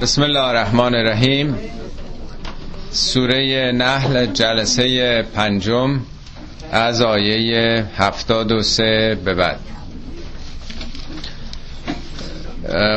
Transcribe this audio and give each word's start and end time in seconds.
بسم 0.00 0.22
الله 0.22 0.40
الرحمن 0.40 0.94
الرحیم 0.94 1.58
سوره 2.90 3.72
نحل 3.72 4.26
جلسه 4.26 5.22
پنجم 5.22 6.00
از 6.72 7.02
آیه 7.02 7.84
هفتاد 7.96 8.52
و 8.52 8.62
سه 8.62 9.18
به 9.24 9.34
بعد 9.34 9.58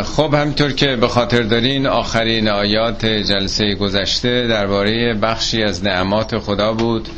خب 0.03 0.33
همینطور 0.33 0.71
که 0.71 0.95
به 0.95 1.07
خاطر 1.07 1.41
دارین 1.41 1.87
آخرین 1.87 2.49
آیات 2.49 3.05
جلسه 3.05 3.75
گذشته 3.75 4.47
درباره 4.47 5.13
بخشی 5.13 5.63
از 5.63 5.83
نعمات 5.83 6.37
خدا 6.37 6.73
بود 6.73 7.09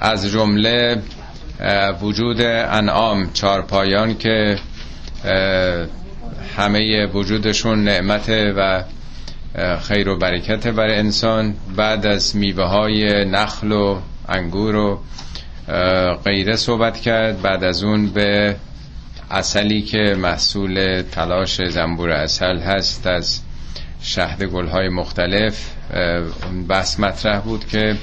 از 0.00 0.26
جمله 0.26 1.02
وجود 2.02 2.40
انعام 2.40 3.30
چارپایان 3.32 4.18
که 4.18 4.58
همه 6.56 7.06
وجودشون 7.06 7.84
نعمته 7.84 8.52
و 8.56 8.82
خیر 9.80 10.08
و 10.08 10.18
برکت 10.18 10.66
برای 10.66 10.98
انسان. 10.98 11.54
بعد 11.76 12.06
از 12.06 12.36
میوه 12.36 12.64
های 12.64 13.24
نخل 13.24 13.72
و 13.72 13.98
انگور 14.28 14.76
و 14.76 15.00
غیره 16.24 16.56
صحبت 16.56 17.00
کرد. 17.00 17.42
بعد 17.42 17.64
از 17.64 17.82
اون 17.82 18.06
به 18.06 18.56
اصلی 19.30 19.82
که 19.82 20.16
محصول 20.18 21.02
تلاش 21.12 21.62
زنبور 21.68 22.10
اصل 22.10 22.58
هست 22.58 23.06
از 23.06 23.40
شهد 24.02 24.42
گلهای 24.42 24.88
مختلف 24.88 25.70
بحث 26.68 27.00
مطرح 27.00 27.40
بود 27.40 27.68
که 27.68 27.96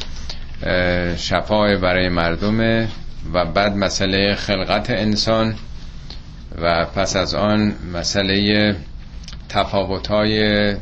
شفای 1.17 1.77
برای 1.77 2.09
مردمه 2.09 2.87
و 3.33 3.45
بعد 3.45 3.75
مسئله 3.75 4.35
خلقت 4.35 4.89
انسان. 4.89 5.55
و 6.57 6.85
پس 6.85 7.15
از 7.15 7.35
آن 7.35 7.75
مسئله 7.93 8.75
تفاوت 9.49 10.07
های 10.07 10.75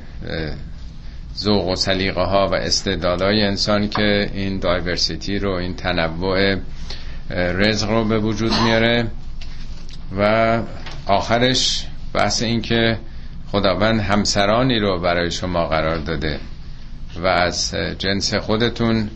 ذوق 1.38 1.68
و 1.68 1.76
سلیقه 1.76 2.22
ها 2.22 2.48
و 2.48 2.56
استعدادهای 2.56 3.44
انسان 3.44 3.90
که 3.90 4.30
این 4.34 4.60
دایورسیتی 4.60 5.40
رو 5.40 5.52
این 5.52 5.76
تنوع 5.76 6.56
رزق 7.30 7.90
رو 7.90 8.06
به 8.06 8.20
وجود 8.20 8.52
میاره. 8.64 9.08
و 10.18 10.62
آخرش 11.08 11.88
بحث 12.14 12.42
این 12.42 12.62
که 12.62 12.98
خداوند 13.52 14.00
همسرانی 14.00 14.80
رو 14.80 15.00
برای 15.00 15.32
شما 15.32 15.66
قرار 15.68 15.98
داده 15.98 16.40
و 17.24 17.28
از 17.28 17.76
جنس 17.98 18.34
خودتون 18.36 19.10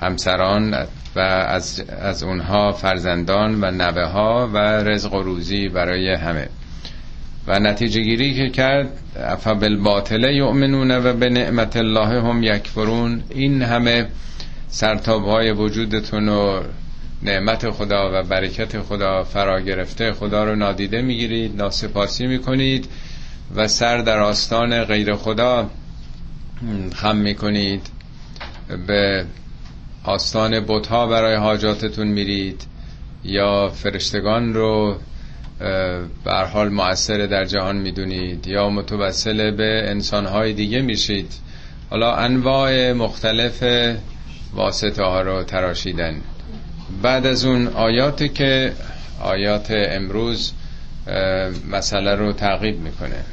همسران 0.00 0.86
و 1.16 1.20
از, 1.20 1.84
از 2.00 2.22
اونها 2.22 2.72
فرزندان 2.72 3.64
و 3.64 3.70
نوه 3.70 4.04
ها 4.04 4.50
و 4.52 4.58
رزق 4.58 5.14
و 5.14 5.22
روزی 5.22 5.68
برای 5.68 6.14
همه. 6.14 6.48
و 7.46 7.58
نتیجه 7.58 8.00
گیری 8.00 8.34
که 8.34 8.50
کرد 8.50 8.88
فبالباطله 9.38 10.34
یؤمنون 10.34 10.90
و 10.90 11.12
به 11.12 11.28
نعمت 11.28 11.76
الله 11.76 12.22
هم 12.22 12.42
یکفرون. 12.42 13.22
این 13.30 13.62
همه 13.62 14.06
سرتاب 14.68 15.24
های 15.24 15.52
وجودتون 15.52 16.28
و 16.28 16.60
نعمت 17.22 17.70
خدا 17.70 18.10
و 18.14 18.22
برکت 18.22 18.80
خدا 18.80 19.24
فرا 19.24 19.60
گرفته 19.60 20.12
خدا 20.12 20.44
رو 20.44 20.56
نادیده 20.56 21.02
می‌گیرید 21.02 21.56
ناسپاسی 21.56 22.26
می‌کنید 22.26 22.88
و 23.54 23.68
سر 23.68 23.98
در 23.98 24.18
آستان 24.18 24.84
غیر 24.84 25.14
خدا 25.14 25.70
خم 26.94 27.16
می‌کنید 27.16 27.86
به 28.86 29.26
آستان 30.04 30.60
بتها 30.68 31.06
برای 31.06 31.36
حاجاتتون 31.36 32.06
میرید 32.08 32.66
یا 33.24 33.68
فرشتگان 33.68 34.54
رو 34.54 34.96
بر 36.24 36.44
حال 36.44 36.68
مؤثر 36.68 37.18
در 37.26 37.44
جهان 37.44 37.76
می‌دونید 37.76 38.46
یا 38.46 38.68
متوسل 38.70 39.50
به 39.50 39.84
انسانهای 39.90 40.52
دیگه 40.52 40.80
میشید. 40.82 41.32
حالا 41.90 42.14
انواع 42.16 42.92
مختلف 42.92 43.64
واسطه 44.54 45.02
ها 45.02 45.22
رو 45.22 45.42
تراشیدن. 45.42 46.20
بعد 47.02 47.26
از 47.26 47.44
اون 47.44 47.66
آیاتی 47.66 48.28
که 48.28 48.72
آیات 49.22 49.66
امروز 49.70 50.52
مسئله 51.70 52.14
رو 52.14 52.32
تعقیب 52.32 52.80
می‌کنه. 52.80 53.24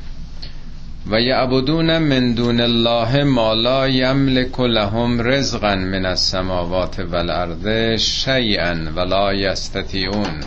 و 1.12 1.22
یعبدون 1.22 1.98
من 1.98 2.34
دون 2.34 2.62
الله 2.62 3.24
ما 3.24 3.54
لا 3.54 3.88
یملک 3.88 4.60
لهم 4.60 5.22
رزقا 5.22 5.76
من 5.76 6.06
السماوات 6.06 7.00
والارض 7.00 7.68
شیئا 8.02 8.76
ولا 8.96 9.34
یستطیعون. 9.34 10.40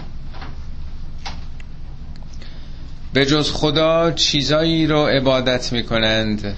به 3.12 3.26
جز 3.26 3.50
خدا 3.52 4.12
چیزایی 4.12 4.86
رو 4.86 5.06
عبادت 5.06 5.72
می‌کنند. 5.72 6.56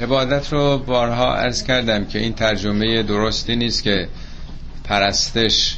عبادت 0.00 0.52
رو 0.52 0.78
بارها 0.78 1.34
عرض 1.34 1.62
کردم 1.62 2.04
که 2.04 2.18
این 2.18 2.32
ترجمه 2.32 3.02
درستی 3.02 3.56
نیست 3.56 3.82
که 3.82 4.08
پرستش 4.84 5.76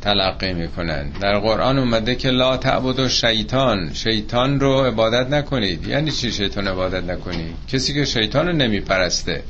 تلقی 0.00 0.52
می‌کنن. 0.52 1.10
در 1.10 1.38
قرآن 1.38 1.78
اومده 1.78 2.14
که 2.14 2.30
لا 2.30 2.56
تعبد 2.56 2.98
و 3.00 3.08
شیطان 3.08 3.90
شیطان 3.94 4.60
رو 4.60 4.80
عبادت 4.80 5.30
نکنید. 5.30 5.86
یعنی 5.86 6.10
چی 6.10 6.32
شیطان 6.32 6.68
عبادت 6.68 7.04
نکنید؟ 7.04 7.54
کسی 7.68 7.94
که 7.94 8.04
شیطان 8.04 8.46
رو 8.46 8.52
نمیپرسته. 8.52 9.42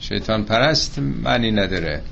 شیطان 0.00 0.44
پرست 0.44 0.98
معنی 0.98 1.50
نداره. 1.50 2.02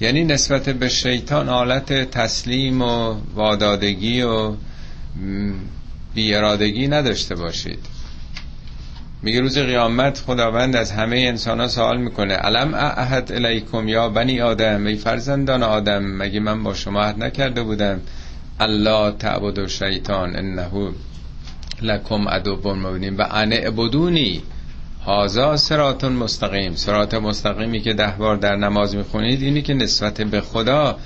یعنی 0.00 0.24
نسبت 0.24 0.68
به 0.68 0.88
شیطان 0.88 1.48
حالت 1.48 2.10
تسلیم 2.10 2.82
و 2.82 3.16
وادادگی 3.34 4.22
و 4.22 4.54
بیارادگی 6.14 6.88
نداشته 6.88 7.34
باشید. 7.34 7.99
میگه 9.22 9.40
روز 9.40 9.58
قیامت 9.58 10.18
خداوند 10.18 10.76
از 10.76 10.92
همه 10.92 11.16
انسان 11.16 11.60
ها 11.60 11.68
سوال 11.68 12.00
می‌کنه. 12.00 12.34
علم 12.34 12.74
اعهد 12.74 13.32
الیکم 13.32 13.88
یا 13.88 14.08
بنی 14.08 14.40
آدم؟ 14.40 14.86
ای 14.86 14.96
فرزندان 14.96 15.62
آدم 15.62 16.04
مگه 16.04 16.40
من 16.40 16.62
با 16.62 16.74
شما 16.74 17.02
عهد 17.02 17.22
نکرده 17.24 17.62
بودم؟ 17.62 18.00
الله 18.60 19.12
تعبد 19.12 19.58
و 19.58 19.68
شیطان 19.68 20.36
انه 20.36 20.92
لکم 21.82 22.28
عدو 22.28 22.74
مبینیم 22.74 23.18
و 23.18 23.26
انه 23.30 23.56
عبدونی 23.56 24.42
هازا 25.04 25.56
سرات 25.56 26.04
مستقیم. 26.04 26.74
سرات 26.74 27.14
مستقیمی 27.14 27.80
که 27.80 27.92
ده 27.92 28.14
بار 28.18 28.36
در 28.36 28.56
نماز 28.56 28.96
می‌خونید 28.96 29.42
اینی 29.42 29.62
که 29.62 29.74
نسبت 29.74 30.20
به 30.20 30.40
خدا 30.40 30.98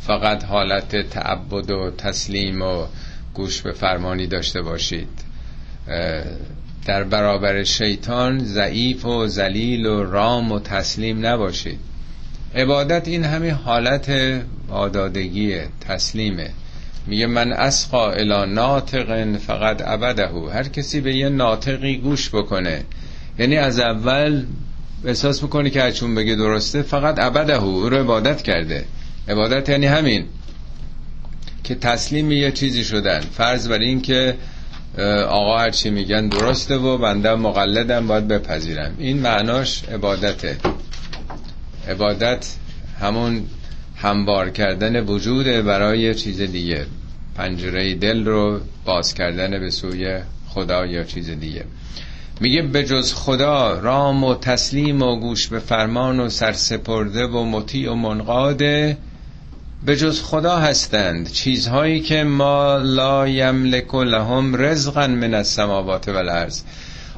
فقط 0.00 0.44
حالت 0.44 1.10
تعبد 1.10 1.70
و 1.70 1.90
تسلیم 1.98 2.62
و 2.62 2.86
گوش 3.34 3.62
به 3.62 3.72
فرمانی 3.72 4.26
داشته 4.26 4.62
باشید. 4.62 5.08
در 6.84 7.04
برابر 7.04 7.64
شیطان 7.64 8.44
ضعیف 8.44 9.06
و 9.06 9.26
ذلیل 9.26 9.86
و 9.86 10.04
رام 10.04 10.52
و 10.52 10.60
تسلیم 10.60 11.26
نباشید. 11.26 11.78
عبادت 12.54 13.08
این 13.08 13.24
همین 13.24 13.50
حالت 13.50 14.12
آدادگی 14.70 15.58
تسلیمه. 15.88 16.50
میگه 17.06 17.26
من 17.26 17.52
اسقا 17.52 18.10
الى 18.10 18.52
ناطق 18.52 19.36
فقط 19.36 19.82
عبده. 19.82 20.28
هر 20.52 20.62
کسی 20.62 21.00
به 21.00 21.16
یه 21.16 21.28
ناطقی 21.28 21.96
گوش 21.96 22.30
بکنه 22.30 22.82
یعنی 23.38 23.56
از 23.56 23.78
اول 23.78 24.44
احساس 25.04 25.42
می‌کنه 25.42 25.70
که 25.70 25.82
هرچون 25.82 26.14
بگه 26.14 26.34
درسته 26.34 26.82
فقط 26.82 27.18
عبده. 27.18 27.62
او 27.62 27.88
رو 27.88 27.96
عبادت 27.96 28.42
کرده. 28.42 28.84
عبادت 29.28 29.68
یعنی 29.68 29.86
همین 29.86 30.24
که 31.64 31.74
تسلیم 31.74 32.32
یه 32.32 32.50
چیزی 32.50 32.84
شدن. 32.84 33.20
فرض 33.20 33.68
بر 33.68 33.78
این 33.78 34.00
که 34.00 34.34
آقا 35.28 35.58
هرچی 35.58 35.90
میگن 35.90 36.28
درسته 36.28 36.76
و 36.76 36.98
بنده 36.98 37.34
مقلدم 37.34 38.06
باید 38.06 38.28
بپذیرم. 38.28 38.94
این 38.98 39.18
معناش 39.18 39.84
عبادته. 39.84 40.56
عبادت 41.88 42.54
همون 43.00 43.42
هموار 43.96 44.50
کردن 44.50 45.04
وجود 45.04 45.46
برای 45.46 46.14
چیز 46.14 46.40
دیگه. 46.40 46.86
پنجره 47.36 47.94
دل 47.94 48.24
رو 48.24 48.60
باز 48.84 49.14
کردن 49.14 49.50
به 49.50 49.70
سوی 49.70 50.18
خدا 50.48 50.86
یا 50.86 51.04
چیز 51.04 51.30
دیگه. 51.30 51.64
میگه 52.40 52.62
به 52.62 52.84
جز 52.84 53.14
خدا 53.14 53.78
رام 53.78 54.24
و 54.24 54.34
تسلیم 54.34 55.02
و 55.02 55.16
گوش 55.16 55.48
به 55.48 55.58
فرمان 55.58 56.20
و 56.20 56.28
سرسپرده 56.28 57.26
و 57.26 57.44
مطیع 57.44 57.92
و 57.92 57.94
منقاده 57.94 58.96
به 59.86 59.96
جز 59.96 60.22
خدا 60.22 60.56
هستند 60.56 61.30
چیزهایی 61.30 62.00
که 62.00 62.24
ما 62.24 62.76
لا 62.76 63.28
یملک 63.28 63.94
لهم 63.94 64.56
رزقا 64.56 65.06
من 65.06 65.34
السماوات 65.34 66.08
والارض. 66.08 66.62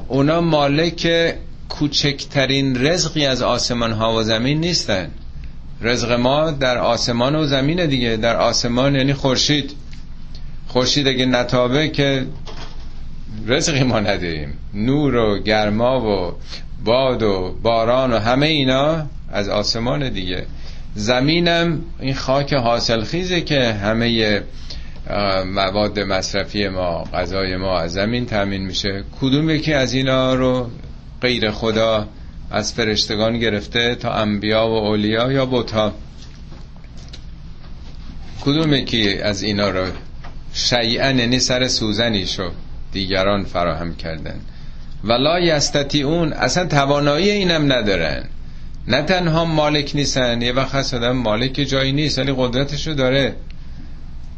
اونا 0.07 0.41
مالک 0.41 1.33
کوچکترین 1.69 2.85
رزقی 2.85 3.25
از 3.25 3.41
آسمان 3.41 3.91
ها 3.91 4.13
و 4.13 4.23
زمین 4.23 4.59
نیستن. 4.59 5.11
رزق 5.81 6.11
ما 6.11 6.51
در 6.51 6.77
آسمان 6.77 7.35
و 7.35 7.45
زمین 7.45 7.85
دیگه 7.85 8.17
در 8.17 8.35
آسمان 8.35 8.95
یعنی 8.95 9.13
خورشید. 9.13 9.71
خورشید 10.67 11.07
اگه 11.07 11.25
نتابه 11.25 11.89
که 11.89 12.25
رزقی 13.47 13.83
ما 13.83 13.99
نداریم 13.99 14.57
نور 14.73 15.15
و 15.15 15.39
گرما 15.39 16.01
و 16.01 16.33
باد 16.85 17.23
و 17.23 17.55
باران 17.63 18.13
و 18.13 18.19
همه 18.19 18.45
اینا 18.45 19.05
از 19.31 19.49
آسمان 19.49 20.09
دیگه. 20.09 20.45
زمینم 20.95 21.81
این 21.99 22.13
خاک 22.13 22.53
حاصل 22.53 23.03
خیزه 23.03 23.41
که 23.41 23.73
همه 23.73 24.41
مواد 25.45 25.99
مصرفی 25.99 26.67
ما 26.67 27.03
غذای 27.03 27.57
ما 27.57 27.79
از 27.79 27.93
زمین 27.93 28.25
تامین 28.25 28.65
میشه. 28.65 29.03
کدوم 29.21 29.49
یکی 29.49 29.73
از 29.73 29.93
اینا 29.93 30.35
رو 30.35 30.69
غیر 31.21 31.51
خدا 31.51 32.07
از 32.51 32.73
فرشتگان 32.73 33.39
گرفته 33.39 33.95
تا 33.95 34.13
انبیا 34.13 34.67
و 34.67 34.73
اولیا 34.73 35.31
یا 35.31 35.45
بوتا 35.45 35.93
کدوم 38.41 38.73
یکی 38.73 39.17
از 39.17 39.43
اینا 39.43 39.69
رو 39.69 39.85
شیئا 40.53 41.11
یعنی 41.11 41.39
سر 41.39 41.67
سوزنی 41.67 42.27
شو 42.27 42.51
دیگران 42.91 43.43
فراهم 43.43 43.95
کردن؟ 43.95 44.39
ولا 45.03 45.39
یستطیعون 45.39 46.33
اصلا 46.33 46.65
توانایی 46.65 47.31
اینم 47.31 47.73
ندارن. 47.73 48.23
نه 48.87 49.01
تنها 49.01 49.45
مالک 49.45 49.91
نیستن 49.95 50.41
یه 50.41 50.53
وقت 50.53 50.75
هست 50.75 50.93
آدم 50.93 51.11
مالک 51.11 51.53
جایی 51.53 51.91
نیست 51.91 52.19
ولی 52.19 52.33
قدرتشو 52.37 52.93
داره. 52.93 53.35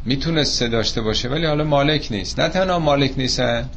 می‌تونسته 0.05 0.67
داشته 0.67 1.01
باشه 1.01 1.29
ولی 1.29 1.45
حالا 1.45 1.63
مالک 1.63 2.07
نیست. 2.11 2.39
نه 2.39 2.49
تنها 2.49 2.79
مالک 2.79 3.11
نیستن 3.17 3.69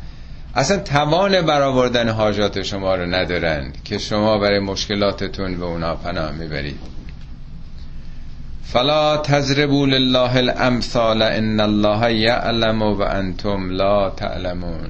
اصلا 0.55 0.77
توان 0.77 1.43
برآوردن 1.43 2.09
حاجات 2.09 2.63
شما 2.63 2.95
رو 2.95 3.07
ندارن 3.07 3.73
که 3.85 3.99
شما 3.99 4.39
برای 4.39 4.59
مشکلاتتون 4.59 5.59
به 5.59 5.65
اونا 5.65 5.95
پناه 5.95 6.33
می‌برید. 6.33 6.79
فلا 8.65 9.17
تضربوا 9.17 9.87
لله 9.87 10.37
الامثال 10.37 11.23
ان 11.23 11.61
الله 11.61 12.15
یعلم 12.15 12.83
و 12.83 13.01
انتم 13.01 13.71
لا 13.71 14.11
تعلمون. 14.11 14.89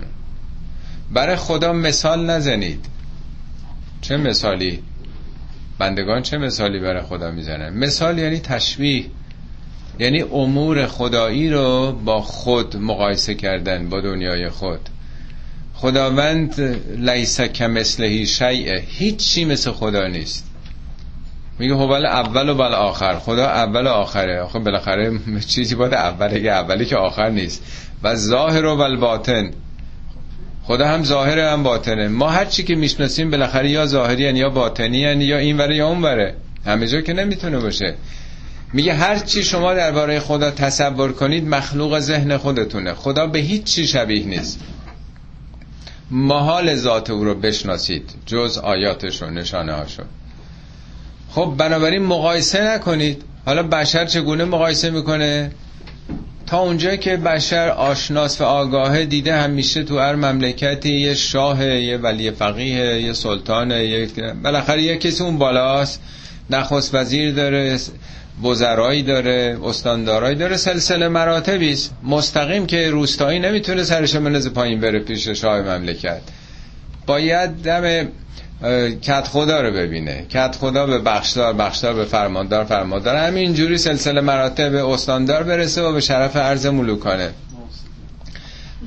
برای 1.12 1.36
خدا 1.36 1.72
مثال 1.72 2.30
نزنید. 2.30 2.86
چه 4.00 4.16
مثالی؟ 4.16 4.82
بندگان 5.80 6.22
چه 6.22 6.38
مثالی 6.38 6.78
برای 6.78 7.02
خدا 7.02 7.30
می‌زنن؟ 7.30 7.70
مثال 7.70 8.18
یعنی 8.18 8.40
تشبیه 8.40 9.04
یعنی 9.98 10.22
امور 10.22 10.86
خدایی 10.86 11.50
رو 11.50 11.92
با 11.92 12.20
خود 12.20 12.76
مقایسه 12.76 13.34
کردن 13.34 13.88
با 13.88 14.00
دنیای 14.00 14.48
خود. 14.48 14.80
خداوند 15.74 16.60
لیس 16.96 17.40
کمثلهی 17.40 18.26
شیء 18.26 18.78
هیچی 18.86 19.44
مثل 19.44 19.70
خدا 19.70 20.06
نیست. 20.06 20.46
میگه 21.58 21.74
بله 21.74 22.08
اول 22.08 22.48
و 22.48 22.54
بل 22.54 22.74
آخر. 22.74 23.18
خدا 23.18 23.46
اول 23.46 23.86
و 23.86 23.90
آخره. 23.90 24.40
آخه 24.40 24.58
بالاخره 24.58 25.18
چیزی 25.48 25.74
باید 25.74 25.94
اوله 25.94 26.40
که 26.40 26.50
اولی 26.50 26.84
که 26.84 26.96
آخر 26.96 27.30
نیست. 27.30 27.62
و 28.02 28.14
ظاهر 28.14 28.64
و 28.64 28.76
بل 28.76 28.96
باطن. 28.96 29.50
خدا 30.70 30.88
هم 30.88 31.04
ظاهره 31.04 31.50
هم 31.50 31.62
باطنه. 31.62 32.08
ما 32.08 32.28
هر 32.28 32.44
چی 32.44 32.62
که 32.62 32.74
می‌شناسیم 32.74 33.30
بالاخره 33.30 33.70
یا 33.70 33.86
ظاهری 33.86 34.22
یا 34.22 34.50
باطنی 34.50 34.98
یا 34.98 35.38
این 35.38 35.56
وره 35.58 35.76
یا 35.76 35.88
اون 35.88 36.02
وره 36.02 36.34
همه 36.66 36.86
جا 36.86 37.00
که 37.00 37.12
نمی‌تونه 37.12 37.58
باشه. 37.58 37.94
میگه 38.72 38.94
هر 38.94 39.18
چی 39.18 39.44
شما 39.44 39.74
درباره 39.74 40.20
خدا 40.20 40.50
تصور 40.50 41.12
کنید 41.12 41.48
مخلوق 41.48 41.98
ذهن 41.98 42.36
خودتونه. 42.36 42.94
خدا 42.94 43.26
به 43.26 43.38
هیچ 43.38 43.64
چی 43.64 43.86
شبیه 43.86 44.26
نیست. 44.26 44.60
محال 46.10 46.74
ذات 46.74 47.10
او 47.10 47.24
رو 47.24 47.34
بشناسید. 47.34 48.10
جز 48.26 48.58
آیاتش 48.58 49.22
و 49.22 49.26
نشانه 49.30 49.72
هاشو. 49.72 50.02
خب 51.30 51.54
بنابراین 51.58 52.02
مقایسه 52.02 52.74
نکنید. 52.74 53.22
حالا 53.46 53.62
بشر 53.62 54.04
چگونه 54.04 54.44
مقایسه 54.44 54.90
می‌کنه؟ 54.90 55.50
تا 56.50 56.58
اونجا 56.58 56.96
که 56.96 57.16
بشر 57.16 57.68
آشناس 57.68 58.40
و 58.40 58.44
آگاهه 58.44 59.04
دیده 59.04 59.36
همیشه 59.36 59.82
تو 59.82 59.98
هر 59.98 60.14
مملکتی 60.14 60.92
یه 60.92 61.14
شاه 61.14 61.66
یه 61.66 61.96
ولی 61.96 62.30
فقیه 62.30 63.02
یه 63.02 63.12
سلطان 63.12 63.70
یه 63.70 64.08
بالاخره 64.42 64.82
یه 64.82 64.96
کسی 64.96 65.24
اون 65.24 65.38
بالاست. 65.38 66.02
نخست 66.50 66.94
وزیر 66.94 67.32
داره 67.34 67.78
وزرایی 68.44 69.02
داره 69.02 69.58
استاندارایی 69.64 70.36
داره 70.36 70.56
سلسله 70.56 71.08
مراتبی 71.08 71.72
است. 71.72 71.94
مستقیم 72.02 72.66
که 72.66 72.90
روستایی 72.90 73.38
نمی‌تونه 73.38 73.82
سرش 73.82 74.14
منز 74.14 74.48
پایین 74.48 74.80
بره 74.80 74.98
پیش 74.98 75.28
شاه 75.28 75.60
مملکت. 75.60 76.20
باید 77.06 77.50
دم 77.50 78.08
کت 79.02 79.26
خدا 79.26 79.60
رو 79.60 79.72
ببینه. 79.72 80.26
کت 80.28 80.56
خدا 80.56 80.86
به 80.86 80.98
بخشدار 80.98 81.52
بخشدار 81.52 81.94
به 81.94 82.04
فرماندار 82.04 82.64
فرماندار. 82.64 83.16
همینجوری 83.16 83.78
سلسله 83.78 84.20
مراتب 84.20 84.74
استاندار 84.74 85.42
برسه 85.42 85.82
و 85.82 85.92
به 85.92 86.00
شرف 86.00 86.36
عرض 86.36 86.66
ملوکانه. 86.66 87.30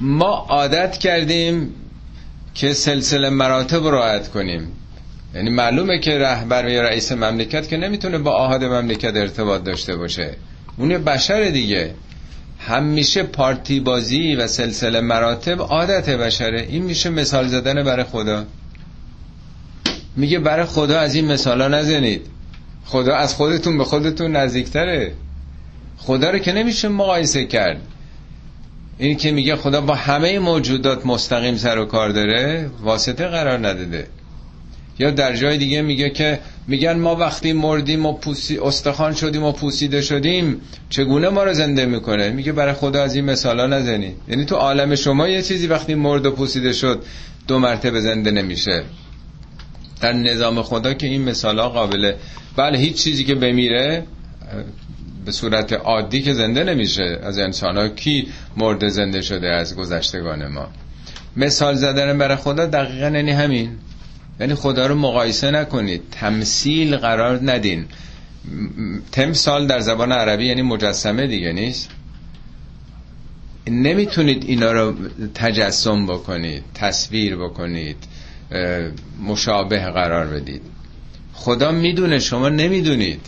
ما 0.02 0.46
عادت 0.50 0.98
کردیم 0.98 1.74
که 2.54 2.74
سلسله 2.74 3.30
مراتب 3.30 3.88
رعایت 3.88 4.28
کنیم. 4.28 4.68
یعنی 5.36 5.50
معلومه 5.50 6.00
که 6.00 6.20
رهبر 6.20 6.70
یا 6.70 6.82
رئیس 6.82 7.12
مملکت 7.12 7.68
که 7.68 7.78
نمی‌تونه 7.78 8.18
با 8.18 8.32
آهاد 8.32 8.64
مملکت 8.64 9.16
ارتباط 9.16 9.64
داشته 9.64 9.96
باشه. 9.96 10.36
اون 10.78 11.04
بشر 11.04 11.44
دیگه. 11.44 11.94
همیشه 12.60 13.24
پارتی 13.24 13.80
بازی 13.80 14.36
و 14.36 14.48
سلسله 14.48 15.02
مراتب 15.02 15.62
عادت 15.62 16.10
بشره. 16.10 16.62
این 16.70 16.84
میشه 16.84 17.10
مثال 17.10 17.48
زدن 17.48 17.84
برای 17.84 18.04
خدا. 18.04 18.46
میگه 20.16 20.40
برای 20.40 20.66
خدا 20.66 21.00
از 21.00 21.16
این 21.16 21.32
مثالا 21.32 21.68
نزنید. 21.68 22.22
خدا 22.86 23.16
از 23.16 23.34
خودتون 23.34 23.78
به 23.78 23.84
خودتون 23.84 24.36
نزدیکتره. 24.36 25.14
خدا 25.98 26.30
رو 26.30 26.40
که 26.40 26.52
نمیشه 26.52 26.88
مقایسه 26.88 27.46
کرد. 27.46 27.82
این 28.98 29.18
که 29.18 29.32
میگه 29.32 29.56
خدا 29.56 29.82
با 29.82 29.96
همه 29.96 30.40
موجودات 30.40 31.06
مستقیم 31.06 31.58
سر 31.58 31.78
و 31.78 31.86
کار 31.86 32.10
داره 32.10 32.70
واسطه 32.82 33.28
قرار 33.28 33.68
نداده. 33.68 34.08
یا 35.00 35.12
در 35.12 35.36
جای 35.36 35.58
دیگه 35.58 35.82
میگه 35.82 36.10
که 36.10 36.40
میگن 36.68 37.00
ما 37.00 37.16
وقتی 37.16 37.54
مردیم 37.54 38.06
و 38.06 38.14
پوسی 38.14 38.58
استخوان 38.58 39.14
شدیم 39.14 39.44
و 39.44 39.52
پوسیده 39.52 40.02
شدیم 40.02 40.62
چگونه 40.90 41.30
ما 41.30 41.44
رو 41.44 41.54
زنده 41.54 41.86
می‌کنه؟ 41.86 42.30
میگه 42.30 42.52
برای 42.52 42.74
خدا 42.74 43.04
از 43.04 43.16
این 43.16 43.26
مثالا 43.26 43.68
نزنی 43.68 44.16
یعنی 44.30 44.46
تو 44.46 44.56
عالم 44.56 44.96
شما 44.96 45.28
یه 45.28 45.42
چیزی 45.42 45.68
وقتی 45.68 45.96
مرد 45.96 46.26
و 46.26 46.32
پوسیده 46.32 46.74
شد 46.74 47.04
دو 47.48 47.60
مرتبه 47.60 48.02
زنده 48.02 48.32
نمیشه. 48.32 48.84
در 50.04 50.14
نظام 50.14 50.62
خدا 50.62 50.94
که 50.94 51.08
این 51.08 51.22
مثالا 51.22 51.70
قابله. 51.70 52.16
بله 52.56 52.78
هیچ 52.78 53.04
چیزی 53.04 53.24
که 53.24 53.36
بمیره 53.36 54.04
به 55.26 55.32
صورت 55.32 55.74
عادی 55.74 56.22
که 56.22 56.34
زنده 56.34 56.64
نمیشه 56.64 57.20
از 57.24 57.38
انسان 57.38 57.78
ها 57.78 57.90
کی 57.90 58.28
مرد 58.58 58.88
زنده 58.88 59.22
شده 59.22 59.48
از 59.48 59.76
گذشتگان 59.76 60.48
ما. 60.48 60.68
مثال 61.38 61.76
زدن 61.76 62.18
برای 62.18 62.38
خدا 62.38 62.66
دقیقا 62.66 63.10
یعنی 63.10 63.32
همین. 63.32 63.70
یعنی 64.40 64.56
خدا 64.56 64.88
رو 64.88 64.96
مقایسه 64.96 65.52
نکنید. 65.52 66.02
تمثیل 66.12 66.98
قرار 66.98 67.40
ندین. 67.52 67.86
تمثال 69.12 69.68
در 69.68 69.80
زبان 69.80 70.12
عربی 70.12 70.46
یعنی 70.46 70.62
مجسمه 70.62 71.28
دیگه 71.28 71.52
نیست. 71.54 71.90
نمی‌تونید 73.68 74.44
اینا 74.48 74.72
رو 74.72 74.94
تجسم 75.36 76.08
بکنید 76.08 76.64
تصویر 76.74 77.36
بکنید. 77.36 77.98
مشابه 79.24 79.80
قرار 79.80 80.28
بدید. 80.28 80.62
خدا 81.34 81.72
می‌دونه 81.72 82.20
شما 82.20 82.50
نمی‌دونید. 82.50 83.22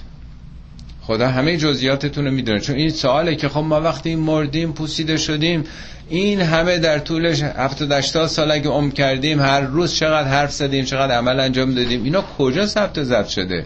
خدا 1.01 1.27
همه 1.27 1.57
جزئیاتتون 1.57 2.25
رو 2.25 2.31
می‌دونه. 2.31 2.59
چون 2.59 2.75
این 2.75 2.89
سواله 2.89 3.35
که 3.35 3.49
خب 3.49 3.59
ما 3.59 3.81
وقتی 3.81 4.15
مردیم 4.15 4.73
پوسیده 4.73 5.17
شدیم 5.17 5.63
این 6.09 6.41
همه 6.41 6.77
در 6.77 6.99
طولش 6.99 7.41
70 7.41 7.91
80 7.91 8.27
سال 8.27 8.51
اگه 8.51 8.69
عمر 8.69 8.91
کردیم 8.91 9.39
هر 9.39 9.61
روز 9.61 9.93
چقدر 9.93 10.27
حرف 10.27 10.51
زدیم 10.51 10.85
چقدر 10.85 11.15
عمل 11.15 11.39
انجام 11.39 11.73
دادیم 11.73 12.03
اینا 12.03 12.21
کجا 12.21 12.65
ثبت 12.65 13.03
ضبط 13.03 13.27
شده؟ 13.27 13.65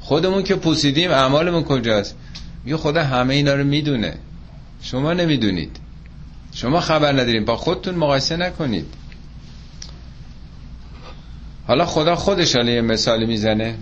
خودمون 0.00 0.42
که 0.42 0.54
پوسیدیم 0.54 1.10
اعمالمون 1.10 1.62
کجاست؟ 1.62 2.16
یه 2.66 2.76
خدا 2.76 3.02
همه 3.02 3.34
اینا 3.34 3.54
رو 3.54 3.64
می‌دونه؟ 3.64 4.14
شما 4.82 5.12
نمی‌دونید. 5.12 5.76
شما 6.52 6.80
خبر 6.80 7.12
نداریم 7.12 7.44
با 7.44 7.56
خودتون 7.56 7.94
مقایسه 7.94 8.36
نکنید. 8.36 8.86
حالا 11.66 11.86
خدا 11.86 12.14
خودش 12.14 12.56
حالا 12.56 12.70
یه 12.70 12.80
مثالی 12.80 13.26
می‌زنه 13.26 13.74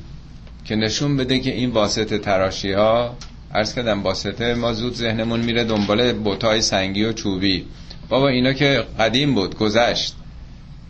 که 0.64 0.76
نشون 0.76 1.16
بده 1.16 1.38
که 1.38 1.54
این 1.54 1.70
واسطه 1.70 2.18
تراشی 2.18 2.72
ها 2.72 3.16
عرض 3.54 3.74
کردم 3.74 4.02
واسطه 4.02 4.54
ما 4.54 4.72
زود 4.72 4.94
ذهنمون 4.94 5.40
میره 5.40 5.64
دنبال 5.64 6.12
بوتای 6.12 6.62
سنگی 6.62 7.04
و 7.04 7.12
چوبی. 7.12 7.64
بابا 8.08 8.28
اینا 8.28 8.52
که 8.52 8.84
قدیم 8.98 9.34
بود 9.34 9.58
گذشت. 9.58 10.14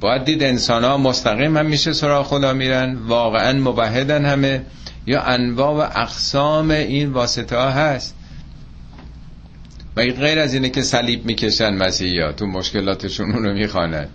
باید 0.00 0.24
دید 0.24 0.42
انسان 0.42 0.84
ها 0.84 0.98
مستقیم 0.98 1.56
هم 1.56 1.66
میشه 1.66 1.92
سراغ 1.92 2.26
خدا 2.26 2.52
میرن 2.52 2.94
واقعا 2.94 3.58
مبهدن 3.58 4.24
همه. 4.24 4.62
یا 5.06 5.22
انواع 5.22 5.70
و 5.70 6.00
اقسام 6.00 6.70
این 6.70 7.12
واسطه 7.12 7.56
ها 7.56 7.70
هست. 7.70 8.14
و 9.96 10.02
غیر 10.02 10.38
از 10.38 10.54
اینه 10.54 10.68
که 10.70 10.82
صلیب 10.82 11.26
می‌کشن 11.26 11.74
مسیحی 11.74 12.20
ها 12.20 12.32
تو 12.32 12.46
مشکلاتشون 12.46 13.32
اونو 13.32 13.52
می‌خوانن. 13.52 14.08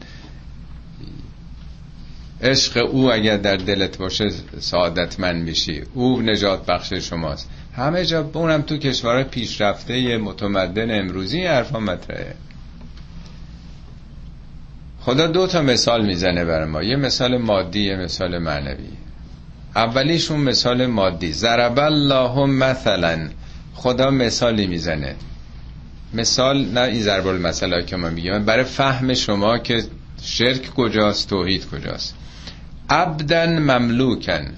عشق 2.41 2.89
او 2.91 3.13
اگر 3.13 3.37
در 3.37 3.55
دلت 3.55 3.97
باشه 3.97 4.29
سعادتمند 4.59 5.43
میشی. 5.43 5.81
او 5.93 6.21
نجات 6.21 6.65
بخش 6.65 6.93
شماست. 6.93 7.49
همه 7.75 8.05
جا 8.05 8.29
اونم 8.33 8.61
تو 8.61 8.77
کشورهای 8.77 9.23
پیشرفته 9.23 10.17
متمدن 10.17 10.99
امروزی 10.99 11.45
حرفا 11.45 11.79
مطرحه. 11.79 12.35
خدا 15.01 15.27
دو 15.27 15.47
تا 15.47 15.61
مثال 15.61 16.05
می‌زنه 16.05 16.45
بر 16.45 16.65
ما. 16.65 16.83
یه 16.83 16.95
مثال 16.95 17.37
مادی 17.37 17.79
یه 17.79 17.95
مثال 17.95 18.37
معنوی. 18.37 18.89
اولیشون 19.75 20.39
مثال 20.39 20.85
مادی. 20.85 21.33
ضرب 21.33 21.79
الله 21.79 22.45
مثلا. 22.45 23.29
خدا 23.73 24.11
مثالی 24.11 24.67
می‌زنه. 24.67 25.15
مثال 26.13 26.65
نه 26.65 26.81
این 26.81 27.01
ضرب 27.01 27.27
المثل 27.27 27.81
که 27.81 27.95
ما 27.95 28.09
میگیم. 28.09 28.45
برای 28.45 28.63
فهم 28.63 29.13
شما 29.13 29.57
که 29.57 29.83
شرک 30.21 30.73
کجاست؟ 30.73 31.29
توحید 31.29 31.69
کجاست؟ 31.69 32.15
عبدن 32.89 33.59
مملوکن. 33.59 34.53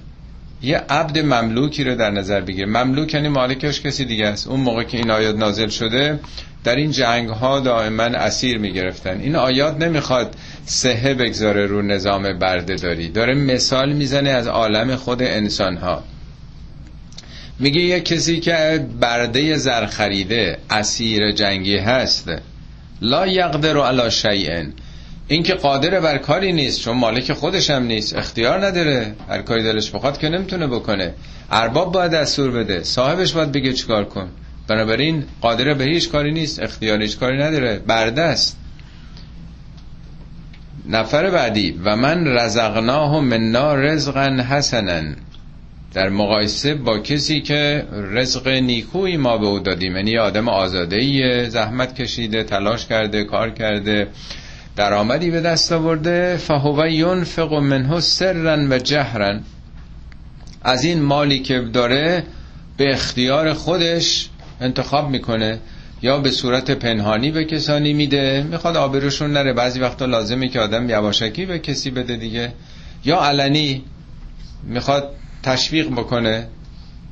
یه 0.62 0.78
عبد 0.78 1.20
مملوکی 1.20 1.84
رو 1.84 1.96
در 1.96 2.12
نظر 2.12 2.42
بگیر. 2.42 2.66
مملوک 2.66 3.14
یعنی 3.14 3.28
مالکش 3.30 3.82
کسی 3.82 4.06
دیگه 4.06 4.28
است. 4.28 4.48
اون 4.48 4.60
موقع 4.60 4.84
که 4.84 4.98
این 4.98 5.12
آیات 5.12 5.36
نازل 5.36 5.68
شده 5.68 6.20
در 6.64 6.76
این 6.76 6.92
جنگ 6.92 7.30
ها 7.30 7.60
دائما 7.60 8.04
اسیر 8.04 8.58
می‌گرفتن. 8.58 9.20
این 9.20 9.36
آیات 9.36 9.78
نمی‌خواد 9.78 10.36
سهه 10.66 11.14
بگذاره 11.14 11.66
رو 11.66 11.82
نظام 11.82 12.40
برده 12.40 12.76
داری 12.76 13.10
داره 13.10 13.34
مثال 13.34 13.94
می‌زنه 13.94 14.30
از 14.30 14.48
عالم 14.48 14.96
خود 14.96 15.24
انسان 15.24 15.78
ها 15.78 16.04
میگه 17.60 17.82
یه 17.82 18.00
کسی 18.00 18.40
که 18.40 18.86
برده 19.02 19.56
زر 19.58 19.86
خریده 19.86 20.58
اسیر 20.70 21.32
جنگی 21.32 21.78
هست 21.78 22.30
لا 23.02 23.28
یقدر 23.28 23.78
علی 23.78 24.12
شیئن 24.12 24.74
این 25.32 25.44
که 25.44 25.54
قادر 25.54 26.00
بر 26.00 26.18
کاری 26.18 26.54
نیست 26.54 26.82
چون 26.82 26.98
مالک 26.98 27.34
خودش 27.34 27.70
هم 27.70 27.84
نیست. 27.84 28.16
اختیار 28.16 28.66
نداره. 28.66 29.16
هر 29.30 29.42
کاری 29.42 29.64
دلش 29.64 29.92
بخواد 29.92 30.18
که 30.18 30.30
نمی‌تونه 30.30 30.68
بکنه. 30.68 31.14
ارباب 31.52 31.92
باید 31.92 32.12
دستور 32.12 32.52
بده. 32.52 32.84
صاحبش 32.84 33.34
باید 33.34 33.52
بگه 33.52 33.74
چیکار 33.74 34.06
کن. 34.06 34.30
بنابراین 34.68 35.24
قادر 35.42 35.74
به 35.74 35.84
هیچ 35.84 36.10
کاری 36.10 36.32
نیست. 36.32 36.60
اختیار 36.60 37.02
هیچ 37.02 37.18
کاری 37.18 37.38
نداره. 37.38 37.80
برده 37.80 38.22
است 38.22 38.58
نفر 40.90 41.30
بعدی. 41.30 41.80
و 41.86 41.96
من 41.96 42.28
رزقناه 42.28 43.20
منا 43.20 43.76
رزقا 43.76 44.44
حسنا. 44.50 45.02
در 45.94 46.10
مقایسه 46.10 46.74
با 46.74 47.00
کسی 47.00 47.42
که 47.42 47.86
رزق 47.92 48.48
نیکویی 48.48 49.18
ما 49.18 49.38
به 49.38 49.46
او 49.46 49.60
دادیم. 49.60 49.96
یعنی 49.96 50.18
آدم 50.18 50.50
آزاده 50.50 51.50
زحمت 51.50 52.02
کشیده 52.02 52.44
تلاش 52.44 52.86
کرده 52.86 53.24
کار 53.24 53.50
کرده. 53.50 54.08
درآمدی 54.76 55.32
به 55.32 55.42
دست 55.42 55.72
آورده 55.72 56.38
فهو 56.38 56.88
ینفق 56.88 57.54
منه 57.54 58.00
سرا 58.00 58.68
و 58.70 58.78
جهرا 58.80 59.40
از 60.62 60.84
این 60.84 61.02
مالی 61.02 61.40
که 61.40 61.60
داره 61.60 62.24
به 62.78 62.94
اختیار 62.94 63.54
خودش 63.54 64.30
انتخاب 64.62 65.10
می‌کنه 65.10 65.60
یا 66.02 66.20
به 66.20 66.32
صورت 66.32 66.72
پنهانی 66.72 67.32
به 67.32 67.46
کسانی 67.46 67.94
میده 67.94 68.44
می‌خواد 68.50 68.78
آبروشون 68.78 69.34
نره. 69.34 69.54
بعضی 69.54 69.80
وقتا 69.80 70.06
لازمه 70.06 70.48
که 70.48 70.60
آدم 70.60 70.90
یواشکی 70.90 71.46
به 71.46 71.60
کسی 71.60 71.92
بده 71.92 72.16
دیگه. 72.16 72.54
یا 73.06 73.22
علنی 73.22 73.84
می‌خواد 74.64 75.10
تشویق 75.44 75.90
بکنه 75.90 76.48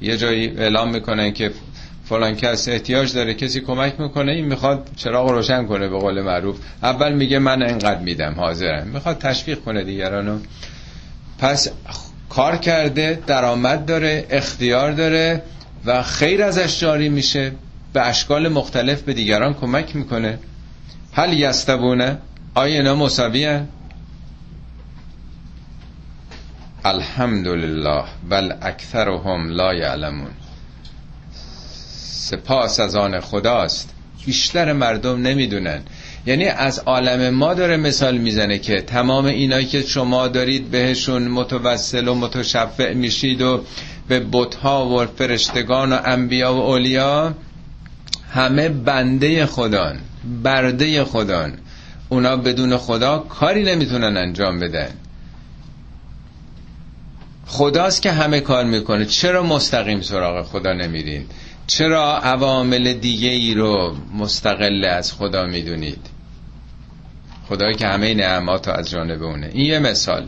یه 0.01 0.17
جایی 0.17 0.47
اعلام 0.47 0.91
می‌کنه 0.93 1.31
که 1.31 1.51
فلان 2.09 2.35
کس 2.35 2.67
احتیاج 2.67 3.13
داره 3.13 3.33
کسی 3.33 3.61
کمک 3.61 3.99
می‌کنه 3.99 4.31
این 4.31 4.45
می‌خواد 4.45 4.89
چراغ 4.95 5.29
روشن 5.29 5.65
کنه 5.65 5.87
به 5.87 5.97
قول 5.97 6.21
معروف. 6.21 6.59
اول 6.83 7.13
میگه 7.13 7.39
من 7.39 7.63
انقدر 7.63 7.99
میدم 7.99 8.33
حاضرم. 8.37 8.87
می‌خواد 8.87 9.17
تشویق 9.17 9.59
کنه 9.59 9.83
دیگرانو 9.83 10.39
پس 11.39 11.69
کار 12.29 12.57
کرده 12.57 13.19
درآمد 13.27 13.85
داره 13.85 14.25
اختیار 14.29 14.91
داره 14.91 15.43
و 15.85 16.03
خیر 16.03 16.43
ازش 16.43 16.79
جاری 16.79 17.09
میشه. 17.09 17.51
به 17.93 18.07
اشکال 18.07 18.47
مختلف 18.47 19.01
به 19.01 19.13
دیگران 19.13 19.53
کمک 19.53 19.95
می‌کنه. 19.95 20.39
هل 21.13 21.33
یستبونه؟ 21.33 22.17
آیا 22.55 22.75
اینا 22.75 22.95
الحمدلله 26.85 28.03
بل 28.29 28.53
اکثرهم 28.61 29.49
لا 29.49 29.73
یعلمون. 29.73 30.38
سپاس 32.19 32.79
از 32.79 32.95
آن 32.95 33.19
خداست. 33.19 33.89
بیشتر 34.25 34.73
مردم 34.73 35.21
نمی‌دونن. 35.21 35.81
یعنی 36.25 36.45
از 36.45 36.79
عالم 36.79 37.29
ما 37.29 37.53
داره 37.53 37.77
مثال 37.77 38.17
می‌زنه 38.17 38.59
که 38.59 38.81
تمام 38.81 39.25
اینایی 39.25 39.65
که 39.65 39.81
شما 39.81 40.27
دارید 40.27 40.71
بهشون 40.71 41.27
متوسل 41.27 42.07
و 42.07 42.15
متشفع 42.15 42.93
میشید 42.93 43.41
و 43.41 43.61
به 44.07 44.25
بتها 44.31 44.85
و 44.85 45.05
فرشتگان 45.05 45.93
و 45.93 45.99
انبیا 46.05 46.53
و 46.53 46.57
اولیا 46.59 47.33
همه 48.31 48.69
بنده 48.69 49.45
خدان 49.45 49.99
برده 50.43 51.03
خدان. 51.03 51.53
اونا 52.09 52.37
بدون 52.37 52.77
خدا 52.77 53.17
کاری 53.17 53.63
نمی‌تونن 53.63 54.17
انجام 54.17 54.59
بدن. 54.59 54.89
خداست 57.47 58.01
که 58.01 58.11
همه 58.11 58.39
کار 58.39 58.65
می‌کنه. 58.65 59.05
چرا 59.05 59.43
مستقیم 59.43 60.01
سراغ 60.01 60.45
خدا 60.45 60.73
نمیرید 60.73 61.31
چرا 61.69 62.17
عوامل 62.17 62.93
دیگه 62.93 63.29
ای 63.29 63.53
رو 63.53 63.95
مستقل 64.17 64.85
از 64.85 65.13
خدا 65.13 65.45
می‌دونید؟ 65.45 66.07
خدایی 67.49 67.75
که 67.75 67.87
همه 67.87 68.13
نعمات 68.13 68.67
از 68.67 68.89
جانب 68.89 69.23
اونه. 69.23 69.49
این 69.53 69.65
یه 69.65 69.79
مثال. 69.79 70.27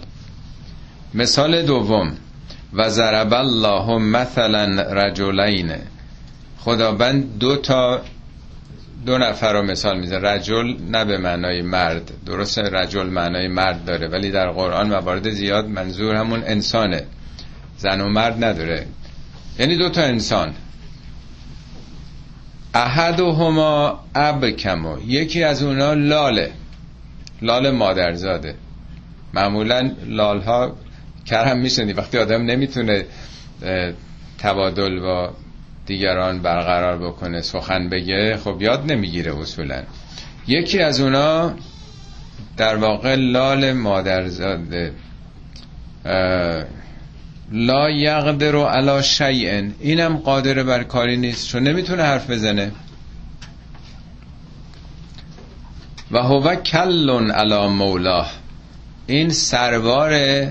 مثال 1.14 1.62
دوم. 1.62 2.18
و 2.74 2.90
ضرب 2.90 3.34
الله 3.34 3.98
مثلا 3.98 4.82
رجلین. 4.82 5.74
خداوند 6.60 7.38
دو 7.40 7.56
تا 7.58 8.02
دو 9.06 9.18
نفر 9.18 9.54
رو 9.54 9.62
مثال 9.62 10.00
میزه 10.00 10.18
رجل 10.18 10.76
نه 10.90 11.06
به 11.06 11.18
معنای 11.18 11.62
مرد. 11.62 12.12
درست 12.26 12.60
رجل 12.60 13.06
معنای 13.06 13.48
مرد 13.48 13.86
داره. 13.86 14.08
ولی 14.08 14.32
در 14.32 14.52
قرآن 14.52 14.88
موارد 14.90 15.30
زیاد 15.30 15.66
منظور 15.66 16.16
همون 16.16 16.44
انسانه. 16.44 17.04
زن 17.78 18.02
و 18.02 18.10
مرد 18.10 18.44
نداره. 18.44 18.86
یعنی 19.60 19.78
دو 19.78 19.90
تا 19.90 20.02
انسان. 20.02 20.54
احد 22.74 23.20
و 23.20 23.32
هما 23.32 24.00
اب 24.16 24.50
کمو 24.50 24.98
یکی 25.08 25.44
از 25.44 25.64
اونا 25.64 25.94
لاله. 25.94 26.52
لال 27.42 27.72
مادرزاده. 27.72 28.56
معمولا 29.34 29.92
لال 30.06 30.42
ها 30.42 30.76
کرم 31.26 31.58
میشنی. 31.60 31.94
وقتی 31.94 32.18
آدم 32.18 32.42
نمی‌تونه 32.42 33.06
تبادل 34.38 35.00
با 35.00 35.34
دیگران 35.86 36.42
برقرار 36.42 36.98
بکنه 36.98 37.42
سخن 37.42 37.90
بگه 37.90 38.38
خب 38.38 38.62
یاد 38.62 38.92
نمی‌گیره 38.92 39.40
اصولا. 39.40 39.84
یکی 40.48 40.80
از 40.80 41.02
اونا 41.02 41.54
در 42.58 42.76
واقع 42.76 43.16
لال 43.16 43.74
مادرزاده. 43.74 44.94
لا 47.52 47.90
یقدر 47.90 48.56
علی 48.56 49.04
شیء. 49.04 49.70
اینم 49.80 50.18
قادر 50.18 50.64
بر 50.64 50.84
کاری 50.84 51.18
نیست 51.18 51.48
چون 51.48 51.64
نمی‌تونه 51.64 52.04
حرف 52.04 52.30
بزنه. 52.30 52.72
و 56.12 56.18
هو 56.18 56.56
کلون 56.56 57.32
علی 57.32 57.68
مولاه. 57.68 58.32
این 59.08 59.30
سروار 59.30 60.46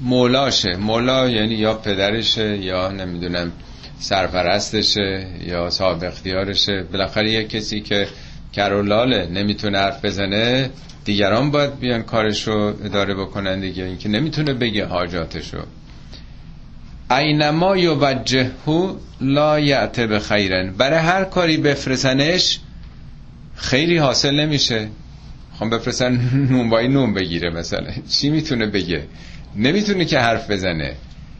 مولاشه. 0.00 0.76
مولا 0.76 1.28
یعنی 1.30 1.54
یا 1.54 1.74
پدرشه 1.74 2.56
یا 2.56 2.90
نمی‌دونم 2.90 3.52
سرپرستشه 3.98 5.26
یا 5.46 5.70
صاحب 5.70 6.04
اختیارشه. 6.04 6.82
بالاخره 6.92 7.30
یه 7.30 7.44
کسی 7.44 7.80
که 7.80 8.08
کرولاله 8.52 9.26
نمی‌تونه 9.26 9.78
حرف 9.78 10.04
بزنه. 10.04 10.70
دیگران 11.04 11.50
باید 11.50 11.78
بیان 11.78 12.02
کارشو 12.02 12.74
اداره 12.84 13.14
بکنن 13.14 13.60
دیگه. 13.60 13.84
اینکه 13.84 14.08
نمی‌تونه 14.08 14.54
بگه 14.54 14.86
حاجاتشو. 14.86 15.62
اینما 17.10 17.76
یوجهو 17.76 18.96
لا 19.20 19.60
یعته 19.60 20.06
به 20.06 20.18
خیرن. 20.18 20.72
برای 20.72 20.98
هر 20.98 21.24
کاری 21.24 21.56
بفرسنش 21.56 22.60
خیری 23.56 23.98
حاصل 23.98 24.34
نمیشه. 24.34 24.88
خب 25.58 25.74
بفرستن 25.74 26.30
نون 26.50 26.92
نون 26.92 27.14
بگیره 27.14 27.50
مثلا. 27.50 27.90
چی 28.10 28.30
می‌تونه 28.30 28.66
بگه؟ 28.66 29.04
نمی‌تونه 29.56 30.04
که 30.04 30.18
حرف 30.18 30.50
بزنه. 30.50 30.94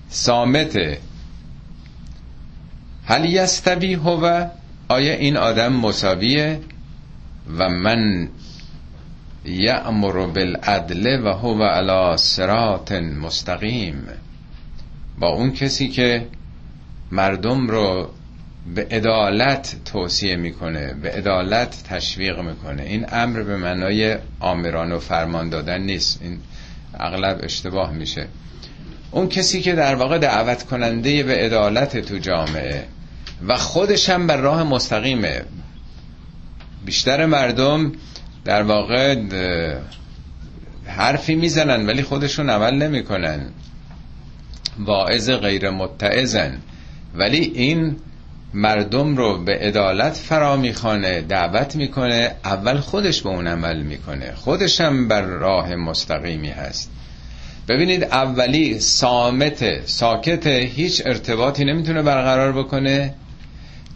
سامته 0.08 0.98
هل 3.06 3.24
یستوی 3.24 3.94
هو؟ 3.94 4.46
آیا 4.88 5.14
این 5.14 5.36
آدم 5.36 5.72
مساویه؟ 5.72 6.60
و 7.58 7.68
من 7.68 8.28
یأمر 9.44 10.26
بالعدل 10.26 11.26
و 11.26 11.32
هو 11.32 11.62
علی 11.62 12.16
صراط 12.16 12.92
مستقیم. 12.92 14.06
با 15.18 15.28
اون 15.28 15.52
کسی 15.52 15.88
که 15.88 16.26
مردم 17.12 17.66
رو 17.66 18.10
به 18.74 18.86
عدالت 18.90 19.76
توصیه 19.84 20.36
می‌کنه 20.36 20.94
به 20.94 21.10
عدالت 21.10 21.82
تشویق 21.88 22.38
می‌کنه. 22.38 22.82
این 22.82 23.06
امر 23.12 23.42
به 23.42 23.56
معنای 23.56 24.16
آمران 24.40 24.92
و 24.92 24.98
فرمان 24.98 25.48
دادن 25.48 25.80
نیست. 25.80 26.22
این 26.22 26.38
اغلب 27.00 27.40
اشتباه 27.42 27.92
میشه. 27.92 28.26
اون 29.10 29.28
کسی 29.28 29.62
که 29.62 29.74
در 29.74 29.94
واقع 29.94 30.18
دعوت 30.18 30.62
کننده 30.62 31.22
به 31.22 31.34
عدالت 31.34 31.98
تو 31.98 32.18
جامعه 32.18 32.84
و 33.48 33.56
خودش 33.56 34.10
هم 34.10 34.26
بر 34.26 34.36
راه 34.36 34.62
مستقیمه. 34.62 35.42
بیشتر 36.84 37.26
مردم 37.26 37.92
در 38.44 38.62
واقع 38.62 39.16
حرفی 40.86 41.34
می‌زنن 41.34 41.86
ولی 41.86 42.02
خودشون 42.02 42.50
عمل 42.50 42.74
نمی‌کنن. 42.74 43.40
واعظ 44.78 45.30
غیر 45.30 45.70
متعزن 45.70 46.58
ولی 47.14 47.52
این 47.54 47.96
مردم 48.54 49.16
رو 49.16 49.44
به 49.44 49.58
عدالت 49.58 50.16
فرا 50.16 50.56
می‌خوانه 50.56 51.20
دعوت 51.20 51.76
می‌کنه 51.76 52.34
اول 52.44 52.76
خودش 52.76 53.22
به 53.22 53.28
اون 53.28 53.46
عمل 53.46 53.82
می‌کنه. 53.82 54.32
خودش 54.34 54.80
هم 54.80 55.08
بر 55.08 55.22
راه 55.22 55.74
مستقیمی 55.74 56.50
هست. 56.50 56.90
ببینید 57.68 58.04
اولی 58.04 58.80
سامت 58.80 59.86
ساکت 59.86 60.46
هیچ 60.46 61.02
ارتباطی 61.06 61.64
نمی‌تونه 61.64 62.02
برقرار 62.02 62.52
بکنه. 62.52 63.14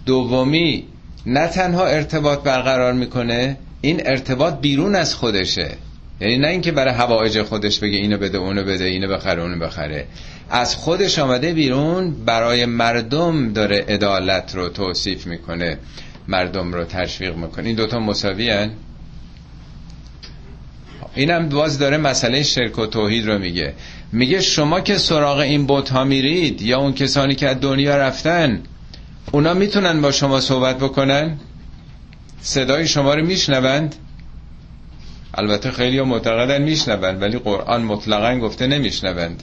دومی 0.07 0.85
نه 1.27 1.49
تنها 1.49 1.87
ارتباط 1.87 2.43
برقرار 2.43 2.93
می‌کنه 2.93 3.57
این 3.81 4.07
ارتباط 4.07 4.61
بیرون 4.61 4.95
از 4.95 5.15
خودشه. 5.15 5.71
یعنی 6.21 6.39
نه 6.39 6.49
اینکه 6.49 6.73
برای 6.73 6.95
هوایج 6.95 7.43
خودش 7.43 7.79
بگه 7.79 7.99
اینو 7.99 8.19
بده 8.19 8.39
اونو 8.39 8.65
بده 8.65 8.85
اینو 8.85 9.09
بخره 9.09 9.43
اونو 9.43 9.59
بخره. 9.59 10.07
از 10.51 10.77
خودش 10.77 11.19
آمده 11.19 11.53
بیرون 11.53 12.11
برای 12.25 12.67
مردم 12.67 13.53
داره 13.53 13.85
عدالت 13.89 14.55
رو 14.55 14.69
توصیف 14.69 15.27
می‌کنه 15.27 15.79
مردم 16.29 16.73
رو 16.73 16.85
تشویق 16.85 17.37
می‌کنه. 17.37 17.67
این 17.67 17.77
دوتا 17.77 17.99
مساوی 18.01 18.51
هن؟ 18.51 18.71
اینم 21.15 21.49
باز 21.49 21.79
داره 21.79 21.97
مسئله 21.97 22.43
شرک 22.43 22.79
و 22.79 22.87
توحید 22.87 23.27
رو 23.27 23.39
میگه. 23.39 23.75
میگه 24.13 24.41
شما 24.41 24.81
که 24.81 24.99
سراغ 24.99 25.39
این 25.39 25.67
بوت 25.67 25.89
ها 25.89 26.05
میرید 26.05 26.63
یا 26.63 26.79
اون 26.79 26.93
کسانی 26.93 27.35
که 27.35 27.49
از 27.49 27.61
دنیا 27.61 27.97
رفتن 27.97 28.63
اونا 29.33 29.55
می‌تونن 29.55 30.01
با 30.01 30.13
شما 30.13 30.41
صحبت 30.41 30.79
بکنن؟ 30.79 31.39
صدای 32.43 32.87
شما 32.87 33.15
رو 33.15 33.27
میشنوند؟ 33.27 33.95
البته 35.35 35.71
خیلی 35.71 36.01
معتقدن 36.01 36.63
میشنوند 36.63 37.23
ولی 37.23 37.39
قرآن 37.39 37.83
مطلقا 37.83 38.39
گفته 38.39 38.67
نمیشنوند. 38.67 39.43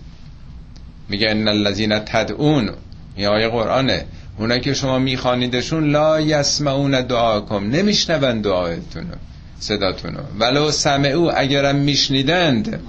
میگه 1.09 1.29
ان 1.29 1.47
الذین 1.47 1.99
تدعون 1.99 2.69
این 3.15 3.27
آیه 3.27 3.47
قرآنه. 3.47 4.05
اونایی 4.37 4.61
که 4.61 4.73
شما 4.73 4.99
میخوانیدشون 4.99 5.91
لا 5.91 6.21
یسمعون 6.21 7.01
دعاکم 7.01 7.69
نمیشنوند 7.69 8.43
دعایتونو 8.43 9.13
صداتونو 9.59 10.19
ولو 10.39 10.71
سمعو 10.71 11.31
اگرم 11.35 11.75
میشنیدند 11.75 12.79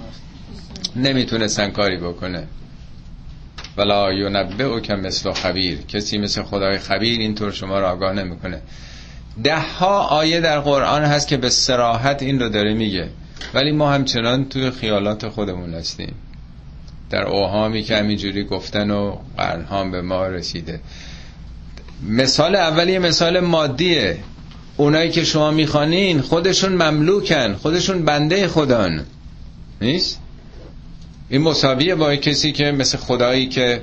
نمی‌تونستن 0.95 1.69
کاری 1.69 1.97
بکنه. 1.97 2.43
ولا 3.77 4.13
ینبه 4.13 4.63
او 4.63 4.79
که 4.79 4.93
مثل 4.93 5.31
خبیر 5.31 5.77
کسی 5.81 6.17
مثل 6.17 6.43
خدای 6.43 6.77
خبیر 6.77 7.19
اینطور 7.19 7.51
شما 7.51 7.79
را 7.79 7.91
آگاه 7.91 8.13
نمی‌کنه. 8.13 8.61
ده 9.43 9.59
ها 9.59 9.99
آیه 9.99 10.39
در 10.39 10.59
قرآن 10.59 11.03
هست 11.03 11.27
که 11.27 11.37
به 11.37 11.49
سراحت 11.49 12.23
این 12.23 12.39
رو 12.39 12.49
داره 12.49 12.73
میگه. 12.73 13.09
ولی 13.53 13.71
ما 13.71 13.91
همچنان 13.91 14.49
توی 14.49 14.71
خیالات 14.71 15.27
خودمون 15.27 15.73
هستیم. 15.73 16.13
در 17.09 17.23
اوهامی 17.23 17.83
که 17.83 17.97
همینجوری 17.97 18.43
گفتن 18.43 18.91
و 18.91 19.17
قرنها 19.37 19.83
به 19.83 20.01
ما 20.01 20.27
رسیده. 20.27 20.79
مثال 22.09 22.55
اولی 22.55 22.97
مثال 22.97 23.39
مادیه. 23.39 24.17
اونایی 24.77 25.09
که 25.09 25.23
شما 25.23 25.51
می‌خوانین 25.51 26.21
خودشون 26.21 26.71
مملوکن. 26.71 27.53
خودشون 27.53 28.05
بنده 28.05 28.47
خدان 28.47 29.05
نیست؟ 29.81 30.19
این 31.29 31.41
مساویه 31.41 31.95
با 31.95 32.15
کسی 32.15 32.51
که 32.51 32.71
مثل 32.71 32.97
خدایی 32.97 33.47
که 33.47 33.81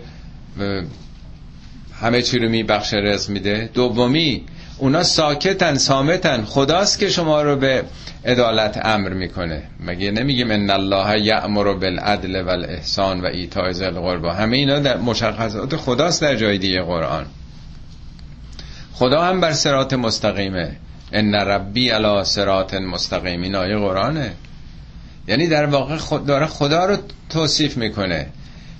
همه 2.01 2.23
چی 2.23 2.39
رو 2.39 2.49
میبخشه 2.49 2.97
رزق 2.97 3.31
میده. 3.31 3.71
دومی 3.75 4.43
اونا 4.79 5.03
ساکتن 5.03 5.75
سامتن. 5.75 6.45
خداست 6.45 6.99
که 6.99 7.09
شما 7.09 7.43
رو 7.43 7.57
به 7.57 7.85
عدالت 8.25 8.87
امر 8.87 9.09
می‌کنه. 9.09 9.63
مگه 9.81 10.11
نمیگیم 10.11 10.51
ان 10.51 10.71
الله 10.71 11.21
یأمر 11.21 11.75
بالعدل 11.75 12.43
والاحسان 12.43 13.21
و 13.21 13.27
ایتاء 13.27 13.73
ذی 13.73 13.85
همه 14.39 14.57
اینا 14.57 14.79
در 14.79 14.97
مشخصات 14.97 15.77
خداست 15.77 16.23
در 16.23 16.37
جای 16.37 16.59
دیگه 16.59 16.83
قرآن. 16.83 17.27
خدا 18.93 19.23
هم 19.23 19.41
بر 19.41 19.53
صراط 19.53 19.93
مستقیمه. 19.93 20.77
ان 21.13 21.35
ربی 21.35 21.91
علی 21.91 22.25
صراط 22.25 22.75
مستقیم. 22.75 23.43
این 23.43 23.55
آیه 23.55 23.77
قرآنه. 23.77 24.33
یعنی 25.29 25.47
در 25.47 25.67
واقع 25.67 25.97
خود 25.97 26.27
داره 26.27 26.47
خدا 26.47 26.85
رو 26.85 26.97
توصیف 27.31 27.77
می‌کنه. 27.77 28.27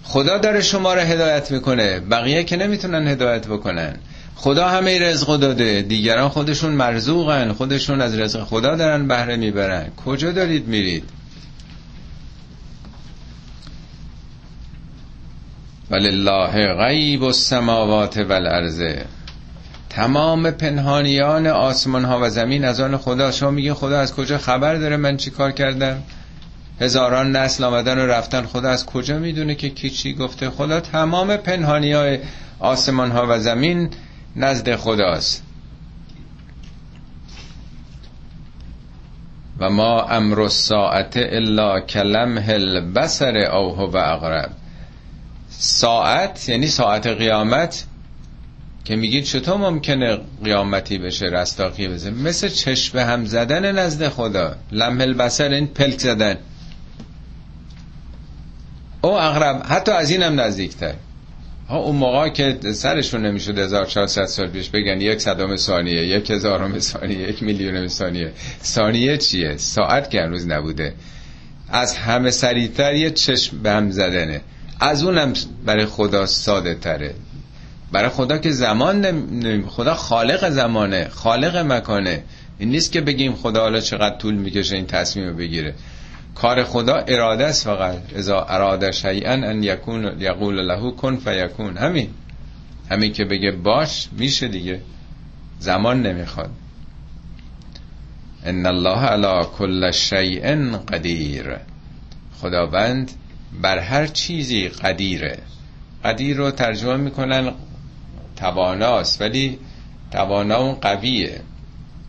خدا 0.03 0.39
داره 0.39 0.61
شما 0.61 0.95
رو 0.95 1.01
هدایت 1.01 1.51
می‌کنه. 1.51 2.01
بقیه 2.01 2.45
که 2.45 2.57
نمی‌تونن 2.57 3.09
هدایت 3.09 3.47
بکنن. 3.47 3.97
خدا 4.37 4.69
همه 4.69 4.99
رزق 4.99 5.37
داده. 5.37 5.83
دیگران 5.83 6.29
خودشون 6.29 6.73
مرزوقن 6.73 7.53
خودشون 7.53 8.01
از 8.01 8.19
رزق 8.19 8.45
خدا 8.45 8.77
دارن 8.77 9.09
بهره 9.09 9.37
می‌برن. 9.37 9.91
کجا 10.05 10.33
دارید 10.33 10.69
میرید؟ 10.69 11.05
ولله 15.91 16.75
غیب 16.75 17.25
السماوات 17.25 18.17
والارض. 18.17 18.83
تمام 19.91 20.51
پنهانیان 20.51 21.47
آسمان 21.47 22.05
ها 22.05 22.21
و 22.23 22.31
زمین 22.31 22.65
از 22.65 22.81
آن 22.81 22.97
خدا. 22.97 23.31
شما 23.31 23.51
میگه 23.51 23.75
خدا 23.75 24.01
از 24.01 24.15
کجا 24.15 24.39
خبر 24.39 24.75
داره 24.75 24.97
من 24.97 25.17
چی 25.17 25.31
کار 25.31 25.53
کردم؟ 25.53 26.03
هزاران 26.81 27.37
نسل 27.37 27.65
آمدن 27.65 27.99
و 27.99 28.07
رفتن. 28.07 28.43
خدا 28.43 28.69
از 28.69 28.87
کجا 28.87 29.19
می‌دونه 29.19 29.55
که 29.55 29.71
کی 29.71 29.91
چی 29.91 30.15
گفته؟ 30.15 30.51
خدا 30.51 30.81
تمام 30.81 31.37
پنهانی 31.37 31.93
های 31.93 32.19
آسمان 32.59 33.11
ها 33.11 33.27
و 33.29 33.39
زمین 33.39 33.91
نزد 34.37 34.77
خداست. 34.77 35.43
و 39.59 39.71
ما 39.71 40.03
امر 40.03 40.41
الساعت 40.41 41.17
الا 41.17 41.81
کلمه 41.81 42.49
البصر 42.49 43.37
او 43.37 43.75
هو 43.77 43.97
اقرب. 43.97 44.51
ساعت 45.51 46.49
یعنی 46.49 46.67
ساعت 46.67 47.07
قیامت 47.07 47.85
که 48.85 48.97
میگید 48.97 49.25
چطور 49.25 49.57
ممکنه 49.57 50.19
قیامتی 50.45 50.99
بشه 50.99 51.27
رستاقی 51.27 51.89
بزه 51.89 52.11
مثل 52.11 52.49
چشم 52.49 52.99
هم 52.99 53.25
زدن 53.25 53.79
نزد 53.79 54.09
خدا. 54.09 54.55
لمح 54.73 55.01
البصر 55.03 55.49
این 55.49 55.67
پلک 55.67 55.99
زدن. 55.99 56.37
او 59.03 59.11
اقرب 59.11 59.63
حتی 59.69 59.93
از 59.93 60.11
اینم 60.11 60.41
نزدیکتر. 60.41 60.95
ها 61.69 61.79
اون 61.79 61.97
موقع 61.97 62.29
که 62.29 62.59
سرشون 62.73 63.27
نمی‌شد 63.27 63.59
1400 63.59 64.25
سال 64.25 64.47
پیش 64.47 64.71
بگن 64.71 65.01
یک 65.01 65.21
صدام 65.21 65.57
ثانیه 65.57 66.07
یک 66.07 66.31
هزارم 66.31 66.79
ثانیه 66.79 67.19
یک 67.19 67.43
میلیون 67.43 67.89
ثانیه. 67.89 68.33
ثانیه 68.63 69.17
چیه؟ 69.17 69.57
ساعت 69.57 70.11
که 70.11 70.21
هنوز 70.21 70.47
نبوده. 70.47 70.95
از 71.69 71.97
همه 71.97 72.31
سریعتر 72.31 72.95
یه 72.95 73.11
چشم 73.11 73.59
به 73.63 73.71
هم 73.71 73.91
زدنه. 73.91 74.41
از 74.81 75.05
اونم 75.05 75.33
برای 75.65 75.87
خدا 75.87 76.27
ساده 76.27 76.75
تره. 76.75 77.15
برای 77.93 78.09
خدا 78.09 78.39
که 78.39 78.51
زمان 78.51 79.01
نمی... 79.01 79.65
خدا 79.69 79.95
خالق 79.95 80.51
زمانه 80.51 81.09
خالق 81.09 81.57
مکانه. 81.57 82.23
این 82.59 82.69
نیست 82.69 82.93
که 82.93 83.01
بگیم 83.01 83.35
خدا 83.35 83.61
حالا 83.61 83.81
چقدر 83.81 84.17
طول 84.17 84.35
می‌کشه 84.35 84.77
این 84.77 84.87
تصمیم 84.87 85.29
رو 85.29 85.35
بگیره. 85.35 85.75
کار 86.35 86.65
خدا 86.65 86.95
اراده 86.95 87.45
است 87.45 87.65
فقط. 87.65 87.99
اذا 88.15 88.41
اراده 88.41 88.93
شیئا 88.93 89.33
ان 89.33 89.63
یکون 89.63 90.21
یقول 90.21 90.67
له 90.67 90.91
کن 90.91 91.17
فیکون. 91.17 91.77
همین. 91.77 92.11
همین 92.91 93.13
که 93.13 93.25
بگه 93.25 93.51
باش 93.51 94.09
میشه 94.13 94.49
دیگه. 94.49 94.81
زمان 95.59 96.03
نمی‌خواد. 96.03 96.51
ان 98.45 98.67
الله 98.67 98.99
علی 98.99 99.47
کل 99.59 99.91
شیء 99.91 100.77
قدیر. 100.79 101.57
خداوند 102.41 103.11
بر 103.63 103.79
هر 103.79 104.07
چیزی 104.07 104.69
قدیره. 104.69 105.39
قدیر 106.05 106.37
رو 106.37 106.51
ترجمه 106.51 106.97
می‌کنن 106.97 107.53
تواناست 108.37 109.21
ولی 109.21 109.59
توانا 110.11 110.57
اون 110.57 110.75
قویه. 110.75 111.41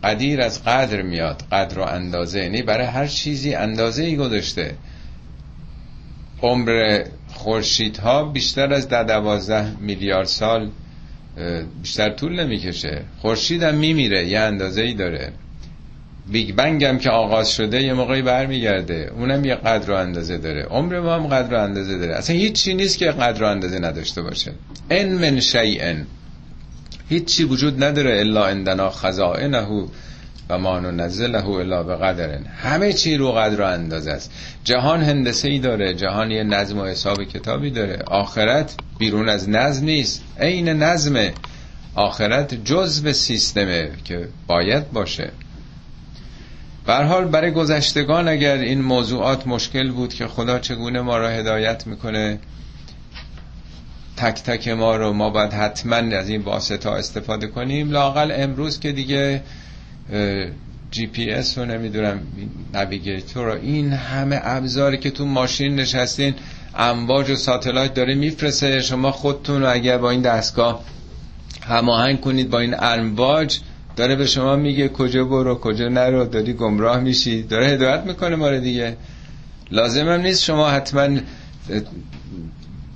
قدیر 0.04 0.40
از 0.40 0.64
قدر 0.64 1.02
میاد 1.02 1.42
قدر 1.52 1.78
و 1.78 1.82
اندازه. 1.82 2.40
یعنی 2.40 2.62
برای 2.62 2.86
هر 2.86 3.06
چیزی 3.06 3.54
اندازه 3.54 4.04
ای 4.04 4.16
گذاشته. 4.16 4.74
عمر 6.42 7.04
خورشیدها 7.28 8.24
بیشتر 8.24 8.72
از 8.72 8.88
ده 8.88 9.02
دوازده 9.02 9.80
میلیارد 9.80 10.26
سال 10.26 10.70
بیشتر 11.82 12.10
طول 12.10 12.44
نمی‌کشه. 12.44 13.02
خورشید 13.18 13.62
هم 13.62 13.74
میمیره 13.74 14.26
یه 14.26 14.40
اندازه 14.40 14.82
ای 14.82 14.94
داره. 14.94 15.32
بیگ 16.30 16.54
بنگ 16.54 16.84
هم 16.84 16.98
که 16.98 17.10
آغاز 17.10 17.50
شده 17.50 17.82
یه 17.82 17.92
موقعی 17.92 18.22
برمیگرده. 18.22 19.12
اونم 19.16 19.44
یه 19.44 19.54
قدر 19.54 19.90
و 19.90 19.94
اندازه 19.94 20.38
داره. 20.38 20.62
عمر 20.62 21.00
ما 21.00 21.14
هم 21.14 21.26
قدر 21.26 21.54
و 21.54 21.62
اندازه 21.62 21.98
داره. 21.98 22.14
اصلا 22.14 22.36
هیچ 22.36 22.64
چی 22.64 22.74
نیست 22.74 22.98
که 22.98 23.06
قدر 23.06 23.42
و 23.42 23.46
اندازه 23.46 23.78
نداشته 23.78 24.22
باشه. 24.22 24.52
ان 24.90 25.08
من 25.12 25.40
شیئن. 25.40 26.06
هیچی 27.08 27.44
وجود 27.44 27.84
نداره 27.84 28.20
الا 28.20 28.46
عندنا 28.46 28.90
خزائنه 28.90 29.88
و 30.50 30.58
ما 30.58 30.80
ننزله 30.80 31.48
الا 31.48 31.82
به 31.82 31.96
قدرن 31.96 32.44
همه 32.46 32.92
چی 32.92 33.16
رو 33.16 33.32
قدر 33.32 33.60
و 33.60 33.64
اندازه 33.64 34.10
است. 34.10 34.32
جهان 34.64 35.02
هندسه 35.02 35.48
ای 35.48 35.58
داره 35.58 35.94
جهان 35.94 36.30
یه 36.30 36.42
نظم 36.42 36.78
و 36.78 36.84
حساب 36.84 37.24
کتابی 37.24 37.70
داره. 37.70 38.02
آخرت 38.06 38.74
بیرون 38.98 39.28
از 39.28 39.48
نظم 39.48 39.84
نیست. 39.84 40.22
عین 40.40 40.68
نظم 40.68 41.30
آخرت 41.94 42.54
جزء 42.54 43.12
سیستمه 43.12 43.90
که 44.04 44.28
باید 44.46 44.92
باشه. 44.92 45.30
حال 46.86 47.24
برای 47.24 47.50
گذشتگان 47.50 48.28
اگر 48.28 48.56
این 48.56 48.82
موضوعات 48.82 49.46
مشکل 49.46 49.90
بود 49.90 50.14
که 50.14 50.26
خدا 50.26 50.58
چگونه 50.58 51.00
ما 51.00 51.18
را 51.18 51.28
هدایت 51.28 51.86
می‌کنه 51.86 52.38
تک 54.16 54.42
تک 54.42 54.68
ما 54.68 54.96
رو 54.96 55.12
ما 55.12 55.30
باید 55.30 55.52
حتما 55.52 55.96
از 55.96 56.28
این 56.28 56.42
واسطه 56.42 56.90
استفاده 56.90 57.46
کنیم. 57.46 57.90
لاقل 57.90 58.32
امروز 58.34 58.80
که 58.80 58.92
دیگه 58.92 59.42
جی 60.90 61.06
پی 61.06 61.30
اس 61.30 61.58
رو 61.58 61.64
نمی‌دونم 61.64 62.20
navigator 62.74 63.44
رو 63.44 63.60
این 63.62 63.92
همه 63.92 64.40
ابزاری 64.42 64.98
که 64.98 65.10
تو 65.10 65.24
ماشین 65.24 65.74
نشستین 65.74 66.34
امواج 66.74 67.30
و 67.30 67.36
satellite 67.36 67.94
داره 67.94 68.14
میفرسته. 68.14 68.82
شما 68.82 69.10
خودتون 69.10 69.62
رو 69.62 69.72
اگر 69.72 69.98
با 69.98 70.10
این 70.10 70.22
دستگاه 70.22 70.84
هماهنگ 71.68 72.20
کنید 72.20 72.50
با 72.50 72.58
این 72.58 72.74
امواج 72.78 73.58
داره 73.96 74.16
به 74.16 74.26
شما 74.26 74.56
میگه 74.56 74.88
کجا 74.88 75.24
برو 75.24 75.54
کجا 75.54 75.88
نرو 75.88 76.24
داری 76.24 76.52
گمراه 76.52 77.00
میشی 77.00 77.42
داره 77.42 77.66
هدایت 77.66 78.02
می‌کنه 78.04 78.36
ما 78.36 78.50
دیگه. 78.50 78.96
لازم 79.70 80.08
نیست 80.08 80.42
شما 80.42 80.70
حتما 80.70 81.18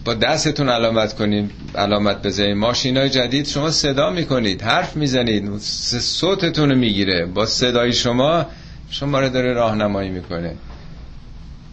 با 0.04 0.14
دستتون 0.14 0.68
علامت 0.68 1.14
کنید 1.14 1.50
علامت 1.74 2.22
بزنید 2.22 2.56
ماشین 2.56 2.96
های 2.96 3.10
جدید 3.10 3.46
شما 3.46 3.70
صدا 3.70 4.10
می‌کنید 4.10 4.62
حرف 4.62 4.96
می‌زنید 4.96 5.58
صوتتون 6.00 6.70
رو 6.70 6.76
می‌گیره. 6.76 7.26
با 7.26 7.46
صدای 7.46 7.92
شما 7.92 8.46
شما 8.90 9.20
رو 9.20 9.28
داره 9.28 9.52
راهنمایی 9.52 10.10
می‌کنه. 10.10 10.54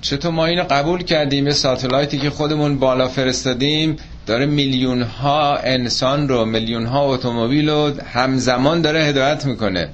چطور 0.02 0.32
ما 0.32 0.46
اینو 0.46 0.64
قبول 0.64 1.04
کردیم؟ 1.04 1.48
یه 1.48 1.54
ساتلایتی 1.54 2.18
که 2.18 2.30
خودمون 2.30 2.80
بالا 2.80 3.08
فرستادیم 3.08 3.96
داره 4.26 4.46
میلیون 4.46 5.02
ها 5.02 5.58
انسان 5.58 6.30
رو 6.30 6.46
میلیون 6.46 6.86
ها 6.86 7.14
اتومبیل 7.14 7.70
رو 7.70 7.94
همزمان 8.14 8.82
داره 8.82 9.04
هدایت 9.04 9.46
می‌کنه. 9.46 9.90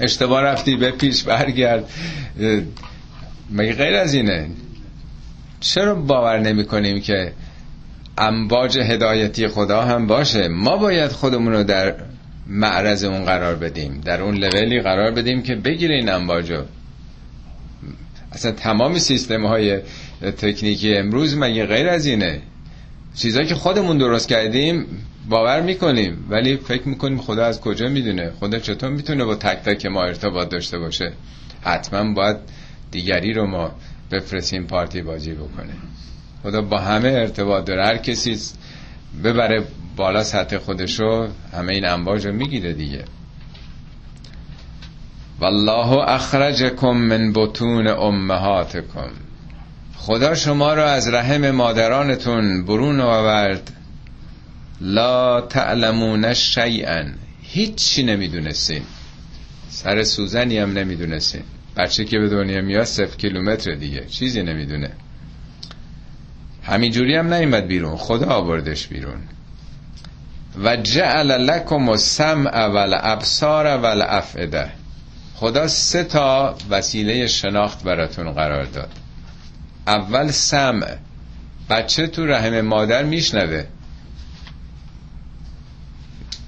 اشتباه 0.00 0.42
رفتی 0.42 0.76
به 0.76 0.90
پیش 0.90 1.22
برگرد. 1.22 1.84
مگه 3.50 3.72
غیر 3.72 3.94
از 3.94 4.14
اینه؟ 4.14 4.48
چرا 5.64 5.94
باور 5.94 6.38
نمی 6.38 6.64
کنیم 6.64 7.00
که 7.00 7.32
امواج 8.18 8.78
هدایتی 8.78 9.48
خدا 9.48 9.82
هم 9.82 10.06
باشه؟ 10.06 10.48
ما 10.48 10.76
باید 10.76 11.12
خودمون 11.12 11.52
رو 11.52 11.62
در 11.62 11.94
معرض 12.46 13.04
اون 13.04 13.24
قرار 13.24 13.54
بدیم 13.54 14.00
در 14.04 14.22
اون 14.22 14.34
لولی 14.34 14.80
قرار 14.80 15.10
بدیم 15.10 15.42
که 15.42 15.54
بگیره 15.54 15.94
این 15.94 16.08
امواجو 16.08 16.62
اصلا 18.32 18.52
تمام 18.52 18.98
سیستم 18.98 19.46
های 19.46 19.78
تکنیکی 20.36 20.96
امروز 20.96 21.36
مگه 21.36 21.66
غیر 21.66 21.88
از 21.88 22.06
اینه؟ 22.06 22.40
چیزایی 23.14 23.46
که 23.46 23.54
خودمون 23.54 23.98
درست 23.98 24.28
کردیم 24.28 24.86
باور 25.28 25.60
می‌کنیم 25.60 26.26
ولی 26.30 26.56
فکر 26.56 26.88
می‌کنیم 26.88 27.18
خدا 27.18 27.44
از 27.44 27.60
کجا 27.60 27.88
می‌دونه؟ 27.88 28.30
خدا 28.40 28.58
چطور 28.58 28.90
می‌تونه 28.90 29.24
با 29.24 29.34
تک 29.34 29.62
تک 29.62 29.86
ما 29.86 30.02
ارتباط 30.02 30.48
داشته 30.48 30.78
باشه؟ 30.78 31.12
حتما 31.62 32.14
باید 32.14 32.36
دیگری 32.90 33.32
رو 33.32 33.46
ما 33.46 33.72
بفرستیم 34.10 34.66
پارتی 34.66 35.02
بازی 35.02 35.32
بکنه. 35.32 35.74
خدا 36.42 36.62
با 36.62 36.78
همه 36.78 37.08
ارتباط 37.08 37.64
داره. 37.64 37.86
هر 37.86 37.96
کسی 37.96 38.38
ببره 39.24 39.64
بالا 39.96 40.24
سطح 40.24 40.58
خودشو 40.58 41.28
همه 41.52 41.72
این 41.72 41.86
انباج 41.86 42.26
رو 42.26 42.32
می‌گیره 42.32 42.72
دیگه. 42.72 43.04
والله 45.40 46.08
اخرجکم 46.08 46.96
من 46.96 47.32
بطون 47.32 47.86
امهاتکم. 47.86 49.10
خدا 49.96 50.34
شما 50.34 50.74
را 50.74 50.90
از 50.90 51.08
رحم 51.08 51.50
مادرانتون 51.50 52.64
برون 52.64 53.00
آورد. 53.00 53.72
لا 54.80 55.40
تعلمون 55.40 56.34
شیئا. 56.34 57.04
هیچی 57.42 58.02
نمی‌دونستین. 58.02 58.82
سر 59.68 60.02
سوزنی 60.02 60.58
هم 60.58 60.72
نمی‌دونستین. 60.72 61.42
بچه 61.76 62.04
که 62.04 62.18
به 62.18 62.28
دنیا 62.28 62.62
میاد 62.62 62.84
صفر 62.84 63.16
کیلومتر 63.16 63.74
دیگه. 63.74 64.04
چیزی 64.04 64.42
نمی‌دونه. 64.42 64.90
همینجوری 66.62 67.16
هم 67.16 67.34
نیمد 67.34 67.66
بیرون. 67.66 67.96
خدا 67.96 68.26
آوردش 68.26 68.86
بیرون. 68.86 69.18
و 70.64 70.76
جعل 70.76 71.30
لکم 71.30 71.88
السمع 71.88 72.66
والابصار 72.66 73.66
والافئده 73.66 74.70
خدا 75.34 75.68
سه 75.68 76.04
تا 76.04 76.56
وسیله 76.70 77.26
شناخت 77.26 77.82
براتون 77.84 78.32
قرار 78.32 78.64
داد. 78.64 78.92
اول 79.86 80.30
سمع. 80.30 80.96
بچه 81.70 82.06
تو 82.06 82.26
رحم 82.26 82.60
مادر 82.60 83.02
میشنوه. 83.02 83.64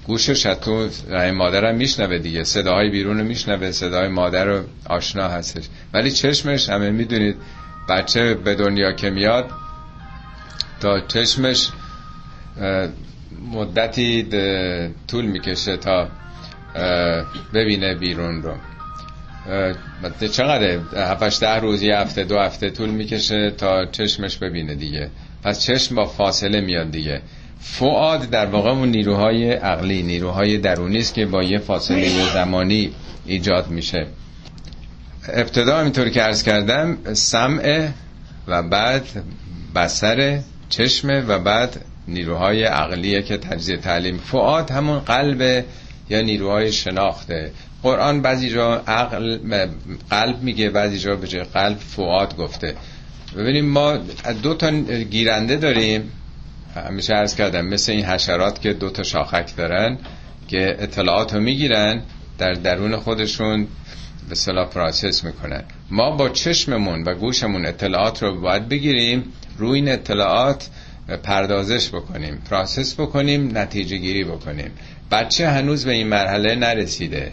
گوشش 0.07 0.43
تو 0.43 0.89
رحم 1.09 1.35
مادر 1.35 1.65
هم 1.65 1.75
میشنوه 1.75 2.17
دیگه. 2.17 2.43
صداهای 2.43 2.89
بیرون 2.89 3.17
رو 3.17 3.23
میشنوه 3.23 3.71
صدای 3.71 4.07
مادر 4.07 4.45
رو 4.45 4.63
آشنا 4.89 5.27
هستش. 5.27 5.63
ولی 5.93 6.11
چشمش 6.11 6.69
همه 6.69 6.89
می‌دونید 6.89 7.35
بچه 7.89 8.33
به 8.33 8.55
دنیا 8.55 8.91
که 8.91 9.09
میاد 9.09 9.49
تا 10.79 10.99
چشمش 10.99 11.69
مدتی 13.51 14.27
طول 15.07 15.25
می‌کشه 15.25 15.77
تا 15.77 16.09
ببینه 17.53 17.95
بیرون 17.95 18.41
رو. 18.41 18.53
چقدر 20.31 20.79
هفتش 20.95 21.39
ده 21.39 21.55
روز 21.55 21.83
یه 21.83 21.97
هفته 21.97 22.23
دو 22.23 22.39
هفته 22.39 22.69
طول 22.69 22.89
می‌کشه 22.89 23.51
تا 23.51 23.85
چشمش 23.85 24.37
ببینه 24.37 24.75
دیگه. 24.75 25.09
پس 25.43 25.61
چشم 25.61 25.95
با 25.95 26.05
فاصله 26.05 26.61
میاد 26.61 26.91
دیگه. 26.91 27.21
فعاد 27.59 28.29
در 28.29 28.45
واقع 28.45 28.69
اون 28.69 28.89
نیروهای 28.89 29.51
عقلی 29.51 30.03
نیروهای 30.03 30.57
درونی 30.57 30.97
است 30.97 31.13
که 31.13 31.25
با 31.25 31.43
یه 31.43 31.57
فاصله 31.57 32.33
زمانی 32.33 32.91
ایجاد 33.25 33.67
میشه. 33.69 34.07
ابتدا 35.33 35.81
اینطور 35.81 36.09
که 36.09 36.21
عرض 36.21 36.43
کردم 36.43 36.97
سمع 37.13 37.89
و 38.47 38.63
بعد 38.63 39.23
بسر 39.75 40.39
چشم 40.69 41.25
و 41.27 41.39
بعد 41.39 41.85
نیروهای 42.07 42.63
عقلیه 42.63 43.21
که 43.21 43.37
تجزیه 43.37 43.77
تعلیم. 43.77 44.17
فعاد 44.17 44.71
همون 44.71 44.99
قلب 44.99 45.65
یا 46.09 46.21
نیروهای 46.21 46.71
شناخته. 46.71 47.51
قرآن 47.83 48.21
بعضی 48.21 48.49
جا 48.49 48.75
عقل 48.87 49.37
قلب 50.09 50.43
میگه 50.43 50.69
بعضی 50.69 50.99
جا 50.99 51.15
به 51.15 51.27
جای 51.27 51.43
قلب 51.43 51.77
فعاد 51.77 52.37
گفته. 52.37 52.75
ببینیم 53.37 53.65
ما 53.65 53.97
دو 54.43 54.53
تا 54.53 54.71
گیرنده 55.11 55.55
داریم. 55.55 56.11
همیشه 56.81 57.13
عرض 57.13 57.35
کردم 57.35 57.65
مثل 57.65 57.91
این 57.91 58.05
حشرات 58.05 58.61
که 58.61 58.73
دو 58.73 58.89
تا 58.89 59.03
شاخک 59.03 59.55
دارن 59.55 59.97
که 60.47 60.75
اطلاعات 60.79 61.33
رو 61.33 61.41
می‌گیرن 61.41 62.01
در 62.37 62.53
درون 62.53 62.97
خودشون 62.97 63.67
به 64.29 64.35
صلاح 64.35 64.69
پراسس 64.69 65.23
می‌کنن. 65.23 65.63
ما 65.91 66.11
با 66.11 66.29
چشممون 66.29 67.03
و 67.03 67.13
گوشمون 67.13 67.65
اطلاعات 67.65 68.23
رو 68.23 68.41
باید 68.41 68.69
بگیریم 68.69 69.23
روی 69.57 69.79
این 69.79 69.89
اطلاعات 69.89 70.69
پردازش 71.23 71.89
بکنیم 71.89 72.41
پراسس 72.49 72.93
بکنیم 72.93 73.57
نتیجه 73.57 73.97
گیری 73.97 74.23
بکنیم. 74.23 74.71
بچه 75.11 75.49
هنوز 75.49 75.85
به 75.85 75.91
این 75.91 76.07
مرحله 76.07 76.55
نرسیده 76.55 77.31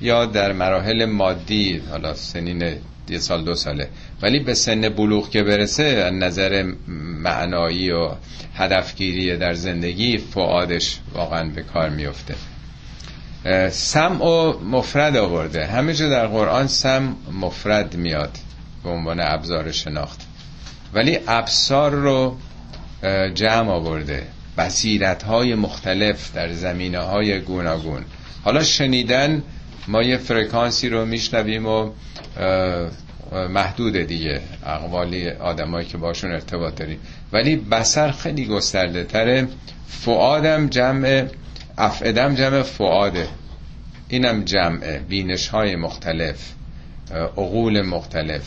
یا 0.00 0.26
در 0.26 0.52
مراحل 0.52 1.04
مادی 1.04 1.82
حالا 1.90 2.14
سنین 2.14 2.76
یه 3.08 3.18
سال 3.18 3.44
دو 3.44 3.54
ساله 3.54 3.88
ولی 4.22 4.38
به 4.38 4.54
سن 4.54 4.88
بلوغ 4.88 5.30
که 5.30 5.42
برسه 5.42 6.10
نظر 6.10 6.72
معنایی 7.22 7.90
و 7.90 8.10
هدفگیری 8.54 9.36
در 9.36 9.54
زندگی 9.54 10.18
فعادش 10.18 10.98
واقعا 11.14 11.48
به 11.48 11.62
کار 11.62 11.88
میفته 11.88 12.34
سم 13.70 14.22
و 14.22 14.52
مفرد 14.52 15.16
آورده. 15.16 15.66
همه 15.66 15.94
جا 15.94 16.08
در 16.08 16.26
قرآن 16.26 16.66
سم 16.66 17.16
مفرد 17.32 17.96
میاد 17.96 18.30
به 18.84 18.90
عنوان 18.90 19.20
ابزار 19.20 19.72
شناخت. 19.72 20.20
ولی 20.94 21.18
ابزار 21.28 21.90
رو 21.90 22.36
جمع 23.34 23.70
آورده. 23.70 24.22
بصیرت 24.58 25.22
های 25.22 25.54
مختلف 25.54 26.32
در 26.34 26.52
زمینه 26.52 26.98
های 26.98 27.40
گوناگون. 27.40 28.04
حالا 28.44 28.62
شنیدن 28.62 29.42
ما 29.88 30.02
یه 30.02 30.16
فرکانسی 30.16 30.88
رو 30.88 31.06
میشنویم 31.06 31.66
و 31.66 31.90
محدود 33.32 33.96
دیگه 33.96 34.40
اقوالی 34.66 35.30
آدمایی 35.30 35.86
که 35.86 35.98
باشون 35.98 36.32
ارتباط 36.32 36.74
داریم 36.74 36.98
ولی 37.32 37.56
بسر 37.56 38.10
خیلی 38.10 38.46
گسترده 38.46 39.04
تره. 39.04 39.48
فعادم 39.88 40.68
جمع 40.68 41.24
افعدم 41.78 42.34
جمع 42.34 42.62
فعاده. 42.62 43.28
اینم 44.08 44.44
جمع 44.44 44.98
بینش 44.98 45.48
های 45.48 45.76
مختلف 45.76 46.52
عقول 47.12 47.82
مختلف. 47.82 48.42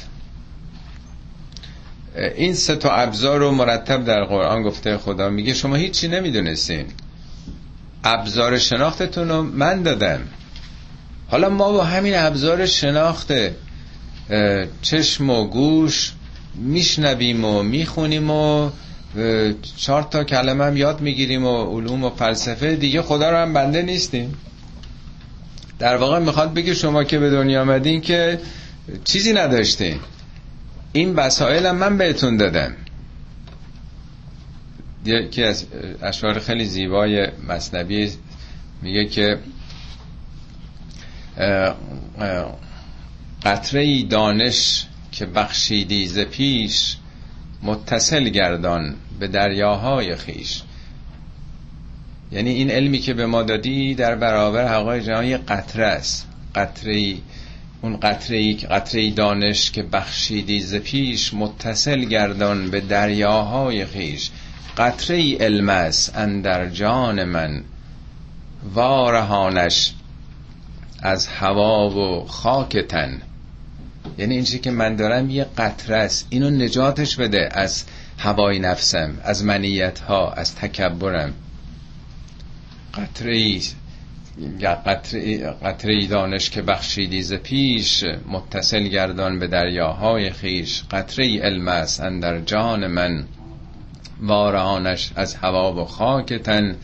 این 2.36 2.54
سه 2.54 2.76
تا 2.76 2.92
ابزار 2.92 3.40
رو 3.40 3.52
مرتب 3.52 4.06
در 4.06 4.24
قرآن 4.24 4.64
گفته 4.64 4.98
خدا 4.98 5.30
میگه. 5.30 5.54
شما 5.54 5.76
هیچی 5.76 6.08
نمی‌دونستین. 6.08 6.86
ابزار 8.04 8.58
شناختتون 8.58 9.30
رو 9.30 9.44
من 9.44 9.84
دادم. 9.84 10.22
حالا 11.28 11.50
ما 11.50 11.72
با 11.72 11.84
همین 11.84 12.16
ابزار 12.16 12.66
شناخت 12.66 13.32
چشم 14.82 15.30
و 15.30 15.48
گوش 15.48 16.14
میشنویم 16.56 17.46
و 17.46 17.64
می‌خونیم 17.64 18.30
و 18.30 18.70
چهار 19.78 20.04
تا 20.04 20.24
کلمه 20.24 20.64
هم 20.64 20.78
یاد 20.78 21.02
می‌گیریم 21.02 21.46
و 21.46 21.64
علوم 21.64 22.04
و 22.04 22.10
فلسفه. 22.10 22.76
دیگه 22.76 23.02
خدا 23.02 23.32
رو 23.32 23.38
هم 23.38 23.54
بنده 23.54 23.82
نیستیم. 23.82 24.36
در 25.80 25.98
واقع 25.98 26.20
می‌خواد 26.20 26.54
بگه 26.54 26.74
شما 26.74 27.04
که 27.04 27.20
به 27.20 27.30
دنیا 27.30 27.62
آمدین 27.62 28.02
که 28.02 28.40
چیزی 29.04 29.34
نداشتین. 29.34 30.00
این 30.92 31.16
وسایل 31.16 31.66
هم 31.66 31.76
من 31.76 31.98
بهتون 31.98 32.38
دادم. 32.38 32.74
یکی 35.06 35.44
از 35.44 35.66
اشعار 36.02 36.40
خیلی 36.40 36.66
زیبای 36.66 37.28
مصنبی 37.48 38.12
میگه 38.82 39.06
که 39.06 39.38
قطره 43.46 44.04
دانش 44.04 44.86
که 45.12 45.26
بخشیدی 45.26 46.08
ز 46.08 46.20
پیش 46.20 46.96
متصل 47.64 48.30
گردان 48.30 48.96
به 49.20 49.28
دریاهای 49.28 50.16
خیش. 50.16 50.62
یعنی 52.32 52.50
این 52.50 52.72
علمی 52.72 53.00
که 53.00 53.14
به 53.14 53.26
ما 53.26 53.44
دادی 53.44 53.96
در 53.96 54.16
برابر 54.16 54.68
حقای 54.68 55.02
جهان 55.02 55.38
قطره 55.38 55.86
است. 55.86 56.28
قطره 56.56 57.16
اون 57.82 57.98
قطره 57.98 58.38
ای 58.38 58.54
قطره 58.54 59.12
دانش 59.12 59.72
که 59.72 59.84
بخشیدی 59.84 60.60
ز 60.60 60.76
پیش 60.76 61.34
متصل 61.34 62.06
گردان 62.06 62.70
به 62.72 62.82
دریاهای 62.82 63.86
خیش. 63.86 64.30
قطره 64.78 65.18
ای 65.18 65.36
علم 65.36 65.70
است 65.70 66.18
اندر 66.18 66.70
جان 66.70 67.24
من. 67.24 67.64
وارهانش 68.74 69.94
از 71.02 71.28
هوا 71.28 71.90
و 71.90 72.28
خاک 72.28 72.78
تن. 72.78 73.22
یعنی 74.18 74.36
این 74.36 74.44
که 74.44 74.72
من 74.72 74.96
دارم 74.96 75.30
یه 75.30 75.46
قطره 75.58 75.96
است. 75.98 76.28
اینو 76.30 76.50
نجاتش 76.50 77.16
بده 77.16 77.50
از 77.52 77.84
هوای 78.18 78.60
نفسم 78.60 79.18
از 79.24 79.44
منیت 79.44 80.00
ها 80.00 80.32
از 80.32 80.56
تکبرم. 80.56 81.34
قطره 82.94 83.36
ای 83.36 83.62
قطره 85.64 86.08
دانش 86.08 86.50
که 86.50 86.62
بخشیدی 86.62 87.24
ز 87.24 87.34
پیش 87.34 88.04
متصل 88.28 88.84
گردان 88.84 89.40
به 89.40 89.48
دریاهای 89.48 90.30
خیش. 90.30 90.84
قطره 90.92 91.40
علم 91.40 91.68
است 91.68 92.02
اندر 92.02 92.40
جان 92.40 92.88
من. 92.88 93.26
وارانش 94.22 95.12
از 95.16 95.36
هوا 95.36 95.74
و 95.74 95.86
خاک 95.86 96.34
تن. 96.34 96.76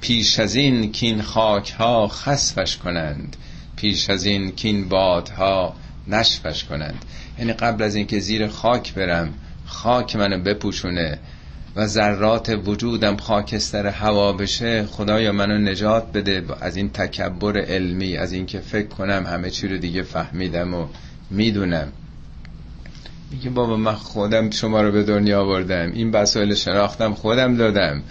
پیش 0.00 0.38
از 0.38 0.54
این 0.54 0.92
کین 0.92 1.22
خاک 1.22 1.70
ها 1.70 2.08
خسفش 2.08 2.76
کنند. 2.76 3.36
پیش 3.76 4.10
از 4.10 4.24
این 4.24 4.50
کین 4.52 4.88
بادها 4.88 5.74
نشفش 6.08 6.64
کنند. 6.64 7.04
یعنی 7.38 7.52
قبل 7.52 7.82
از 7.82 7.94
اینکه 7.94 8.20
زیر 8.20 8.46
خاک 8.46 8.94
برم 8.94 9.34
خاک 9.66 10.16
منو 10.16 10.38
بپوشونه 10.38 11.18
و 11.76 11.86
ذرات 11.86 12.60
وجودم 12.66 13.16
خاکستر 13.16 13.86
هوا 13.86 14.32
بشه 14.32 14.86
خدایا 14.86 15.32
منو 15.32 15.58
نجات 15.58 16.12
بده. 16.12 16.44
از 16.60 16.76
این 16.76 16.90
تکبر 16.90 17.58
علمی 17.58 18.16
از 18.16 18.32
اینکه 18.32 18.60
فکر 18.60 18.86
کنم 18.86 19.26
همه 19.26 19.50
چی 19.50 19.68
رو 19.68 19.76
دیگه 19.76 20.02
فهمیدم 20.02 20.74
و 20.74 20.86
می‌دونم. 21.30 21.92
میگه 23.30 23.50
بابا 23.50 23.76
من 23.76 23.94
خودم 23.94 24.50
شما 24.50 24.82
رو 24.82 24.92
به 24.92 25.02
دنیا 25.02 25.40
آوردم. 25.40 25.92
این 25.92 26.10
وسایل 26.10 26.54
شناختم 26.54 27.14
خودم 27.14 27.56
دادم. 27.56 28.02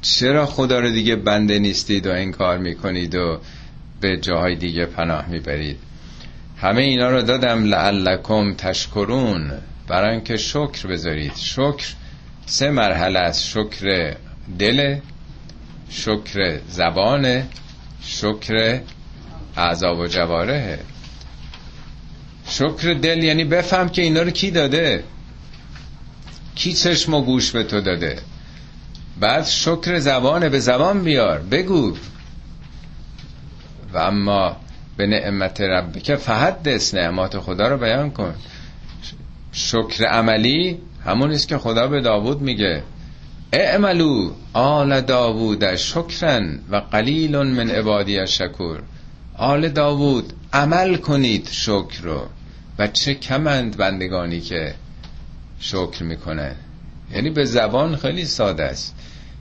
چرا 0.00 0.46
خدا 0.46 0.80
رو 0.80 0.90
دیگه 0.90 1.16
بنده 1.16 1.58
نیستید 1.58 2.06
و 2.06 2.10
این 2.10 2.32
کار 2.32 2.58
می‌کنید 2.58 3.14
و 3.14 3.40
به 4.00 4.16
جاهای 4.16 4.56
دیگه 4.56 4.86
پناه 4.86 5.28
می‌برید؟ 5.28 5.76
همه 6.62 6.82
اینا 6.82 7.10
رو 7.10 7.22
دادم 7.22 7.64
لعلکم 7.64 8.54
تشکرون. 8.54 9.52
برای 9.88 10.10
اینکه 10.10 10.36
شکر 10.36 10.86
بذارید. 10.88 11.36
شکر 11.36 11.94
سه 12.46 12.70
مرحله 12.70 13.18
است. 13.18 13.46
شکر 13.46 14.16
دل 14.58 14.98
شکر 15.90 16.60
زبان 16.68 17.42
شکر 18.02 18.80
اعضا 19.56 19.96
و 19.96 20.06
جواره. 20.06 20.78
شکر 22.48 22.94
دل 23.02 23.24
یعنی 23.24 23.44
بفهم 23.44 23.88
که 23.88 24.02
اینا 24.02 24.22
رو 24.22 24.30
کی 24.30 24.50
داده؟ 24.50 25.04
کی 26.54 26.72
چشم 26.72 27.14
و 27.14 27.22
گوش 27.22 27.50
به 27.50 27.64
تو 27.64 27.80
داده؟ 27.80 28.18
بعد 29.20 29.44
شکر 29.44 29.98
زبانه 29.98 30.48
به 30.48 30.60
زبان 30.60 31.04
بیار. 31.04 31.38
بگو. 31.38 31.96
و 33.92 33.98
اما 33.98 34.56
به 35.00 35.06
نعمت 35.06 35.60
رب 35.60 35.98
که 35.98 36.16
فحدث 36.16 36.94
نعمات 36.94 37.38
خدا 37.38 37.68
رو 37.68 37.78
بیان 37.78 38.10
کن. 38.10 38.34
شکر 39.52 40.04
عملی 40.04 40.78
همون 41.04 41.30
است 41.30 41.48
که 41.48 41.58
خدا 41.58 41.86
به 41.86 42.00
داوود 42.00 42.40
میگه. 42.40 42.82
اعملو 43.52 44.30
آل 44.52 45.00
داوود 45.00 45.76
شکرن 45.76 46.58
و 46.70 46.76
قلیل 46.76 47.36
من 47.36 47.70
عبادی 47.70 48.26
شکور 48.26 48.82
آل 49.36 49.68
داوود 49.68 50.32
عمل 50.52 50.96
کنید 50.96 51.48
شکر 51.50 52.02
رو. 52.02 52.26
و 52.78 52.86
چه 52.86 53.14
کمند 53.14 53.76
بندگانی 53.76 54.40
که 54.40 54.74
شکر 55.60 56.02
می‌کنن 56.02 56.54
یعنی 57.14 57.30
به 57.30 57.44
زبان 57.44 57.96
خیلی 57.96 58.24
ساده 58.24 58.64
است. 58.64 58.94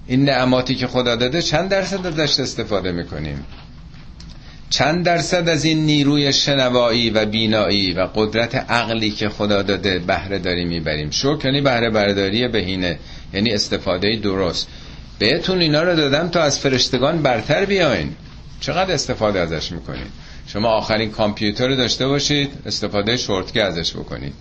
این 0.08 0.26
نعماتی 0.26 0.76
که 0.76 0.88
خدا 0.88 1.16
داده 1.16 1.42
چند 1.42 1.70
درصد 1.70 2.06
ازش 2.06 2.40
استفاده 2.40 2.92
می‌کنیم؟ 2.92 3.46
چند 4.70 5.06
درصد 5.06 5.50
از 5.50 5.66
این 5.66 5.86
نیروی 5.86 6.34
شنوایی 6.34 7.10
و 7.10 7.26
بینایی 7.26 7.92
و 7.92 8.08
قدرت 8.16 8.56
عقلی 8.56 9.12
که 9.12 9.30
خدا 9.30 9.62
داده 9.62 10.00
بهره 10.00 10.40
داریم 10.40 10.68
می‌بریم. 10.68 11.10
شکر 11.10 11.46
یعنی 11.46 11.62
بهره 11.62 11.90
برداری 11.90 12.48
بهینه 12.48 13.00
یعنی 13.34 13.52
استفاده 13.54 14.16
درست. 14.16 14.68
بهتون 15.20 15.60
اینا 15.60 15.84
رو 15.84 15.96
دادم 15.96 16.30
تا 16.30 16.42
از 16.42 16.60
فرشتگان 16.60 17.22
برتر 17.22 17.66
بیاین. 17.66 18.16
چقدر 18.60 18.94
استفاده 18.94 19.40
ازش 19.40 19.72
می‌کنید 19.72 20.12
شما 20.48 20.70
آخرین 20.70 21.12
کامپیوتر 21.12 21.76
داشته 21.76 22.08
باشید 22.08 22.52
استفاده 22.66 23.18
شورتکه 23.18 23.64
ازش 23.64 23.94
بکنید. 23.94 24.34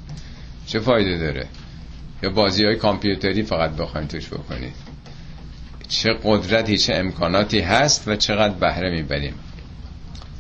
چه 0.67 0.81
فایده 0.81 1.19
داره؟ 1.19 1.47
یا 2.23 2.31
بازی 2.31 2.65
های 2.65 2.77
کامپیوتری 2.77 3.43
فقط 3.43 3.71
بخواید 3.71 4.09
توش 4.09 4.29
بکنید؟ 4.29 4.75
چه 5.89 6.11
قدرتی 6.25 6.79
چه 6.79 6.95
امکاناتی 6.95 7.61
هست 7.61 8.09
و 8.09 8.17
چقدر 8.17 8.55
بهره 8.55 8.91
می‌بریم؟ 8.91 9.35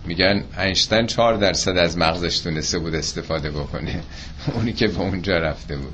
میگن 0.08 0.44
اینشتین 0.58 1.06
چهار 1.06 1.36
درصد 1.36 1.76
از 1.76 1.98
مغزش 1.98 2.38
تونسته 2.38 2.78
بود 2.78 2.94
استفاده 2.94 3.50
بکنه. 3.50 4.00
اونی 4.54 4.72
که 4.72 4.88
به 4.88 5.00
اونجا 5.00 5.38
رفته 5.38 5.76
بود. 5.76 5.92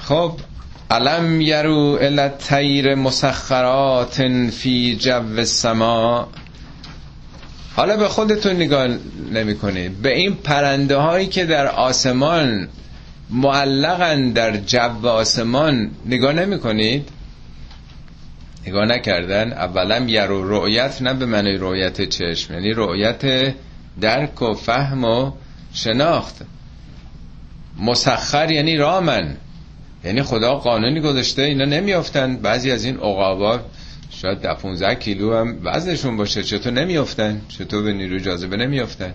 خب 0.00 0.32
علم 0.90 1.40
یرو 1.40 1.98
الى 2.00 2.28
تیر 2.48 2.94
مسخرات 2.94 4.22
فی 4.50 4.96
جو 4.96 5.44
سما 5.44 6.28
حالا 7.76 7.96
به 7.96 8.08
خودتون 8.08 8.52
نگاه 8.56 8.88
نمی 9.32 9.54
کنید 9.58 10.02
به 10.02 10.16
این 10.16 10.34
پرنده 10.34 10.96
هایی 10.96 11.26
که 11.26 11.44
در 11.44 11.66
آسمان 11.66 12.68
معلقن 13.30 14.30
در 14.30 14.56
جو 14.56 15.06
آسمان 15.08 15.90
نگاه 16.06 16.32
نمی 16.32 16.58
کنید 16.58 17.08
نگاه 18.66 18.84
نکردن. 18.84 19.52
اولا 19.52 19.98
یرو 19.98 20.48
رؤیت 20.48 21.02
نه 21.02 21.14
به 21.14 21.26
معنی 21.26 21.56
رؤیت 21.56 22.02
چشم. 22.08 22.54
یعنی 22.54 22.72
رؤیت 22.72 23.54
درک 24.00 24.42
و 24.42 24.54
فهم 24.54 25.04
و 25.04 25.32
شناخت. 25.72 26.36
مسخر 27.78 28.50
یعنی 28.50 28.76
رامن. 28.76 29.36
یعنی 30.04 30.22
خدا 30.22 30.54
قانونی 30.54 31.00
گذاشته 31.00 31.42
اینا 31.42 31.64
نمیافتن. 31.64 32.36
بعضی 32.36 32.70
از 32.70 32.84
این 32.84 32.96
عقابا 32.96 33.60
شاید 34.10 34.38
ده 34.38 34.54
15 34.54 34.94
کیلو 34.94 35.36
هم 35.36 35.58
وزنشون 35.64 36.16
باشه. 36.16 36.42
چطور 36.42 36.72
نمیافتن؟ 36.72 37.40
چطور 37.48 37.82
به 37.82 37.92
نیرو 37.92 38.18
جاذبه 38.18 38.56
نمیافتن؟ 38.56 39.12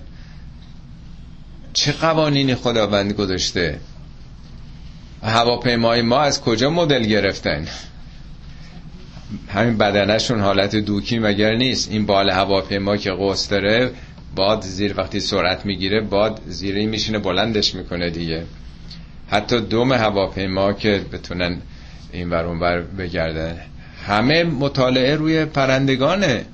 چه 1.74 1.92
قوانینی 1.92 2.56
خداوند 2.56 3.14
گذاشته؟ 3.14 3.80
هواپیمای 5.24 6.02
ما 6.02 6.22
از 6.22 6.42
کجا 6.42 6.70
مدل 6.70 7.04
گرفتن؟ 7.04 7.68
همین 9.50 9.78
بدنشون 9.78 10.40
حالت 10.40 10.76
دوکی 10.76 11.20
مگر 11.20 11.56
نیست. 11.56 11.92
این 11.92 12.06
بال 12.06 12.30
هواپیما 12.30 12.98
که 12.98 13.12
قوس 13.12 13.50
داره 13.50 13.92
باد 14.36 14.62
زیر 14.62 14.94
وقتی 14.98 15.20
سرعت 15.20 15.66
می‌گیره 15.66 16.02
باد 16.02 16.42
زیری 16.48 16.86
میشینه 16.86 17.20
بلندش 17.20 17.76
می‌کنه 17.76 18.10
دیگه. 18.10 18.44
حتی 19.28 19.60
دوم 19.60 19.94
هواپیما 19.94 20.74
که 20.74 21.02
بتونن 21.12 21.58
این 22.12 22.30
ور 22.30 22.60
بر 22.60 22.82
بگردن. 22.82 23.58
همه 24.08 24.44
مطالعه 24.44 25.16
روی 25.16 25.46
پرندگانه. 25.46 26.46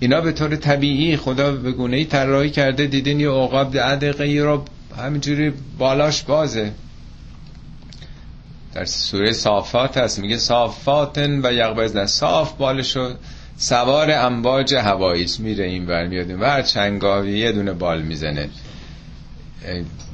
اینا 0.00 0.20
به 0.20 0.32
طور 0.32 0.56
طبیعی 0.56 1.16
خدا 1.16 1.52
به 1.52 1.72
گونه 1.72 1.96
ای 1.96 2.04
طراحی 2.04 2.50
کرده 2.50 2.86
دیدین 2.86 3.20
یه 3.20 3.28
عقاب 3.28 3.72
ده 3.72 3.96
دقیقه 3.96 4.24
رو 4.24 4.64
همینجوری 4.98 5.52
بالاش 5.78 6.22
بازه. 6.22 6.72
در 8.74 8.84
سوره 8.84 9.32
صافات 9.32 9.96
هست. 9.96 10.18
میگه 10.18 10.36
صافاتن 10.36 11.40
و 11.46 11.52
یقبزن 11.52 12.06
صاف 12.06 12.52
بالشو 12.52 13.14
سوار 13.56 14.10
امواج 14.10 14.74
هواییست 14.74 15.40
میره 15.40 15.64
این 15.64 15.86
ور 15.86 16.06
میاد 16.06 16.30
و 16.40 16.62
چنگاوی 16.62 17.38
یه 17.38 17.52
دونه 17.52 17.72
بال 17.72 18.02
می‌زنه. 18.02 18.48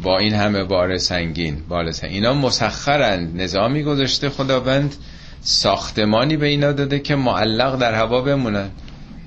با 0.03 0.19
این 0.19 0.35
همه 0.35 0.65
بار 0.65 0.99
سنگین 0.99 1.57
بال 1.69 1.91
سنگین. 1.91 2.15
اینا 2.15 2.35
مسخرند 2.35 3.43
نظامی 3.43 3.83
گذاشته 3.83 4.31
خداوند. 4.31 4.95
ساختمانی 5.41 6.37
به 6.37 6.47
اینا 6.47 6.73
داده 6.73 6.99
که 6.99 7.15
معلق 7.15 7.79
در 7.79 7.95
هوا 7.95 8.21
بمونن. 8.21 8.71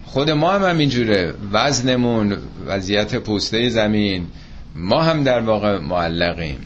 خود 0.05 0.31
ما 0.31 0.51
هم 0.51 0.63
همینجوره. 0.63 1.33
وزنمون 1.51 2.37
وضعیت 2.67 3.15
پوسته 3.15 3.69
زمین. 3.69 4.27
ما 4.75 5.01
هم 5.01 5.23
در 5.23 5.39
واقع 5.39 5.79
معلقیم. 5.79 6.59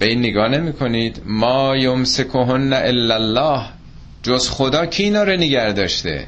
به 0.00 0.06
این 0.06 0.18
نگاه 0.18 0.48
نمی 0.48 0.72
کنید 0.72 1.22
ما 1.26 1.76
یمسکهن 1.76 2.72
الا 2.72 3.14
الله. 3.14 3.62
جز 4.22 4.48
خدا 4.48 4.86
کی 4.86 5.02
اینا 5.02 5.22
رو 5.22 5.32
نگه 5.32 5.72
داشته؟ 5.72 6.26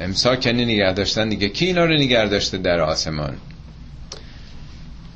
امساکنی 0.00 0.64
نگه 0.64 0.92
داشتن 0.92 1.28
دیگه. 1.28 1.48
کی 1.48 1.66
اینا 1.66 1.84
رو 1.84 1.94
نگه 1.94 2.28
داشته 2.28 2.58
در 2.58 2.80
آسمان؟ 2.80 3.36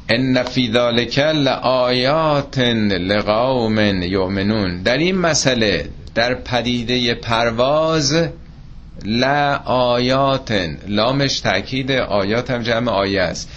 ان 0.09 0.43
فی 0.43 0.73
ذلک 0.73 1.19
لآیات 1.19 2.59
لقوم 2.59 4.03
یؤمنون. 4.03 4.83
در 4.83 4.99
این 4.99 5.19
مسئله 5.19 5.89
در 6.15 6.35
پدیده 6.35 7.15
پرواز 7.15 8.29
لا 9.05 9.57
آیات 9.65 10.69
لامش 10.87 11.41
تاکید 11.41 11.91
آیات 11.93 12.51
هم 12.51 12.63
جمع 12.63 12.93
آیه 12.93 13.23
است. 13.23 13.51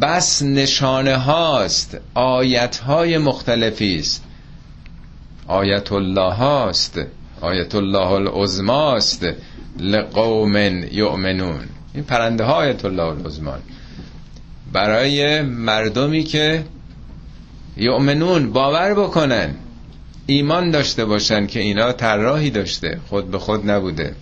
بس 0.00 0.42
نشانه 0.42 1.16
هاست 1.16 1.98
آیت 2.14 2.76
های 2.76 3.18
مختلفی 3.18 3.98
است. 3.98 4.24
آیت 5.46 5.92
الله 5.92 6.32
هاست 6.32 7.00
آیت 7.40 7.74
الله 7.74 8.10
العظماست 8.10 9.26
لقوم 9.78 10.56
یؤمنون. 10.92 11.68
این 11.94 12.04
پرنده 12.04 12.44
های 12.44 12.68
آیت 12.68 12.84
الله 12.84 13.02
العظمان 13.02 13.60
برای 14.72 15.42
مردمی 15.42 16.24
که 16.24 16.64
یؤمنون 17.76 18.52
باور 18.52 18.94
بکنن 18.94 19.54
ایمان 20.26 20.70
داشته 20.70 21.04
باشن 21.04 21.46
که 21.46 21.60
اینا 21.60 21.92
طراحی 21.92 22.50
داشته 22.50 23.00
خود 23.08 23.30
به 23.30 23.38
خود 23.38 23.70
نبوده. 23.70 24.14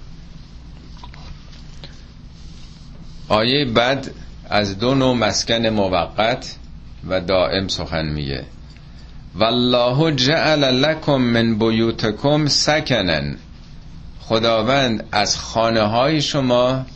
آیه 3.28 3.64
بعد 3.64 4.10
از 4.50 4.78
دو 4.78 4.94
نوع 4.94 5.14
مسکن 5.16 5.66
موقت 5.66 6.56
و 7.08 7.20
دائم 7.20 7.68
سخن 7.68 8.06
میگه. 8.06 8.44
والله 9.34 10.12
جعل 10.12 10.64
لکم 10.64 11.16
من 11.16 11.58
بیوتکم 11.58 12.46
سکنن. 12.46 13.36
خداوند 14.20 15.04
از 15.12 15.38
خانه 15.38 15.80
های 15.80 16.22
شما 16.22 16.86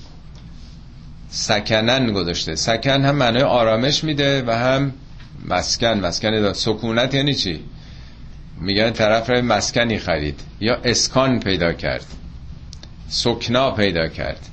سکنن 1.29 2.13
گذاشته. 2.13 2.55
سکن 2.55 3.05
هم 3.05 3.17
معنای 3.17 3.43
آرامش 3.43 4.05
میده 4.05 4.45
و 4.47 4.51
هم 4.51 4.93
مسکن. 5.49 6.01
مسکن 6.01 6.31
دا. 6.31 6.53
سکونت 6.53 7.15
یعنی 7.15 7.35
چی؟ 7.35 7.61
میگن 8.61 8.91
طرف 8.91 9.31
رو 9.31 9.43
مسکنی 9.43 9.99
خرید 9.99 10.41
یا 10.61 10.75
اسکان 10.85 11.41
پیدا 11.41 11.73
کرد. 11.73 12.07
سکنا 13.09 13.71
پیدا 13.71 14.09
کرد. 14.09 14.49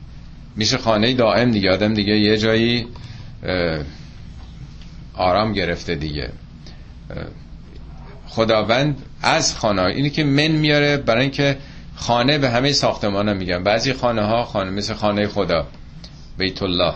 میشه 0.55 0.77
خانه 0.77 1.13
دائم 1.13 1.51
دیگه 1.51 1.71
آدم 1.71 1.93
دیگه 1.93 2.13
یه 2.13 2.37
جایی 2.37 2.87
آرام 5.13 5.53
گرفته 5.53 5.95
دیگه. 5.95 6.29
خداوند 8.27 9.01
از 9.21 9.55
خانه 9.55 9.81
اینی 9.81 10.09
که 10.09 10.23
من 10.23 10.47
میاره 10.47 10.97
برای 10.97 11.21
اینکه 11.21 11.57
خانه 11.95 12.37
به 12.37 12.49
همه 12.49 12.71
ساختمان 12.71 13.27
ها 13.27 13.33
میگن 13.33 13.63
بعضی 13.63 13.93
خانه 13.93 14.21
ها 14.21 14.43
خانه 14.43 14.71
مثل 14.71 14.93
خانه 14.93 15.27
خدا 15.27 15.67
بیت 16.37 16.63
الله 16.63 16.93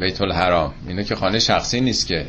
بیت 0.00 0.20
الحرام 0.22 0.74
اینو 0.88 1.02
که 1.02 1.14
خانه 1.14 1.38
شخصی 1.38 1.80
نیست 1.80 2.06
که. 2.06 2.26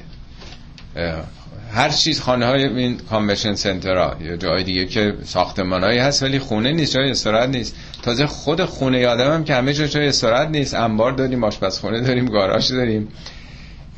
هر 1.73 1.89
چیز 1.89 2.21
خانه 2.21 2.45
های 2.45 2.63
این 2.63 2.97
کانونشن 2.97 3.55
سنتر 3.55 3.97
ها 3.97 4.15
یا 4.21 4.37
جای 4.37 4.63
دیگه 4.63 4.85
که 4.85 5.13
ساختمان 5.23 5.83
هست 5.83 6.23
ولی 6.23 6.39
خونه 6.39 6.71
نیست 6.71 6.93
جای 6.93 7.11
استراحت 7.11 7.49
نیست. 7.49 7.75
تازه 8.01 8.27
خود 8.27 8.65
خونه 8.65 9.07
آدم 9.07 9.33
هم 9.33 9.43
که 9.43 9.55
همه 9.55 9.73
جای 9.73 9.87
جای 9.89 10.07
استراحت 10.07 10.47
نیست. 10.47 10.73
انبار 10.73 11.11
داریم 11.11 11.43
آشپزخونه 11.43 12.01
داریم 12.01 12.25
گاراژ 12.25 12.71
داریم. 12.71 13.07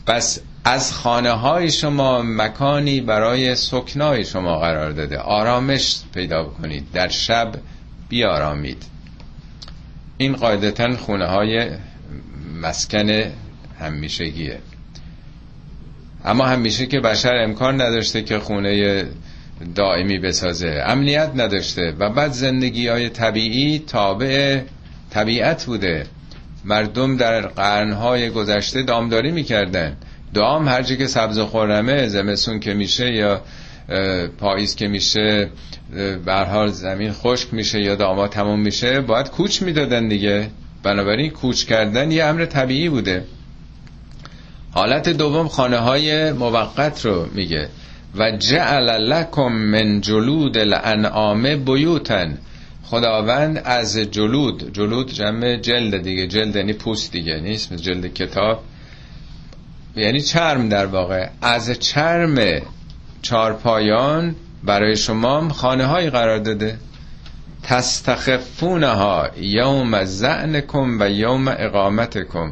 پس 0.05 0.39
از 0.65 0.93
خانه 0.93 1.31
های 1.31 1.71
شما 1.71 2.21
مکانی 2.21 3.01
برای 3.01 3.55
سکنای 3.55 4.25
شما 4.25 4.59
قرار 4.59 4.91
داده. 4.91 5.17
آرامش 5.17 5.97
پیدا 6.13 6.43
کنید 6.43 6.91
در 6.93 7.07
شب 7.07 7.51
بیارامید. 8.09 8.83
این 10.17 10.35
قاعدتا 10.35 10.95
خونه 10.97 11.25
های 11.25 11.69
مسکن 12.61 13.23
همیشگیه. 13.79 14.59
اما 16.25 16.45
همیشه 16.45 16.85
که 16.85 16.99
بشر 16.99 17.35
امکان 17.35 17.81
نداشته 17.81 18.21
که 18.21 18.39
خونه 18.39 19.05
دائمی 19.75 20.19
بسازه. 20.19 20.83
امنیت 20.85 21.31
نداشته 21.35 21.93
و 21.99 22.09
بعد 22.09 22.31
زندگی 22.31 22.87
های 22.87 23.09
طبیعی 23.09 23.79
تابع 23.79 24.61
طبیعت 25.09 25.65
بوده. 25.65 26.05
مردم 26.65 27.17
در 27.17 27.41
قرنهای 27.41 28.29
گذشته 28.29 28.83
دامداری 28.83 29.31
می‌کردن 29.31 29.97
دام 30.33 30.67
هر 30.67 30.83
که 30.83 31.07
سبز 31.07 31.37
و 31.37 31.45
خورمه 31.45 32.07
زمستون 32.07 32.59
که 32.59 32.73
میشه 32.73 33.13
یا 33.13 33.41
پاییز 34.37 34.75
که 34.75 34.87
میشه 34.87 35.49
به 36.25 36.33
حال 36.33 36.67
زمین 36.67 37.11
خشک 37.11 37.53
میشه 37.53 37.81
یا 37.81 37.95
داما 37.95 38.27
تموم 38.27 38.59
میشه 38.59 39.01
باید 39.01 39.29
کوچ 39.29 39.61
می‌دادن 39.61 40.07
دیگه. 40.07 40.47
بنابراین 40.83 41.29
کوچ 41.29 41.65
کردن 41.65 42.11
یه 42.11 42.23
امر 42.23 42.45
طبیعی 42.45 42.89
بوده. 42.89 43.25
حالت 44.71 45.09
دوم 45.09 45.47
خانه 45.47 45.77
های 45.77 46.31
موقت 46.31 47.05
رو 47.05 47.27
میگه. 47.33 47.69
و 48.15 48.31
جعل 48.31 48.89
لکم 48.89 49.51
من 49.51 50.01
جلود 50.01 50.57
الانعام 50.57 51.55
بیوتن 51.55 52.37
خداوند 52.83 53.61
از 53.65 53.97
جلود 53.97 54.73
جلود 54.73 55.13
جمع 55.13 55.57
جلد 55.57 56.03
دیگه 56.03 56.27
جلد 56.27 56.55
یعنی 56.55 56.73
پوست 56.73 57.11
دیگه 57.11 57.39
نیست 57.39 57.71
مثل 57.71 57.83
جلد 57.83 58.13
کتاب. 58.13 58.63
یعنی 59.95 60.21
چرم 60.21 60.69
در 60.69 60.85
واقع. 60.85 61.27
از 61.41 61.79
چرم 61.79 62.61
چارپایان 63.21 64.35
برای 64.63 64.95
شما 64.95 65.49
خانه 65.49 65.85
هایی 65.85 66.09
قرار 66.09 66.37
داده. 66.37 66.77
تستخفونها 67.63 69.29
یوم 69.39 70.03
زعنکم 70.03 70.97
و 70.99 71.09
یوم 71.09 71.47
اقامتکم. 71.47 72.51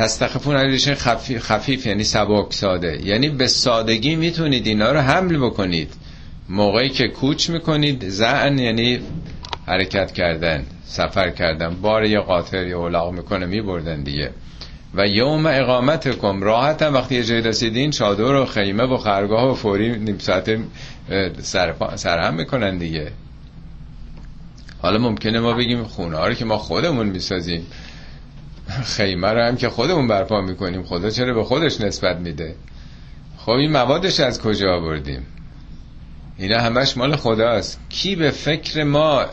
تستخفون 0.00 0.56
ریشه 0.56 0.94
خفیف, 0.94 1.42
خفیف 1.42 1.86
یعنی 1.86 2.04
سبک 2.04 2.52
ساده 2.52 3.00
یعنی 3.04 3.28
به 3.28 3.46
سادگی 3.46 4.16
می‌تونید 4.16 4.66
اینا 4.66 4.92
رو 4.92 5.00
حمل 5.00 5.36
بکنید. 5.38 5.92
موقعی 6.48 6.88
که 6.88 7.08
کوچ 7.08 7.50
می‌کنید 7.50 8.08
زعن 8.08 8.58
یعنی 8.58 9.00
حرکت 9.66 10.12
کردن 10.12 10.66
سفر 10.84 11.30
کردن. 11.30 11.74
بار 11.74 12.04
یه 12.04 12.20
قاطر 12.20 12.66
یا 12.66 12.78
اولاغ 12.78 13.12
می‌کنه 13.12 13.46
میبردن 13.46 14.02
دیگه. 14.02 14.30
و 14.94 15.06
یوم 15.06 15.46
اقامت 15.46 16.18
کم 16.18 16.42
راحت 16.42 16.82
هم 16.82 16.94
وقتی 16.94 17.14
یه 17.14 17.24
جای 17.24 17.40
رسیدین 17.40 17.90
چادر 17.90 18.34
و 18.34 18.44
خیمه 18.44 18.84
و 18.84 18.96
خرگاه 18.96 19.50
و 19.50 19.54
فوری 19.54 19.98
نیم 19.98 20.18
ساعت 20.18 20.58
سرهم 21.96 22.34
می‌کنن 22.34 22.78
دیگه. 22.78 23.12
حالا 24.82 24.98
ممکنه 24.98 25.40
ما 25.40 25.52
بگیم 25.52 25.84
خونه 25.84 26.26
رو 26.26 26.34
که 26.34 26.44
ما 26.44 26.58
خودمون 26.58 27.06
می‌سازیم. 27.06 27.66
خیمه 28.96 29.28
رو 29.28 29.42
هم 29.42 29.56
که 29.56 29.68
خودمون 29.68 30.08
برپا 30.08 30.40
می‌کنیم. 30.40 30.82
خدا 30.82 31.10
چرا 31.10 31.34
به 31.34 31.44
خودش 31.44 31.80
نسبت 31.80 32.16
میده؟ 32.16 32.54
خب 33.38 33.50
این 33.50 33.72
موادش 33.72 34.20
از 34.20 34.40
کجا 34.40 34.74
آوردیم؟ 34.74 35.26
اینا 36.38 36.60
همش 36.60 36.96
مال 36.96 37.16
خداست. 37.16 37.80
کی 37.88 38.16
به 38.16 38.30
فکر 38.30 38.84
ما 38.84 39.26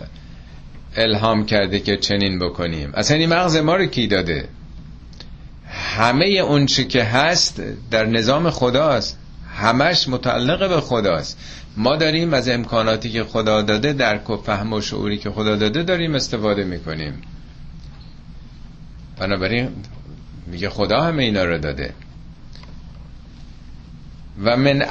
الهام 0.95 1.45
کرده 1.45 1.79
که 1.79 1.97
چنین 1.97 2.39
بکنیم؟ 2.39 2.91
اصلا 2.93 3.17
این 3.17 3.29
مغز 3.29 3.55
ما 3.55 3.75
رو 3.75 3.85
کی 3.85 4.07
داده؟ 4.07 4.47
همه 5.69 6.25
اون 6.25 6.65
چی 6.65 6.85
که 6.85 7.03
هست 7.03 7.61
در 7.91 8.05
نظام 8.05 8.49
خداست. 8.49 9.19
همش 9.55 10.09
متعلق 10.09 10.69
به 10.69 10.81
خداست. 10.81 11.39
ما 11.77 11.95
داریم 11.95 12.33
از 12.33 12.49
امکاناتی 12.49 13.09
که 13.09 13.23
خدا 13.23 13.61
داده 13.61 13.93
درک 13.93 14.29
و 14.29 14.37
فهم 14.37 14.73
و 14.73 14.81
شعوری 14.81 15.17
که 15.17 15.29
خدا 15.29 15.55
داده 15.55 15.83
داریم 15.83 16.15
استفاده 16.15 16.63
می‌کنیم. 16.63 17.21
بنابراین 19.19 19.69
میگه 20.47 20.69
خدا 20.69 21.01
همه 21.01 21.23
اینا 21.23 21.43
رو 21.45 21.57
داده. 21.57 21.93
و 24.43 24.57
من 24.57 24.81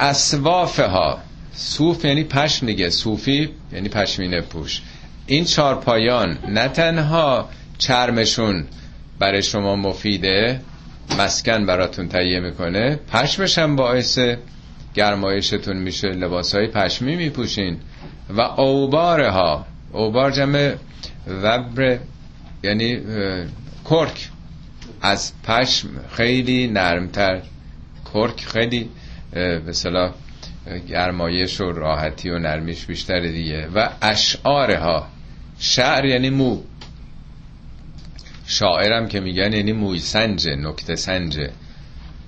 ها 0.79 1.19
صوف 1.53 2.05
یعنی 2.05 2.23
پشم 2.23 2.65
دیگه 2.65 2.89
صوفی 2.89 3.49
یعنی 3.73 3.89
پشمینه 3.89 4.41
پوش. 4.41 4.81
این 5.25 5.45
چهار 5.45 5.75
پایان 5.75 6.37
نه 6.47 6.67
تنها 6.67 7.49
چرمشون 7.77 8.65
برای 9.19 9.43
شما 9.43 9.75
مفیده 9.75 10.61
مسکن 11.19 11.65
براتون 11.65 12.07
تهیه 12.07 12.39
می‌کنه 12.39 12.95
پشمش 12.95 13.57
هم 13.57 13.75
باعث 13.75 14.19
گرمایشتون 14.93 15.77
میشه 15.77 16.07
لباس 16.07 16.55
های 16.55 16.67
پشمی 16.67 17.15
میپوشین. 17.15 17.77
و 18.29 18.41
اوبارها 18.41 19.65
اوبار 19.91 20.31
جمع 20.31 20.75
وبر 21.27 21.99
یعنی 22.63 22.99
کرک. 23.89 24.29
از 25.01 25.33
پشم 25.43 25.89
خیلی 26.11 26.67
نرمتر. 26.67 27.41
کرک 28.13 28.45
خیلی 28.45 28.89
به 29.33 29.71
صلاح 29.71 30.13
گرمایش 30.89 31.61
و 31.61 31.71
راحتی 31.71 32.29
و 32.29 32.39
نرمیش 32.39 32.85
بیشتر 32.85 33.19
دیگه. 33.19 33.67
و 33.67 33.89
اشعارها. 34.01 35.07
شعر 35.59 36.05
یعنی 36.05 36.29
مو. 36.29 36.61
شاعرم 38.45 39.07
که 39.07 39.19
میگن 39.19 39.53
یعنی 39.53 39.71
موی 39.71 39.99
سنجه 39.99 40.55
نکته 40.55 40.95
سنجه. 40.95 41.49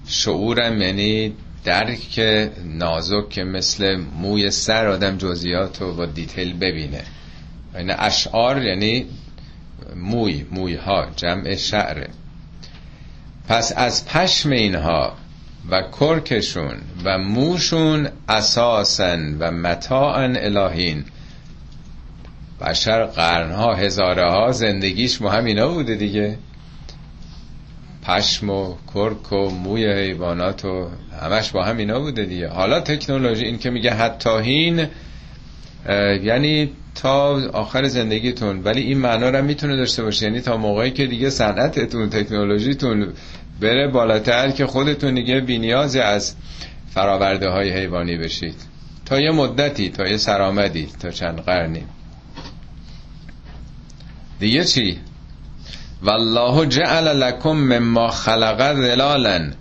شعورم 0.08 0.82
یعنی 0.82 1.34
درک 1.64 2.20
نازک 2.66 3.30
که 3.30 3.44
مثل 3.44 3.96
موی 3.96 4.52
سر 4.52 4.88
آدم 4.88 5.18
جزئیات 5.18 5.82
رو 5.82 5.94
با 5.94 6.06
دیتیل 6.06 6.54
ببینه. 6.54 7.04
یعنی 7.76 7.92
اشعار 7.98 8.64
یعنی 8.64 9.06
موی 9.96 10.46
موی 10.52 10.76
ها 10.76 11.08
جمع 11.16 11.56
شعره 11.56 12.10
پس 13.48 13.74
از 13.76 14.06
پشم 14.06 14.50
اینها 14.50 15.14
و 15.72 15.84
کرکشون 16.00 16.76
و 17.04 17.18
موشون 17.18 18.10
اساسن 18.30 19.38
و 19.40 19.52
متاعن 19.52 20.38
الهین. 20.38 21.06
بشر 22.62 23.06
قرنها 23.06 23.76
هزاره 23.76 24.32
ها 24.32 24.52
زندگیش 24.52 25.22
مهم 25.22 25.46
اینا 25.46 25.68
بوده 25.68 25.96
دیگه. 25.96 26.38
پشم 28.04 28.50
و 28.50 28.76
کرک 28.94 29.32
و 29.32 29.50
موی 29.50 29.94
حیوانات 29.94 30.66
و 30.66 30.90
همش 31.22 31.52
با 31.52 31.64
هم 31.64 31.78
اینا 31.78 32.00
بوده 32.00 32.26
دیگه. 32.26 32.48
حالا 32.48 32.80
تکنولوژی 32.80 33.46
این 33.46 33.58
که 33.60 33.70
میگه 33.70 33.94
حتاهین 33.94 34.88
یعنی 36.24 36.72
تا 36.96 37.50
آخر 37.54 37.88
زندگیتون. 37.88 38.64
ولی 38.64 38.82
این 38.82 38.98
معنا 38.98 39.30
رو 39.30 39.46
می‌تونه 39.46 39.76
داشته 39.76 40.04
باشه. 40.04 40.26
یعنی 40.26 40.42
تا 40.42 40.58
موقعی 40.58 40.92
که 40.92 41.08
دیگه 41.08 41.30
صنعتتون 41.30 42.10
تکنولوژیتون 42.10 43.14
بره 43.62 43.88
بالاتر 43.88 44.52
که 44.52 44.66
خودتون 44.66 45.14
دیگه 45.14 45.40
بینیاز 45.40 45.96
از 45.96 46.36
فراورده 46.94 47.50
های 47.50 47.70
حیوانی 47.70 48.18
بشید. 48.18 48.56
تا 49.06 49.20
یه 49.20 49.32
مدتی 49.32 49.90
تا 49.90 50.08
یه 50.08 50.18
سرامدی 50.18 50.88
تا 51.00 51.12
چند 51.12 51.40
قرنی. 51.40 51.84
دیگه 54.40 54.64
چی؟ 54.64 54.98
والله 56.04 56.66
جعل 56.66 57.08
لکم 57.08 57.50
مما 57.50 58.08
خلق 58.08 58.76
ظلالا. 58.76 59.52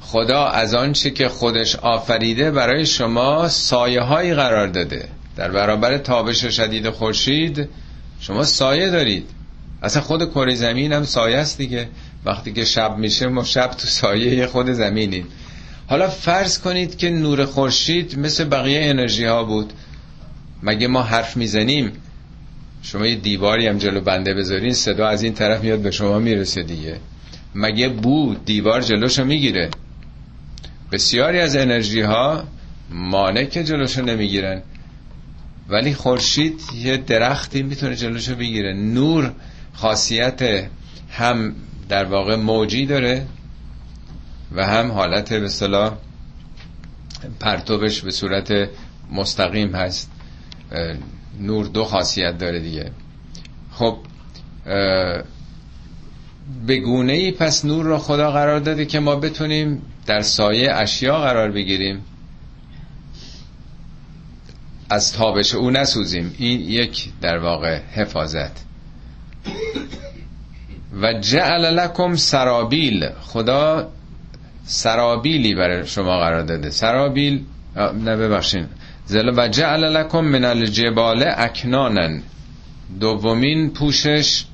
خدا 0.00 0.44
از 0.46 0.74
آنچه 0.74 1.10
که 1.10 1.28
خودش 1.28 1.76
آفریده 1.76 2.50
برای 2.50 2.86
شما 2.86 3.48
سایه 3.48 4.00
هایی 4.00 4.34
قرار 4.34 4.66
داده. 4.66 5.08
در 5.36 5.50
برابر 5.50 5.98
تابش 5.98 6.44
شدید 6.44 6.90
خورشید 6.90 7.68
شما 8.20 8.44
سایه 8.44 8.90
دارید. 8.90 9.30
اصلا 9.82 10.02
خود 10.02 10.30
کره 10.30 10.54
زمین 10.54 10.92
هم 10.92 11.04
سایه 11.04 11.36
است 11.36 11.58
دیگه. 11.58 11.88
وقتی 12.24 12.52
که 12.52 12.64
شب 12.64 12.98
میشه 12.98 13.26
ما 13.26 13.44
شب 13.44 13.70
تو 13.70 13.86
سایه 13.86 14.46
خود 14.46 14.70
زمینیم. 14.70 15.26
حالا 15.86 16.08
فرض 16.08 16.58
کنید 16.58 16.96
که 16.96 17.10
نور 17.10 17.44
خورشید 17.44 18.18
مثل 18.18 18.44
بقیه 18.44 18.90
انرژی 18.90 19.24
ها 19.24 19.44
بود. 19.44 19.72
مگه 20.62 20.86
ما 20.86 21.02
حرف 21.02 21.36
می‌زنیم؟ 21.36 21.92
شما 22.82 23.06
یه 23.06 23.14
دیواری 23.14 23.66
هم 23.66 23.78
جلو 23.78 24.00
بنده 24.00 24.34
بذارین 24.34 24.74
صدا 24.74 25.08
از 25.08 25.22
این 25.22 25.34
طرف 25.34 25.62
میاد 25.62 25.78
به 25.78 25.90
شما 25.90 26.18
می‌رسه 26.18 26.62
دیگه. 26.62 26.96
مگه 27.54 27.88
بو 27.88 28.34
دیوار 28.34 28.80
جلوشو 28.80 29.24
می‌گیره؟ 29.24 29.70
بسیاری 30.92 31.40
از 31.40 31.56
انرژی 31.56 32.00
ها 32.00 32.44
مانع 32.90 33.44
که 33.44 33.64
جلوشو 33.64 34.02
نمی‌گیرن. 34.02 34.62
ولی 35.68 35.94
خورشید 35.94 36.60
یه 36.74 36.96
درختی 36.96 37.62
می‌تونه 37.62 37.96
جلوشو 37.96 38.34
بگیره. 38.34 38.74
نور 38.74 39.32
خاصیت 39.72 40.68
هم 41.10 41.54
در 41.88 42.04
واقع 42.04 42.36
موجی 42.36 42.86
داره 42.86 43.26
و 44.52 44.66
هم 44.66 44.92
حالت 44.92 45.32
به 45.32 45.48
صلاح 45.48 45.92
پرتوبش 47.40 48.00
به 48.00 48.10
صورت 48.10 48.68
مستقیم 49.12 49.74
هست. 49.74 50.10
نور 51.40 51.66
دو 51.66 51.84
خاصیت 51.84 52.38
داره 52.38 52.60
دیگه. 52.60 52.90
خب 53.72 53.98
به 56.66 56.76
گونه 56.76 57.12
ای 57.12 57.32
پس 57.32 57.64
نور 57.64 57.84
رو 57.84 57.98
خدا 57.98 58.30
قرار 58.30 58.60
داده 58.60 58.84
که 58.84 59.00
ما 59.00 59.16
بتونیم 59.16 59.82
در 60.06 60.22
سایه 60.22 60.72
اشیا 60.72 61.18
قرار 61.18 61.50
بگیریم. 61.50 62.02
از 64.90 65.12
تابش 65.12 65.54
او 65.54 65.70
نسوزیم. 65.70 66.34
این 66.38 66.60
یک 66.60 67.08
در 67.20 67.38
واقع 67.38 67.80
حفاظت. 67.94 68.66
و 71.02 71.20
جعل 71.20 71.74
لکم 71.74 72.16
سرابیل. 72.16 73.10
خدا 73.20 73.88
سرابیلی 74.64 75.54
برای 75.54 75.86
شما 75.86 76.18
قرار 76.18 76.42
داده. 76.42 76.70
سرابیل 76.70 77.44
نه 77.76 78.16
ببخشین. 78.16 78.66
و 79.36 79.48
جعل 79.48 79.84
لکم 79.84 80.20
من 80.20 80.44
الجبال 80.44 81.24
اکنانن 81.36 82.22
دومین 83.00 83.70
پوشش 83.70 84.44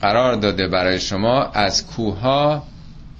قرار 0.00 0.34
داده 0.34 0.68
برای 0.68 1.00
شما 1.00 1.42
از 1.42 1.86
کوها 1.86 2.62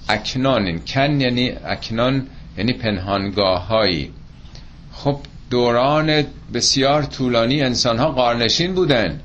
اکنانین. 0.08 0.80
کن 0.86 1.20
یعنی 1.20 1.52
اکنان 1.64 2.26
یعنی 2.58 2.72
پنهانگاه 2.72 3.66
هایی 3.66 4.12
خب 5.04 5.18
دوران 5.50 6.24
بسیار 6.54 7.02
طولانی 7.02 7.62
انسان 7.62 7.98
ها 7.98 8.10
قارنشین 8.10 8.74
بودن. 8.74 9.20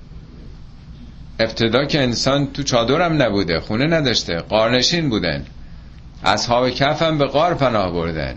ابتدا 1.40 1.86
که 1.86 2.02
انسان 2.02 2.48
تو 2.54 2.64
چادرم 2.64 3.22
نبوده 3.22 3.60
خونه 3.60 3.88
نداشته 3.88 4.40
قارنشین 4.40 5.10
بودن. 5.10 5.46
اصحاب 6.24 6.70
کف 6.70 7.02
هم 7.02 7.18
به 7.18 7.26
قار 7.26 7.54
پناه 7.54 7.94
بردن. 7.94 8.36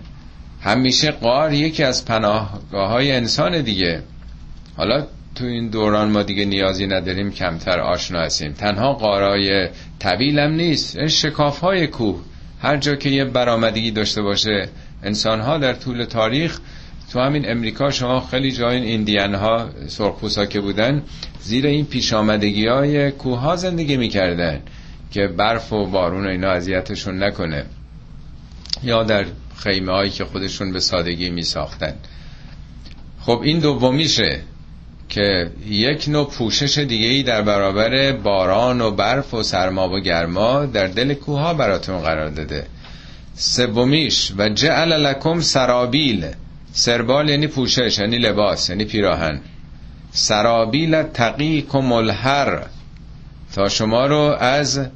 همیشه 0.60 1.10
قار 1.10 1.52
یکی 1.52 1.82
از 1.82 2.04
پناهگاه 2.04 2.88
های 2.88 3.12
انسان 3.12 3.62
دیگه. 3.62 4.02
حالا 4.76 5.06
تو 5.34 5.44
این 5.44 5.68
دوران 5.68 6.10
ما 6.10 6.22
دیگه 6.22 6.44
نیازی 6.44 6.86
نداریم 6.86 7.30
کمتر 7.30 7.80
آشنا 7.80 8.20
هستیم. 8.20 8.52
تنها 8.52 8.92
قارای 8.92 9.68
طویل 10.00 10.38
هم 10.38 10.52
نیست 10.52 11.06
شکاف 11.06 11.60
های 11.60 11.86
کوه. 11.86 12.20
هر 12.60 12.76
جا 12.76 12.94
که 12.94 13.10
یه 13.10 13.24
برآمدگی 13.24 13.90
داشته 13.90 14.22
باشه 14.22 14.68
انسان 15.02 15.40
ها 15.40 15.58
در 15.58 15.72
طول 15.72 16.04
تاریخ 16.04 16.60
تو 17.12 17.20
همین 17.20 17.50
امریکا 17.50 17.90
شما 17.90 18.20
خیلی 18.20 18.52
جای 18.52 18.76
ایندیان 18.76 19.34
ها 19.34 19.68
سرخپوسا 19.86 20.46
که 20.46 20.60
بودن 20.60 21.02
زیر 21.40 21.66
این 21.66 21.86
پیش 21.86 22.12
آمدگی 22.12 22.66
های 22.66 23.10
کوه 23.10 23.38
ها 23.38 23.56
زندگی 23.56 23.96
می‌کردن 23.96 24.60
که 25.10 25.26
برف 25.26 25.72
و 25.72 25.86
بارون 25.86 26.26
و 26.26 26.28
اینا 26.28 26.50
اذیتشون 26.50 27.22
نکنه. 27.22 27.64
یا 28.82 29.02
در 29.02 29.26
خیمه 29.56 29.92
هایی 29.92 30.10
که 30.10 30.24
خودشون 30.24 30.72
به 30.72 30.80
سادگی 30.80 31.30
می 31.30 31.42
ساختن 31.42 31.94
خب 33.20 33.40
این 33.44 33.58
دومیشه 33.58 34.40
که 35.08 35.50
یک 35.68 36.08
نوع 36.08 36.30
پوشش 36.30 36.78
دیگه 36.78 37.06
ای 37.06 37.22
در 37.22 37.42
برابر 37.42 38.12
باران 38.12 38.80
و 38.80 38.90
برف 38.90 39.34
و 39.34 39.42
سرما 39.42 39.88
و 39.88 40.00
گرما 40.00 40.66
در 40.66 40.86
دل 40.86 41.14
کوه 41.14 41.40
ها 41.40 41.54
براتون 41.54 41.98
قرار 41.98 42.28
داده. 42.28 42.66
سومیش 43.34 44.32
و 44.38 44.48
جعل 44.48 44.92
لکم 44.92 45.40
سرابیل 45.40 46.26
سربال 46.72 47.28
یعنی 47.28 47.46
پوشش 47.46 47.98
یعنی 47.98 48.18
لباس 48.18 48.70
یعنی 48.70 48.84
پیراهن. 48.84 49.40
سرابیل 50.12 51.02
تقیک 51.02 51.74
و 51.74 52.02
تا 53.54 53.68
شما 53.68 54.06
رو 54.06 54.36
از 54.40 54.86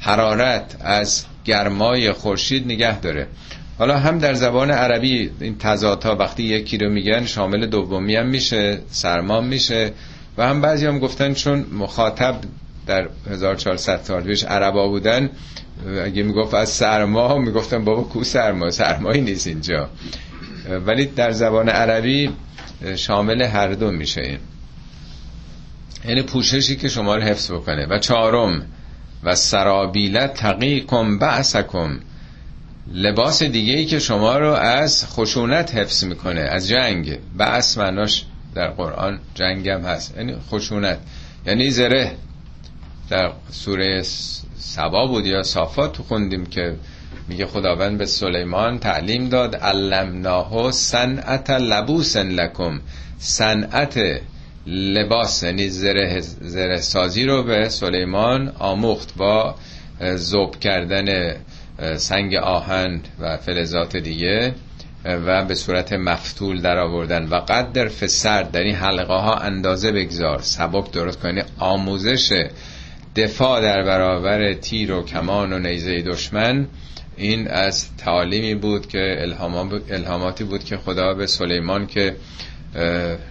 حرارت 0.00 0.76
از 0.80 1.24
گرمای 1.44 2.12
خورشید 2.12 2.66
نگه 2.66 3.00
داره. 3.00 3.26
حالا 3.78 3.98
هم 3.98 4.18
در 4.18 4.34
زبان 4.34 4.70
عربی 4.70 5.30
این 5.40 5.58
تضادها 5.58 6.16
وقتی 6.16 6.42
یکی 6.42 6.78
رو 6.78 6.90
میگن 6.90 7.26
شامل 7.26 7.66
دومی 7.66 8.16
هم 8.16 8.26
میشه 8.26 8.78
سرمام 8.90 9.46
میشه. 9.46 9.92
و 10.38 10.46
هم 10.46 10.60
بعضی 10.60 10.86
هم 10.86 10.98
گفتن 10.98 11.34
چون 11.34 11.66
مخاطب 11.72 12.34
در 12.86 13.08
1400 13.30 14.00
سال 14.02 14.22
پیش 14.22 14.44
عربا 14.44 14.88
بودن 14.88 15.30
اگه 16.04 16.22
می‌گفت 16.22 16.54
از 16.54 16.68
سرما 16.68 17.38
می‌گفتن 17.38 17.84
بابا 17.84 18.02
کو 18.02 18.24
سرما؟ 18.24 18.70
سرمایی 18.70 19.20
نیست 19.20 19.46
اینجا. 19.46 19.88
ولی 20.70 21.06
در 21.06 21.32
زبان 21.32 21.68
عربی 21.68 22.30
شامل 22.96 23.42
هر 23.42 23.68
دو 23.68 23.90
میشه. 23.90 24.20
این 24.20 24.38
یعنی 26.04 26.22
پوششی 26.22 26.76
که 26.76 26.88
شما 26.88 27.16
رو 27.16 27.22
حفظ 27.22 27.50
بکنه. 27.50 27.86
و 27.86 27.98
چهارم 27.98 28.66
و 29.22 29.34
سرابیلت 29.34 30.34
تقیکم 30.34 31.18
بعثکم. 31.18 32.00
لباس 32.92 33.42
دیگه 33.42 33.72
ای 33.72 33.84
که 33.84 33.98
شما 33.98 34.38
رو 34.38 34.52
از 34.52 35.06
خشونت 35.06 35.74
حفظ 35.74 36.04
می‌کنه 36.04 36.40
از 36.40 36.68
جنگ. 36.68 37.18
بعث 37.36 37.78
معناش 37.78 38.24
در 38.54 38.68
قرآن 38.70 39.18
جنگ 39.34 39.68
هم 39.68 39.80
هست. 39.80 40.14
یعنی 40.16 40.34
خشونت. 40.50 40.98
یعنی 41.46 41.70
زره. 41.70 42.12
در 43.10 43.32
سوره 43.50 44.02
سبا 44.58 45.06
بود 45.06 45.26
یا 45.26 45.42
صافات 45.42 45.92
تو 45.92 46.02
خوندیم 46.02 46.46
که 46.46 46.76
میگه 47.28 47.46
خداوند 47.46 47.98
به 47.98 48.06
سلیمان 48.06 48.78
تعلیم 48.78 49.28
داد 49.28 49.56
علمناه 49.56 50.70
صنعت 50.70 51.50
لبوس 51.50 52.16
لکم. 52.16 52.80
صنعت 53.18 54.00
لباس 54.66 55.42
یعنی 55.42 55.68
زره, 55.68 56.20
زره 56.40 56.76
سازی 56.76 57.24
رو 57.24 57.42
به 57.42 57.68
سلیمان 57.68 58.48
آموخت 58.58 59.16
با 59.16 59.54
زوب 60.14 60.60
کردن 60.60 61.36
سنگ 61.96 62.34
آهن 62.34 63.00
و 63.20 63.36
فلزات 63.36 63.96
دیگه 63.96 64.54
و 65.04 65.44
به 65.44 65.54
صورت 65.54 65.92
مفتول 65.92 66.60
در 66.60 66.78
آوردن. 66.78 67.28
و 67.28 67.34
قدر 67.34 67.88
فسر 67.88 68.42
در 68.42 68.60
این 68.60 68.74
حلقه 68.74 69.14
ها 69.14 69.36
اندازه 69.36 69.92
بگذار. 69.92 70.40
سبک 70.40 70.90
درست 70.90 71.20
کنی. 71.20 71.42
آموزش 71.58 72.48
دفاع 73.16 73.60
در 73.60 73.82
برابر 73.82 74.52
تیر 74.52 74.92
و 74.92 75.04
کمان 75.04 75.52
و 75.52 75.58
نیزه 75.58 76.02
دشمن. 76.02 76.66
این 77.16 77.48
از 77.48 77.96
تعالیمی 77.96 78.54
بود 78.54 78.88
که 78.88 79.26
الهاماتی 79.90 80.44
بود 80.44 80.64
که 80.64 80.76
خدا 80.76 81.14
به 81.14 81.26
سلیمان 81.26 81.86
که 81.86 82.16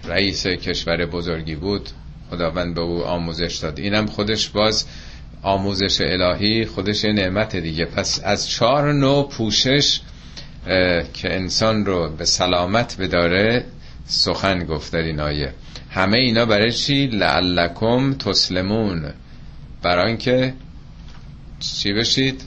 رئیس 0.08 0.46
کشور 0.46 1.06
بزرگی 1.06 1.54
بود 1.54 1.88
خداوند 2.30 2.74
به 2.74 2.80
او 2.80 3.04
آموزش 3.04 3.56
داد. 3.56 3.78
اینم 3.78 4.06
خودش 4.06 4.48
باز 4.48 4.86
آموزش 5.42 6.00
الهی 6.00 6.64
خودش 6.64 7.04
نعمت 7.04 7.56
دیگه. 7.56 7.84
پس 7.84 8.20
از 8.24 8.48
چهار 8.48 8.92
نوع 8.92 9.28
پوشش 9.28 10.00
که 11.14 11.34
انسان 11.34 11.86
رو 11.86 12.08
به 12.08 12.24
سلامت 12.24 12.96
بداره 13.00 13.64
سخن 14.06 14.64
گفت 14.64 14.92
در 14.92 14.98
این 14.98 15.20
آیه. 15.20 15.52
همه 15.90 16.18
اینا 16.18 16.46
برای 16.46 16.72
چی؟ 16.72 17.06
لعلکم 17.06 18.12
تسلمون. 18.14 19.12
برای 19.82 20.08
اینکه 20.08 20.54
چی 21.60 21.92
بشید؟ 21.92 22.42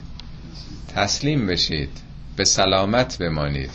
تسلیم 0.96 1.46
بشید. 1.46 1.90
به 2.36 2.44
سلامت 2.44 3.18
بمانید. 3.18 3.70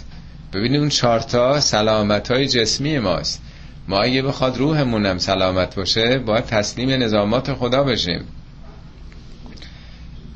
ببینید 0.53 0.79
اون 0.79 0.89
چارتا 0.89 1.59
سلامت 1.59 2.31
های 2.31 2.47
جسمی 2.47 2.99
ماست. 2.99 3.41
ما 3.87 3.99
اگه 3.99 4.21
بخواد 4.21 4.57
روحمونم 4.57 5.17
سلامت 5.17 5.75
باشه 5.75 6.17
باید 6.17 6.45
تسلیم 6.45 6.89
نظامات 6.89 7.53
خدا 7.53 7.83
بشیم. 7.83 8.23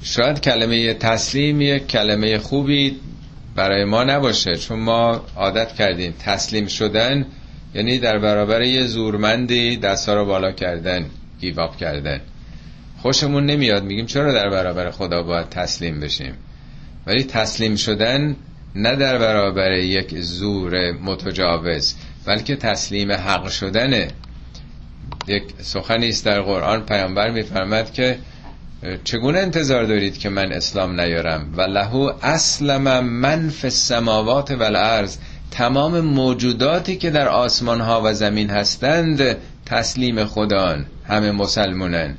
شاید 0.02 0.42
کلمه 0.42 0.94
تسلیم 0.94 1.62
یک 1.62 1.88
کلمه 1.88 2.38
خوبی 2.38 3.00
برای 3.56 3.86
ما 3.86 4.04
نباشه 4.04 4.56
چون 4.56 4.80
ما 4.80 5.26
عادت 5.36 5.76
کردیم 5.76 6.14
تسلیم 6.20 6.68
شدن 6.68 7.26
یعنی 7.76 8.00
در 8.00 8.18
برابر 8.18 8.62
یه 8.62 8.86
زورمندی 8.86 9.78
دستا 9.78 10.14
رو 10.14 10.26
بالا 10.26 10.52
کردن 10.52 11.06
گیواب 11.40 11.78
کردن. 11.78 12.22
خوشمون 13.02 13.46
نمیاد 13.46 13.84
میگیم 13.84 14.06
چرا 14.06 14.34
در 14.34 14.50
برابر 14.50 14.92
خدا 14.92 15.24
باید 15.24 15.50
تسلیم 15.50 16.00
بشیم؟ 16.00 16.34
ولی 17.08 17.24
تسلیم 17.24 17.76
شدن 17.76 18.36
نه 18.76 18.96
در 18.96 19.18
برابر 19.18 19.72
یک 19.72 20.20
زور 20.22 20.92
متجاوز 20.92 21.96
بلکه 22.26 22.56
تسلیم 22.56 23.12
حق 23.12 23.50
شدنه 23.50 24.08
یک 25.28 25.44
سخنی 25.62 26.10
است 26.10 26.26
در 26.26 26.42
قرآن 26.42 26.86
پیامبر 26.86 27.32
میفرمد 27.32 27.94
که 27.94 28.18
چگونه 29.04 29.40
انتظار 29.40 29.84
دارید 29.84 30.18
که 30.18 30.30
من 30.30 30.52
اسلام 30.52 31.02
نیارم؟ 31.02 31.54
و 31.58 31.62
لهو 31.62 32.12
اسلم 32.24 33.06
من 33.06 33.50
فی 33.50 33.68
السماوات 33.68 34.52
و 34.60 35.08
تمام 35.52 36.00
موجوداتی 36.00 36.96
که 36.96 37.10
در 37.10 37.28
آسمان 37.28 37.82
ها 37.82 38.02
و 38.06 38.14
زمین 38.14 38.50
هستند 38.50 39.38
تسلیم 39.66 40.26
خدان 40.26 40.86
همه 41.08 41.32
مسلمونن 41.32 42.16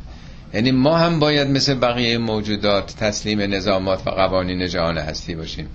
یعنی 0.55 0.71
ما 0.71 0.97
هم 0.97 1.19
باید 1.19 1.49
مثل 1.49 1.75
بقیه 1.75 2.19
موجودات 2.19 2.97
تسلیم 2.97 3.41
نظامات 3.41 4.07
و 4.07 4.11
قوانین 4.11 4.69
جهان 4.69 4.99
هستی 4.99 5.35
باشیم. 5.35 5.69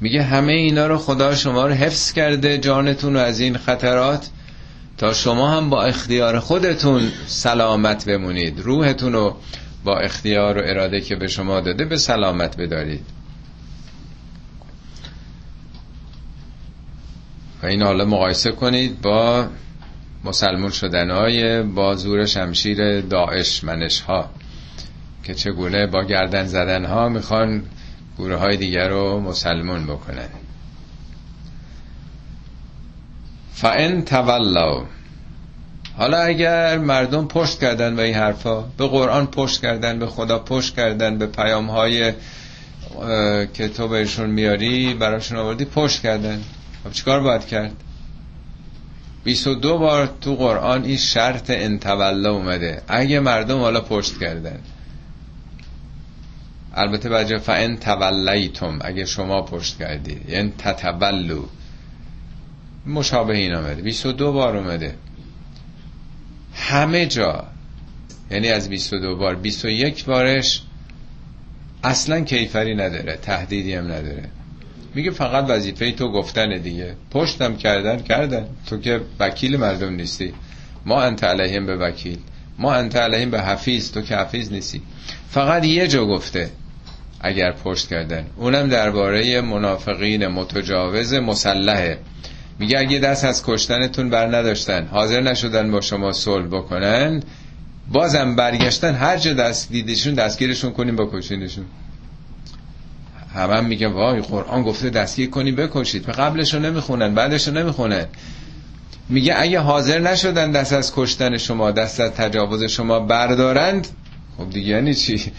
میگه 0.00 0.22
همه 0.22 0.52
اینا 0.52 0.86
رو 0.86 0.98
خدا 0.98 1.34
شما 1.34 1.66
رو 1.66 1.72
حفظ 1.72 2.12
کرده 2.12 2.58
جانتون 2.58 3.14
رو 3.14 3.20
از 3.20 3.40
این 3.40 3.56
خطرات. 3.56 4.28
تا 4.98 5.12
شما 5.12 5.50
هم 5.50 5.70
با 5.70 5.84
اختیار 5.84 6.38
خودتون 6.38 7.12
سلامت 7.26 8.04
بمونید. 8.04 8.60
روحتون 8.60 9.12
رو 9.12 9.36
با 9.84 9.98
اختیار 9.98 10.58
و 10.58 10.60
اراده 10.64 11.00
که 11.00 11.16
به 11.16 11.26
شما 11.26 11.60
داده 11.60 11.84
به 11.84 11.96
سلامت 11.96 12.56
بدارید. 12.56 13.06
و 17.62 17.66
این 17.66 17.82
حالا 17.82 18.04
مقایسه 18.04 18.52
کنید 18.52 19.00
با 19.00 19.46
مسلمون 20.24 20.70
شدن 20.70 21.10
های 21.10 21.62
با 21.62 21.94
زور 21.94 22.26
شمشیر 22.26 23.00
داعش 23.00 23.64
منش 23.64 24.00
ها 24.00 24.30
که 25.24 25.34
چگونه 25.34 25.86
با 25.86 26.04
گردن 26.04 26.44
زدن 26.46 26.84
ها 26.84 27.08
می‌خوان 27.08 27.62
گروه 28.18 28.36
های 28.36 28.56
دیگر 28.56 28.88
رو 28.88 29.20
مسلمون 29.20 29.86
بکنن. 29.86 30.28
فان 33.52 34.04
تولوا 34.04 34.84
حالا 35.96 36.18
اگر 36.18 36.78
مردم 36.78 37.28
پشت 37.28 37.60
کردن 37.60 37.96
به 37.96 38.02
این 38.02 38.14
حرفا 38.14 38.60
به 38.60 38.86
قرآن 38.86 39.26
پشت 39.26 39.62
کردن 39.62 39.98
به 39.98 40.06
خدا 40.06 40.38
پشت 40.38 40.76
کردن 40.76 41.18
به 41.18 41.26
پیام 41.26 41.70
های 41.70 42.12
که 43.54 43.68
تو 43.68 43.88
بهشون 43.88 44.30
میاری 44.30 44.94
براشون 44.94 45.38
آوردی 45.38 45.64
پشت 45.64 46.02
کردن. 46.02 46.42
خب 46.84 46.92
چیکار 46.92 47.20
باید 47.20 47.46
کرد؟ 47.46 47.72
22 49.24 49.78
بار 49.78 50.14
تو 50.20 50.34
قرآن 50.34 50.84
این 50.84 50.96
شرط 50.96 51.50
انتولا 51.50 52.32
اومده. 52.32 52.82
اگه 52.88 53.20
مردم 53.20 53.58
حالا 53.58 53.80
پشت 53.80 54.20
کردن. 54.20 54.58
البته 56.74 57.08
بجه 57.08 57.38
فان 57.38 57.76
تولیتم 57.76 58.78
اگه 58.80 59.04
شما 59.04 59.42
پشت 59.42 59.78
کردید 59.78 60.28
یعنی 60.28 60.52
تتبلو 60.58 61.44
مشابه 62.86 63.36
این 63.36 63.54
آمده 63.54 63.82
22 63.82 64.32
بار 64.32 64.56
اومده. 64.56 64.94
همه 66.54 67.06
جا. 67.06 67.46
یعنی 68.30 68.48
از 68.48 68.68
22 68.68 69.16
بار. 69.16 69.34
21 69.34 70.04
بارش 70.04 70.62
اصلا 71.84 72.20
کیفری 72.20 72.74
نداره. 72.74 73.16
تهدیدی 73.16 73.74
هم 73.74 73.84
نداره. 73.84 74.28
میگه 74.94 75.10
فقط 75.10 75.44
وظیفه 75.48 75.92
تو 75.92 76.12
گفتن 76.12 76.58
دیگه. 76.58 76.94
پشتم 77.10 77.56
کردن 77.56 77.98
کردن. 77.98 78.46
تو 78.66 78.78
که 78.78 79.00
وکیل 79.20 79.56
مردم 79.56 79.94
نیستی. 79.94 80.32
ما 80.86 81.02
انت 81.02 81.24
علیهم 81.24 81.66
به 81.66 81.76
وکیل. 81.76 82.18
ما 82.58 82.74
انت 82.74 82.96
علیهم 82.96 83.30
به 83.30 83.42
حفیظ. 83.42 83.92
تو 83.92 84.02
که 84.02 84.16
حفیظ 84.16 84.52
نیستی. 84.52 84.82
فقط 85.30 85.64
یه 85.64 85.88
جا 85.88 86.06
گفته 86.06 86.50
اگر 87.20 87.52
پشت 87.52 87.88
کردن. 87.88 88.26
اونم 88.36 88.68
درباره 88.68 89.40
منافقین 89.40 90.26
متجاوز 90.26 91.14
مسلحه. 91.14 91.98
میگه 92.58 92.78
اگه 92.78 92.98
دست 92.98 93.24
از 93.24 93.44
کشتنتون 93.46 94.10
بر 94.10 94.26
نداشتن 94.26 94.86
حاضر 94.86 95.20
نشدن 95.20 95.70
با 95.70 95.80
شما 95.80 96.12
صلح 96.12 96.46
بکنن 96.46 97.22
بازم 97.92 98.36
برگشتن 98.36 98.94
هر 98.94 99.16
جا 99.16 99.32
دست 99.32 99.72
دیدشون 99.72 100.14
دستگیرشون 100.14 100.72
کنیم 100.72 100.96
بکشینشون 100.96 101.64
همه 103.34 103.54
هم 103.54 103.64
میگه 103.64 103.88
وای 103.88 104.20
قرآن 104.20 104.62
گفته 104.62 104.90
دستگیر 104.90 105.30
کنیم 105.30 105.56
بکشید. 105.56 106.06
به 106.06 106.12
قبلش 106.12 106.54
رو 106.54 106.60
نمی‌خونن 106.60 107.14
بعدش 107.14 107.48
رو 107.48 107.54
نمی‌خونن. 107.54 108.06
میگه 109.08 109.34
اگه 109.38 109.60
حاضر 109.60 109.98
نشدن 109.98 110.50
دست 110.50 110.72
از 110.72 110.92
کشتن 110.94 111.36
شما 111.36 111.70
دست 111.70 112.00
از 112.00 112.10
تجاوز 112.10 112.64
شما 112.64 113.00
بردارند 113.00 113.88
خب 114.38 114.50
دیگه 114.50 114.68
یعنی 114.68 114.94
چی؟ 114.94 115.32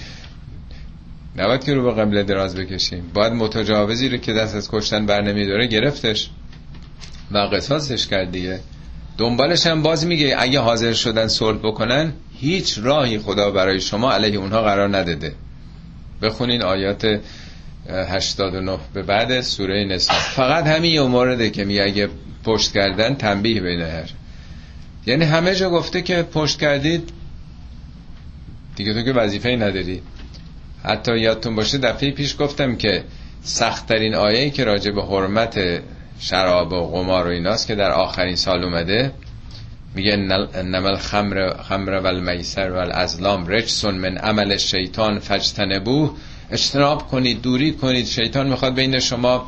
نباید 1.35 1.63
که 1.63 1.73
رو 1.73 1.83
به 1.83 2.01
قبل 2.01 2.23
دراز 2.23 2.55
بکشیم. 2.55 3.11
باید 3.13 3.33
متجاوزی 3.33 4.09
رو 4.09 4.17
که 4.17 4.33
دست 4.33 4.55
از 4.55 4.71
کشتن 4.71 5.05
بر 5.05 5.21
نمیداره 5.21 5.67
گرفتش. 5.67 6.29
و 7.31 7.37
قصاصش 7.37 8.07
کرد 8.07 8.31
دیگه. 8.31 8.59
دنبالش 9.17 9.67
هم 9.67 9.81
باز 9.81 10.05
میگه 10.05 10.35
اگه 10.39 10.59
حاضر 10.59 10.93
شدن 10.93 11.27
صلح 11.27 11.57
بکنن 11.57 12.13
هیچ 12.39 12.79
راهی 12.83 13.19
خدا 13.19 13.51
برای 13.51 13.81
شما 13.81 14.11
علیه 14.11 14.39
اونها 14.39 14.61
قرار 14.61 14.97
نداده. 14.97 15.35
بخونین 16.21 16.61
آیات 16.61 17.19
89 17.89 18.77
به 18.93 19.03
بعد 19.03 19.41
سوره 19.41 19.85
نساء. 19.85 20.15
فقط 20.15 20.67
همین 20.67 20.91
یه 20.91 21.01
مورده 21.01 21.49
که 21.49 21.65
میگه 21.65 21.83
اگه 21.83 22.09
پشت 22.43 22.73
کردن 22.73 23.15
تنبیه 23.15 23.61
بینه 23.61 23.85
هر. 23.85 24.09
یعنی 25.05 25.25
همه 25.25 25.55
جا 25.55 25.69
گفته 25.69 26.01
که 26.01 26.23
پشت 26.23 26.59
کردید 26.59 27.09
دیگه 28.75 28.93
تو 28.93 29.01
که 29.01 29.13
وظیفه 29.13 29.49
نداری. 29.49 30.01
حتی 30.83 31.19
یادتون 31.19 31.55
باشه 31.55 31.77
دفعه 31.77 32.11
پیش 32.11 32.35
گفتم 32.39 32.75
که 32.75 33.03
سختترین 33.43 34.15
آیه 34.15 34.49
که 34.49 34.63
راجع 34.63 34.91
به 34.91 35.03
حرمت 35.03 35.81
شراب 36.19 36.73
و 36.73 36.87
قمار 36.91 37.27
و 37.27 37.29
ایناست 37.29 37.67
که 37.67 37.75
در 37.75 37.91
آخرین 37.91 38.35
سال 38.35 38.63
اومده 38.63 39.11
میگه 39.95 40.15
نمل 40.63 40.95
خمر 40.95 41.53
خمر 41.63 41.99
و 41.99 42.07
المیسر 42.07 42.71
و 42.71 42.75
الازلام 42.75 43.47
رجسون 43.47 43.95
من 43.95 44.17
عمل 44.17 44.57
شیطان 44.57 45.19
فجتنبوه 45.19 46.17
اجتناب 46.53 47.07
کنید 47.07 47.41
دوری 47.41 47.71
کنید 47.71 48.05
شیطان 48.05 48.47
می‌خواد 48.47 48.75
بین 48.75 48.99
شما 48.99 49.47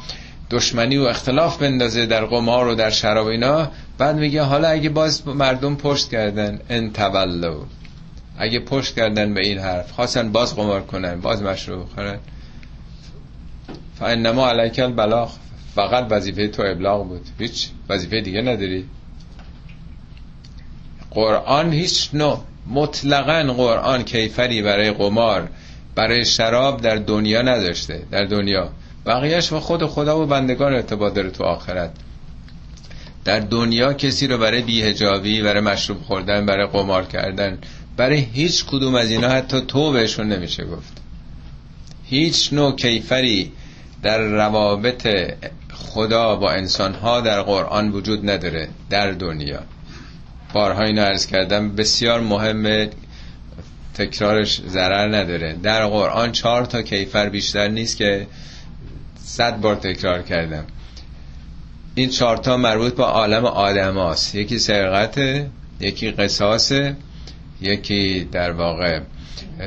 دشمنی 0.51 0.97
و 0.97 1.01
اختلاف 1.01 1.58
بندازه 1.58 2.06
در 2.06 2.26
قمار 2.26 2.68
و 2.68 2.76
در 2.76 2.89
شراب 2.89 3.28
اینا. 3.28 3.72
بعد 3.97 4.16
میگه 4.16 4.41
حالا 4.41 4.68
اگه 4.68 4.89
باز 4.89 5.28
مردم 5.28 5.76
پشت 5.76 6.10
کردن 6.10 6.60
انتولو 6.70 7.64
اگه 8.38 8.60
پشت 8.60 8.95
کردن 8.95 9.34
به 9.34 9.41
این 9.41 9.58
حرف 9.58 9.91
خواستن 9.91 10.32
باز 10.32 10.56
قمار 10.56 10.82
کنن 10.82 11.22
باز 11.22 11.41
مشروع 11.41 11.86
کنن 11.86 12.18
فانما 13.99 14.49
علیک 14.49 14.80
البلاغ. 14.80 15.32
فقط 15.76 16.08
وظیفه 16.10 16.47
تو 16.47 16.64
ابلاغ 16.66 17.08
بود. 17.08 17.26
هیچ 17.39 17.70
وظیفه 17.89 18.22
دیگه 18.22 18.41
نداری. 18.41 18.86
قرآن 21.12 21.72
هیچ 21.72 22.10
نوع 22.14 22.43
مطلقا 22.68 23.53
قرآن 23.53 24.03
کیفری 24.03 24.62
برای 24.62 24.91
قمار 24.91 25.49
برای 25.96 26.26
شراب 26.26 26.82
در 26.82 26.96
دنیا 26.96 27.41
نداشته 27.41 28.02
در 28.12 28.26
دنیا. 28.26 28.70
بقیهش 29.06 29.52
و 29.52 29.60
خود 29.60 29.86
خدا 29.86 30.24
و 30.24 30.26
بندگان 30.26 30.74
ارتباط 30.74 31.14
داره 31.14 31.30
تو 31.30 31.43
آخرت. 31.43 31.91
در 33.26 33.39
دنیا 33.39 33.93
کسی 33.93 34.28
رو 34.28 34.38
برای 34.38 34.62
بیهجابی 34.62 35.41
برای 35.41 35.62
مشروب 35.62 36.02
خوردن 36.02 36.46
برای 36.46 36.68
قمار 36.68 37.06
کردن 37.06 37.58
برای 37.98 38.20
هیچ 38.20 38.66
کدوم 38.66 38.96
از 38.96 39.12
اینا 39.12 39.30
حتی 39.30 39.62
تو 39.62 39.91
بهشون 39.91 40.28
نمیشه 40.28 40.66
گفت. 40.66 40.93
هیچ 42.04 42.54
نوع 42.54 42.76
کیفری 42.76 43.52
در 44.04 44.20
روابط 44.20 45.08
خدا 45.74 46.36
با 46.36 46.52
انسان 46.52 46.93
ها 46.93 47.22
در 47.22 47.41
قرآن 47.41 47.91
وجود 47.91 48.30
نداره 48.30 48.68
در 48.89 49.12
دنیا. 49.12 49.60
بارها 50.54 50.84
اینو 50.84 51.02
عرض 51.02 51.26
کردم 51.26 51.76
بسیار 51.76 52.20
مهمه 52.20 52.89
تکرارش 53.96 54.62
ضرر 54.68 55.16
نداره. 55.16 55.56
در 55.64 55.88
قرآن 55.88 56.32
چهار 56.32 56.66
تا 56.66 56.82
کیفر 56.82 57.30
بیشتر 57.30 57.68
نیست 57.68 57.98
که 57.98 58.28
صد 59.24 59.62
بار 59.62 59.76
تکرار 59.76 60.22
کردم. 60.22 60.64
این 61.96 62.10
چهارتا 62.10 62.58
مربوط 62.58 62.96
با 62.96 63.06
عالم 63.06 63.46
آدم 63.46 63.98
هاست. 63.98 64.36
یکی 64.36 64.60
سرقت 64.60 65.46
یکی 65.80 66.12
قصاص 66.12 66.72
یکی 67.62 68.28
در 68.32 68.52
واقع 68.52 69.00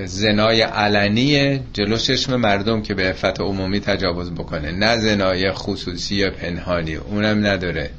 زنای 0.05 0.63
علنی 0.63 1.61
جلو 1.73 1.97
چشم 1.97 2.37
مردم 2.37 2.83
که 2.83 2.95
به 2.95 3.03
عفت 3.11 3.41
عمومی 3.41 3.81
تجاوز 3.81 4.31
بکنه. 4.31 4.71
نه 4.71 4.99
زنای 4.99 5.53
خصوصی 5.53 6.15
یا 6.15 6.31
پنهانی 6.31 6.95
اونم 6.95 7.47
نداره. 7.47 7.91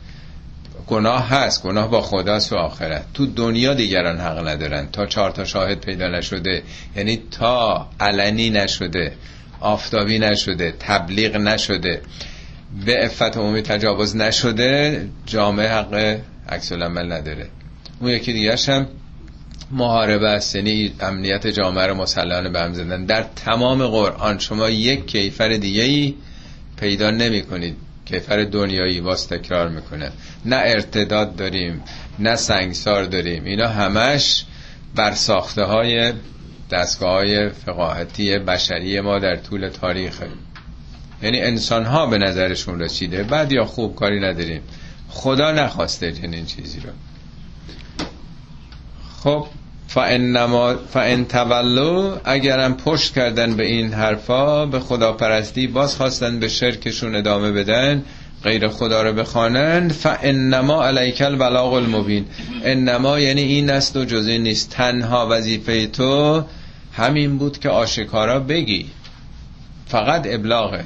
گناه 0.90 1.30
هست 1.30 1.64
گناه 1.64 1.92
با 1.92 2.02
خداست 2.02 2.54
و 2.54 2.56
آخرت. 2.56 3.06
تو 3.14 3.26
دنیا 3.26 3.74
دیگران 3.74 4.20
حق 4.20 4.48
ندارن. 4.48 4.88
تا 4.92 5.06
چهار 5.06 5.32
تا 5.32 5.46
شاهد 5.46 5.80
پیدا 5.80 6.08
نشده 6.08 6.64
یعنی 6.96 7.22
تا 7.32 7.88
علنی 8.00 8.50
نشده 8.50 9.12
آفتابی 9.60 10.20
نشده 10.20 10.74
تبلیغ 10.80 11.36
نشده 11.36 12.02
به 12.86 12.98
عفت 12.98 13.38
عمومی 13.38 13.62
تجاوز 13.62 14.16
نشده 14.16 15.08
جامعه 15.26 15.70
حق 15.70 16.20
عکس 16.50 16.72
نداره. 16.72 17.48
اون 18.00 18.12
یکی 18.12 18.34
دیگه 18.34 18.56
هم 18.68 18.88
محاربه 19.72 20.30
است 20.30 20.56
یعنی 20.56 20.94
امنیت 21.00 21.48
جامعه 21.48 21.88
رو 21.88 21.94
مسلحانه 21.94 22.50
به 22.50 22.60
هم 22.60 22.74
زدن. 22.74 23.06
در 23.06 23.26
تمام 23.36 23.88
قرآن 23.88 24.40
شما 24.40 24.70
یک 24.70 25.08
کیفر 25.08 25.50
دیگه 25.50 25.84
ای 25.84 26.16
پیدا 26.80 27.12
نمی 27.12 27.42
کنید 27.42 27.89
کیفر 28.10 28.44
دنیایی 28.44 29.00
واس 29.00 29.26
تکرار 29.26 29.70
می‌کنه. 29.70 30.12
نه 30.46 30.56
ارتداد 30.56 31.36
داریم 31.36 31.84
نه 32.20 32.36
سنگسار 32.36 33.04
داریم. 33.04 33.44
اینا 33.44 33.68
همش 33.68 34.46
بر 34.96 35.12
ساخته 35.12 35.64
های 35.64 36.14
دستگاه 36.72 37.12
های 37.12 37.50
فقاهتی 37.50 38.38
بشری 38.38 39.02
ما 39.02 39.20
در 39.20 39.36
طول 39.36 39.70
تاریخه 39.70 40.28
یعنی 41.24 41.42
انسان 41.42 41.86
ها 41.86 42.06
به 42.06 42.18
نظرشون 42.18 42.80
رسیده. 42.80 43.24
بعد 43.24 43.52
یا 43.52 43.66
خوب 43.66 43.96
کاری 43.96 44.20
نداریم. 44.20 44.62
خدا 45.10 45.52
نخواسته 45.52 46.12
چنین 46.12 46.46
چیزی 46.46 46.80
رو. 46.80 46.90
خب 49.24 49.48
فان 49.90 51.26
تولو 51.26 52.18
اگرم 52.26 52.74
پشت 52.74 53.16
کردن 53.16 53.56
به 53.56 53.66
این 53.66 53.94
حرفا 53.94 54.66
به 54.66 54.80
خدا 54.80 55.14
پرستی 55.14 55.68
باز 55.68 55.96
خواستن 55.96 56.40
به 56.40 56.48
شرکشون 56.48 57.16
ادامه 57.16 57.52
بدن 57.52 58.04
غیر 58.44 58.68
خدا 58.68 59.02
رو 59.02 59.14
بخوانند 59.14 59.92
فانما 59.92 60.86
علیک 60.86 61.22
البلاغ 61.22 61.74
المبین. 61.74 62.26
انما 62.64 63.20
یعنی 63.20 63.42
این 63.42 63.70
است 63.70 63.98
و 63.98 64.06
جزی 64.06 64.40
نیست. 64.40 64.70
تنها 64.70 65.28
وظیفه 65.32 65.88
تو 65.88 66.44
همین 66.94 67.38
بود 67.38 67.60
که 67.60 67.70
آشکارا 67.70 68.40
بگی. 68.40 68.86
فقط 69.88 70.28
ابلاغه. 70.30 70.84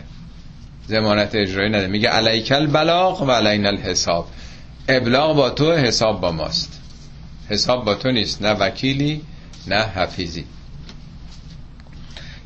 زمانت 0.87 1.35
اجرایی 1.35 1.69
نده. 1.69 1.87
میگه 1.87 2.09
علیک 2.09 2.51
البلاغ 2.51 3.21
و 3.21 3.31
علین 3.31 3.65
الحساب. 3.65 4.27
ابلاغ 4.87 5.35
با 5.35 5.49
تو 5.49 5.71
حساب 5.71 6.21
با 6.21 6.31
ماست. 6.31 6.82
حساب 7.49 7.85
با 7.85 7.95
تو 7.95 8.11
نیست 8.11 8.41
نه 8.41 8.51
وکیلی 8.51 9.21
نه 9.67 9.75
حفیظی. 9.75 10.45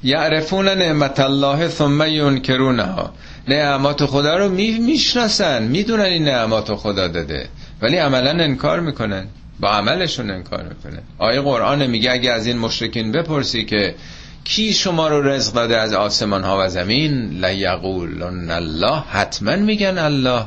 یعرفون 0.04 0.68
نعمت 0.68 1.20
الله 1.20 1.68
ثم 1.68 2.02
ینکرونها. 2.02 3.14
نعمات 3.48 4.06
خدا 4.06 4.38
رو 4.38 4.50
می‌شناسن 4.50 5.64
می‌دونن 5.64 6.04
این 6.04 6.24
نعمات 6.24 6.76
خدا 6.76 7.08
داده. 7.08 7.50
ولی 7.82 7.98
عملا 7.98 8.44
انکار 8.44 8.80
می‌کنن 8.80 9.28
با 9.60 9.70
عملشون 9.70 10.32
انکار 10.32 10.64
می‌کنن. 10.64 11.02
آیه 11.18 11.42
قرآن 11.42 11.88
میگه 11.88 12.12
اگه 12.12 12.32
از 12.32 12.48
این 12.48 12.58
مشرکین 12.58 13.12
بپرسی 13.12 13.66
که 13.66 13.96
کی 14.44 14.74
شما 14.74 15.08
رو 15.08 15.22
رزق 15.22 15.54
داده 15.54 15.78
از 15.78 15.94
آسمان 15.94 16.44
ها 16.44 16.58
و 16.66 16.70
زمین 16.70 17.46
لیقولن 17.46 18.50
الله 18.50 19.04
حتما 19.10 19.56
میگن 19.56 19.98
الله. 19.98 20.46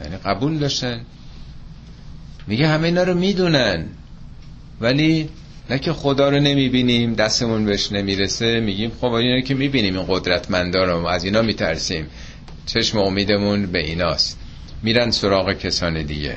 یعنی 0.00 0.16
قبول 0.24 0.58
داشتن. 0.58 1.00
میگه 2.50 2.68
همه 2.68 2.84
اینا 2.84 3.02
رو 3.02 3.14
می‌دونن. 3.14 3.86
ولی 4.80 5.28
نه 5.70 5.78
که 5.78 5.92
خدا 5.92 6.28
رو 6.28 6.40
نمی‌بینیم 6.40 7.14
دستمون 7.14 7.64
بهش 7.64 7.92
نمی‌رسه. 7.92 8.60
میگیم 8.60 8.92
خب 9.00 9.12
اینا 9.12 9.40
که 9.40 9.54
می‌بینیم 9.54 9.96
این 9.98 10.06
قدرتمندا 10.08 10.84
رو. 10.84 11.06
از 11.06 11.24
اینا 11.24 11.42
میترسیم. 11.42 12.06
چشم 12.66 12.98
امیدمون 12.98 13.66
به 13.66 13.78
ایناست. 13.78 14.38
میرن 14.82 15.10
سراغ 15.10 15.52
کسان 15.52 16.02
دیگه. 16.02 16.36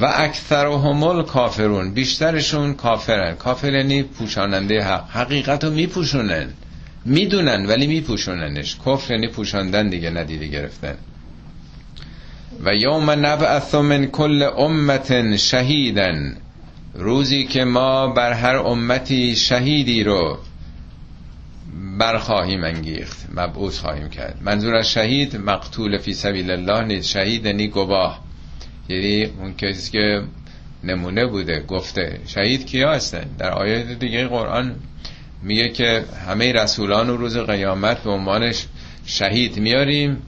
و 0.00 0.12
اکثر 0.16 0.66
همول 0.66 1.22
کافرون 1.22 1.94
بیشترشون 1.94 2.74
کافرن. 2.74 3.34
کافر 3.34 3.72
یعنی 3.72 4.02
پوشاننده 4.02 4.82
حق. 4.82 5.10
حقیقت 5.10 5.64
رو 5.64 5.70
میپوشونن. 5.70 6.48
می‌دونن 7.04 7.66
ولی 7.66 7.86
میپوشوننش. 7.86 8.76
کفر 8.86 9.14
یعنی 9.14 9.28
پوشاندن 9.28 9.88
دیگه 9.88 10.10
ندیده 10.10 10.46
گرفتن. 10.46 10.94
و 12.64 12.74
یوم 12.74 13.10
نبعث 13.10 13.74
من 13.74 14.06
کل 14.06 14.42
امت 14.42 15.36
شهیدن 15.36 16.36
روزی 16.94 17.44
که 17.44 17.64
ما 17.64 18.06
بر 18.06 18.32
هر 18.32 18.56
امتی 18.56 19.36
شهیدی 19.36 20.04
رو 20.04 20.38
برخواهیم 21.98 22.64
انگیخت 22.64 23.26
مبعوث 23.34 23.78
خواهیم 23.78 24.08
کرد. 24.08 24.38
منظور 24.42 24.74
از 24.74 24.90
شهید 24.90 25.36
مقتول 25.36 25.98
فی 25.98 26.14
سبیل 26.14 26.50
الله 26.50 26.84
نیست 26.84 27.08
شهید 27.08 27.48
نی 27.48 27.68
گواه. 27.68 28.20
یعنی 28.88 29.24
اون 29.24 29.54
کسی 29.54 29.90
که 29.92 30.22
نمونه 30.84 31.26
بوده 31.26 31.60
گفته. 31.60 32.20
شهید 32.26 32.66
کیا 32.66 32.92
هستن؟ 32.92 33.24
در 33.38 33.50
آیه 33.50 33.94
دیگه 33.94 34.26
قرآن 34.26 34.74
میگه 35.42 35.68
که 35.68 36.04
همه 36.26 36.52
رسولان 36.52 37.10
و 37.10 37.16
روز 37.16 37.36
قیامت 37.38 38.02
به 38.02 38.10
عنوانش 38.10 38.66
شهید 39.06 39.58
میاریم. 39.58 40.22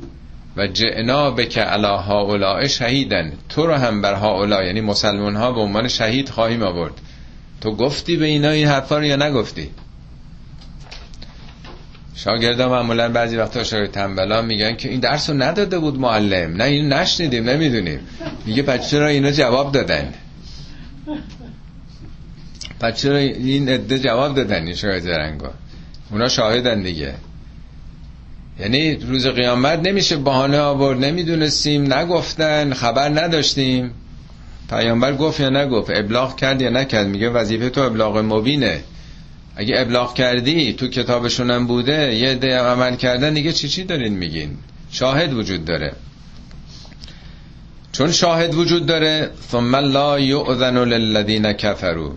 و 0.56 0.66
جعنا 0.66 1.34
که 1.34 1.60
علا 1.60 1.96
هاولاء 1.96 2.66
شهیدن. 2.66 3.32
تو 3.48 3.66
رو 3.66 3.74
هم 3.74 4.02
بر 4.02 4.14
هاولا 4.14 4.64
یعنی 4.64 4.80
مسلمان 4.80 5.36
ها 5.36 5.52
به 5.52 5.60
عنوان 5.60 5.88
شهید 5.88 6.28
خواهیم 6.28 6.62
آورد. 6.62 6.92
تو 7.60 7.76
گفتی 7.76 8.16
به 8.16 8.24
اینا 8.24 8.50
این 8.50 8.66
حرفا 8.66 8.98
رو 8.98 9.04
یا 9.04 9.16
نگفتی؟ 9.16 9.70
شاگردا 12.14 12.68
معمولا 12.68 13.08
بعضی 13.08 13.36
وقتا 13.36 13.64
شاگرد 13.64 13.90
تنبلا 13.90 14.42
میگن 14.42 14.76
که 14.76 14.88
این 14.88 15.00
درس 15.00 15.30
رو 15.30 15.36
نداده 15.36 15.78
بود 15.78 16.00
معلم. 16.00 16.56
نه 16.56 16.64
این 16.64 16.92
نشنیدیم 16.92 17.50
نمی‌دونیم. 17.50 18.00
میگه 18.46 18.62
پس 18.62 18.90
چرا 18.90 19.06
اینا 19.06 19.30
جواب 19.30 19.72
دادن؟ 19.72 20.14
پس 22.80 23.00
چرا 23.00 23.16
این 23.16 23.68
عده 23.68 23.98
جواب 23.98 24.34
دادن 24.34 24.66
این 24.66 24.74
شاگرد 24.74 25.02
زرنگا؟ 25.02 25.50
اونا 26.10 26.28
شاهدن 26.28 26.82
دیگه. 26.82 27.14
یعنی 28.60 28.94
روز 28.94 29.26
قیامت 29.26 29.78
نمیشه 29.78 30.16
بهانه 30.16 30.58
آورد 30.58 31.04
نمی‌دونستیم 31.04 31.92
نگفتن 31.92 32.74
خبر 32.74 33.08
نداشتیم. 33.08 33.90
پیامبر 34.70 35.16
گفت 35.16 35.40
یا 35.40 35.48
نگفت 35.48 35.90
ابلاغ 35.94 36.36
کرد 36.36 36.62
یا 36.62 36.70
نکرد؟ 36.70 37.06
میگه 37.06 37.30
وظیفه 37.30 37.70
تو 37.70 37.80
ابلاغ 37.80 38.18
مبینه. 38.18 38.80
اگه 39.56 39.74
ابلاغ 39.78 40.14
کردی 40.14 40.72
تو 40.72 40.88
کتابشونم 40.88 41.66
بوده 41.66 42.14
یه 42.14 42.34
ده 42.34 42.58
عمل 42.58 42.96
کردن 42.96 43.34
دیگه 43.34 43.52
چی 43.52 43.68
چی 43.68 43.84
دارین 43.84 44.12
میگین؟ 44.12 44.56
شاهد 44.90 45.32
وجود 45.32 45.64
داره. 45.64 45.92
چون 47.92 48.12
شاهد 48.12 48.54
وجود 48.54 48.86
داره 48.86 49.30
ثم 49.50 49.76
لا 49.76 50.20
یؤذن 50.20 50.78
للذین 50.78 51.52
کفروا. 51.52 52.12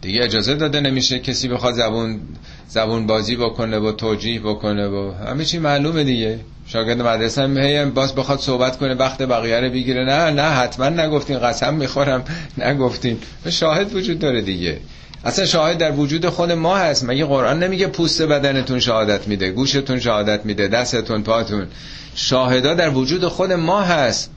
دیگه 0.00 0.24
اجازه 0.24 0.54
داده 0.54 0.80
نمیشه 0.80 1.18
کسی 1.18 1.48
بخواد 1.48 1.74
زبون 1.74 2.20
زبون 2.68 3.06
بازی 3.06 3.36
بکنه 3.36 3.78
و 3.78 3.92
توجیه 3.92 4.40
بکنه 4.40 4.88
و 4.88 5.12
همه 5.26 5.44
چی 5.44 5.58
معلومه 5.58 6.04
دیگه. 6.04 6.40
شاگرد 6.66 7.02
مدرسه 7.02 7.42
هم 7.42 7.58
هی 7.58 7.84
باز 7.84 8.14
بخواد 8.14 8.38
صحبت 8.38 8.78
کنه 8.78 8.94
وقت 8.94 9.22
بقیه 9.22 9.60
رو 9.60 9.70
بگیره. 9.70 10.04
نه 10.04 10.30
نه 10.30 10.42
حتما 10.42 10.88
نگفتین 10.88 11.38
قسم 11.38 11.74
می‌خورم 11.74 12.24
نگفتین. 12.58 13.18
شاهد 13.48 13.94
وجود 13.94 14.18
داره 14.18 14.42
دیگه. 14.42 14.80
اصلا 15.24 15.44
شاهد 15.46 15.78
در 15.78 15.92
وجود 15.92 16.28
خود 16.28 16.52
ما 16.52 16.76
هست. 16.76 17.04
مگه 17.04 17.24
قرآن 17.24 17.62
نمیگه 17.62 17.86
پوست 17.86 18.22
بدنتون 18.22 18.80
شهادت 18.80 19.28
میده 19.28 19.50
گوشتون 19.50 20.00
شهادت 20.00 20.46
میده 20.46 20.68
دستتون 20.68 21.22
پاتون. 21.22 21.66
شاهدا 22.14 22.74
در 22.74 22.90
وجود 22.90 23.24
خود 23.26 23.52
ما 23.52 23.82
هست. 23.82 24.30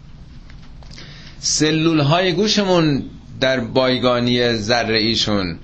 سلول 1.39 1.99
های 1.99 2.33
گوشمون 2.33 3.03
در 3.39 3.59
بایگانی 3.59 4.53
ذره 4.53 4.99
ایشون. 4.99 5.59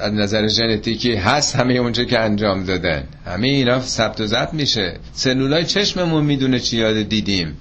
از 0.00 0.12
نظر 0.12 0.48
ژنتیکی 0.48 1.14
هست 1.14 1.56
همه 1.56 1.74
اونچه 1.74 2.04
که 2.04 2.20
انجام 2.20 2.64
دادن. 2.64 3.04
همه 3.26 3.48
اینا 3.48 3.80
ثبت 3.80 4.20
و 4.20 4.26
ضبط 4.26 4.54
میشه. 4.54 4.96
سلولای 5.12 5.64
چشممون 5.64 6.24
می‌دونه 6.24 6.58
چی 6.58 6.76
یاد 6.76 7.02
دیدیم. 7.02 7.56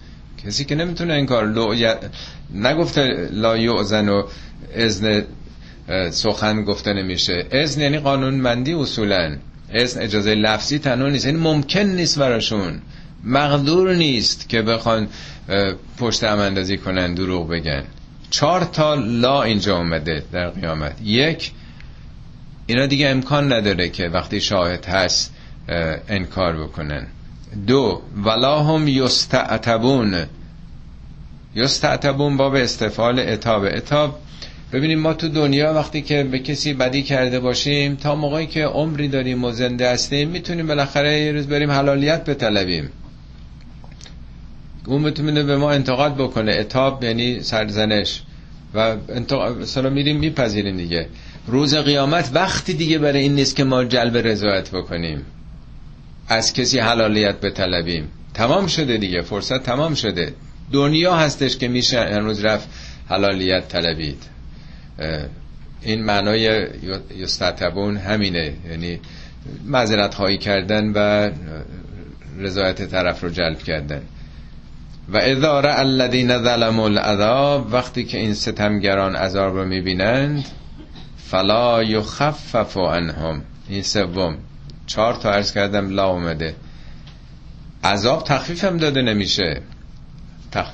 کسی 0.46 0.66
که 0.66 0.76
نمی‌تونه 0.76 1.14
این 1.14 1.26
کار 1.26 1.48
لو... 1.48 1.76
نگفته 2.54 3.30
لا 3.32 3.58
یعزن 3.58 4.10
و 4.10 4.24
ازن 4.76 5.24
سخن 6.10 6.64
گفته 6.64 6.94
نمیشه. 6.94 7.46
ازن 7.52 7.82
یعنی 7.82 8.00
قانونمندی 8.00 8.74
اصولا. 8.74 9.38
اذن 9.74 10.02
اجازه 10.02 10.36
لفظی 10.36 10.80
تنها 10.80 11.08
نیست. 11.08 11.26
یعنی 11.26 11.40
ممکن 11.40 11.80
نیست 11.80 12.20
براشون. 12.20 12.82
مقدور 13.24 13.96
نیست 13.96 14.50
که 14.50 14.62
بخوان 14.62 15.08
پشت 15.98 16.24
هم 16.24 16.40
اندازی 16.40 16.78
کنن 16.78 17.14
دروغ 17.14 17.50
بگن. 17.50 17.84
چهار 18.30 18.64
تا 18.64 18.96
لا 18.96 19.44
اینجا 19.44 19.78
اومده 19.78 20.24
در 20.32 20.50
قیامت. 20.50 20.96
یک 21.04 21.52
اینا 22.70 22.86
دیگه 22.86 23.10
امکان 23.10 23.54
نداره 23.54 23.90
که 23.90 24.08
وقتی 24.08 24.42
شاهد 24.42 24.86
هست 24.86 25.34
انکار 26.10 26.64
بکنن. 26.64 27.08
دو 27.68 28.02
ولا 28.26 28.64
هم 28.64 28.88
یستعتبون. 28.88 30.16
یستعتبون 31.56 32.38
باب 32.38 32.56
استفال 32.56 33.20
اتاب. 33.20 33.64
اتاب 33.64 34.20
ببینیم 34.74 35.00
ما 35.00 35.14
تو 35.14 35.30
دنیا 35.30 35.74
وقتی 35.74 36.02
که 36.02 36.24
به 36.24 36.40
کسی 36.40 36.74
بدی 36.74 37.04
کرده 37.04 37.40
باشیم 37.40 37.96
تا 37.96 38.16
موقعی 38.16 38.48
که 38.48 38.66
عمری 38.66 39.08
داریم 39.08 39.44
و 39.44 39.52
زنده 39.52 39.92
هستیم 39.92 40.30
می‌تونیم 40.30 40.68
بالاخره 40.68 41.20
یه 41.20 41.32
روز 41.32 41.48
بریم 41.48 41.72
حلالیت 41.72 42.30
بطلبیم. 42.30 42.90
اون 44.86 45.02
می‌تونه 45.02 45.44
به 45.44 45.58
ما 45.58 45.72
انتقاد 45.72 46.16
بکنه. 46.16 46.52
اتاب 46.52 47.04
یعنی 47.04 47.44
سرزنش. 47.44 48.22
و 48.74 48.96
مثلا 49.62 49.90
میریم 49.90 50.18
میپذیریم 50.20 50.78
دیگه. 50.78 51.08
روز 51.50 51.76
قیامت 51.76 52.30
وقتی 52.34 52.74
دیگه 52.74 52.98
برای 52.98 53.20
این 53.22 53.36
نیست 53.36 53.56
که 53.56 53.64
ما 53.64 53.84
جلب 53.84 54.18
رضایت 54.18 54.72
بکنیم. 54.72 55.26
از 56.28 56.54
کسی 56.54 56.80
حلالیت 56.80 57.40
بطلبیم. 57.40 58.10
تمام 58.34 58.68
شده 58.68 58.98
دیگه 58.98 59.22
فرصت 59.22 59.64
تمام 59.64 59.96
شده. 59.96 60.34
دنیا 60.72 61.16
هستش 61.16 61.58
که 61.58 61.68
میشه 61.68 62.00
هنوز 62.02 62.46
رفت 62.46 62.68
حلالیت 63.10 63.68
طلبید. 63.68 64.24
این 65.82 66.04
معنای 66.04 66.68
یستعتبون 67.18 67.98
همینه. 67.98 68.54
یعنی 68.70 69.00
معذرت 69.66 70.14
خواهی 70.14 70.38
کردن 70.38 70.92
و 70.96 71.30
رضایت 72.38 72.82
طرف 72.82 73.24
رو 73.24 73.30
جلب 73.30 73.60
کردن. 73.60 74.02
و 75.14 75.20
اداره 75.22 75.80
الذین 75.80 76.38
ظلموا 76.44 76.86
العذاب 76.86 77.74
وقتی 77.74 78.04
که 78.04 78.18
این 78.18 78.34
ستمگران 78.34 79.16
عذاب 79.16 79.56
رو 79.56 79.66
می‌بینند 79.66 80.46
فلا 81.32 81.84
یخفف 81.84 82.78
عنهم. 82.78 83.42
این 83.70 83.84
سوم. 83.84 84.38
چهار 84.88 85.14
تا 85.14 85.32
عرض 85.32 85.52
کردم 85.52 85.90
لا 85.90 86.08
اومده. 86.08 86.56
عذاب 87.84 88.24
تخفیف 88.24 88.64
هم 88.64 88.78
داده 88.78 89.02
نمیشه. 89.02 89.62
تخ... 90.52 90.68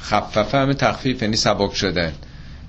خففه 0.00 0.58
هم 0.58 0.72
تخفیف 0.72 1.22
یعنی 1.22 1.36
سبک 1.36 1.74
شدن. 1.74 2.12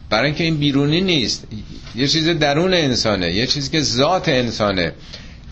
برای 0.09 0.25
اینکه 0.25 0.43
این 0.43 0.57
بیرونی 0.57 1.01
نیست. 1.01 1.47
یه 1.95 2.07
چیز 2.07 2.29
درون 2.29 2.73
انسانه. 2.73 3.31
یه 3.31 3.47
چیزی 3.47 3.69
که 3.69 3.81
ذات 3.81 4.29
انسانه. 4.29 4.93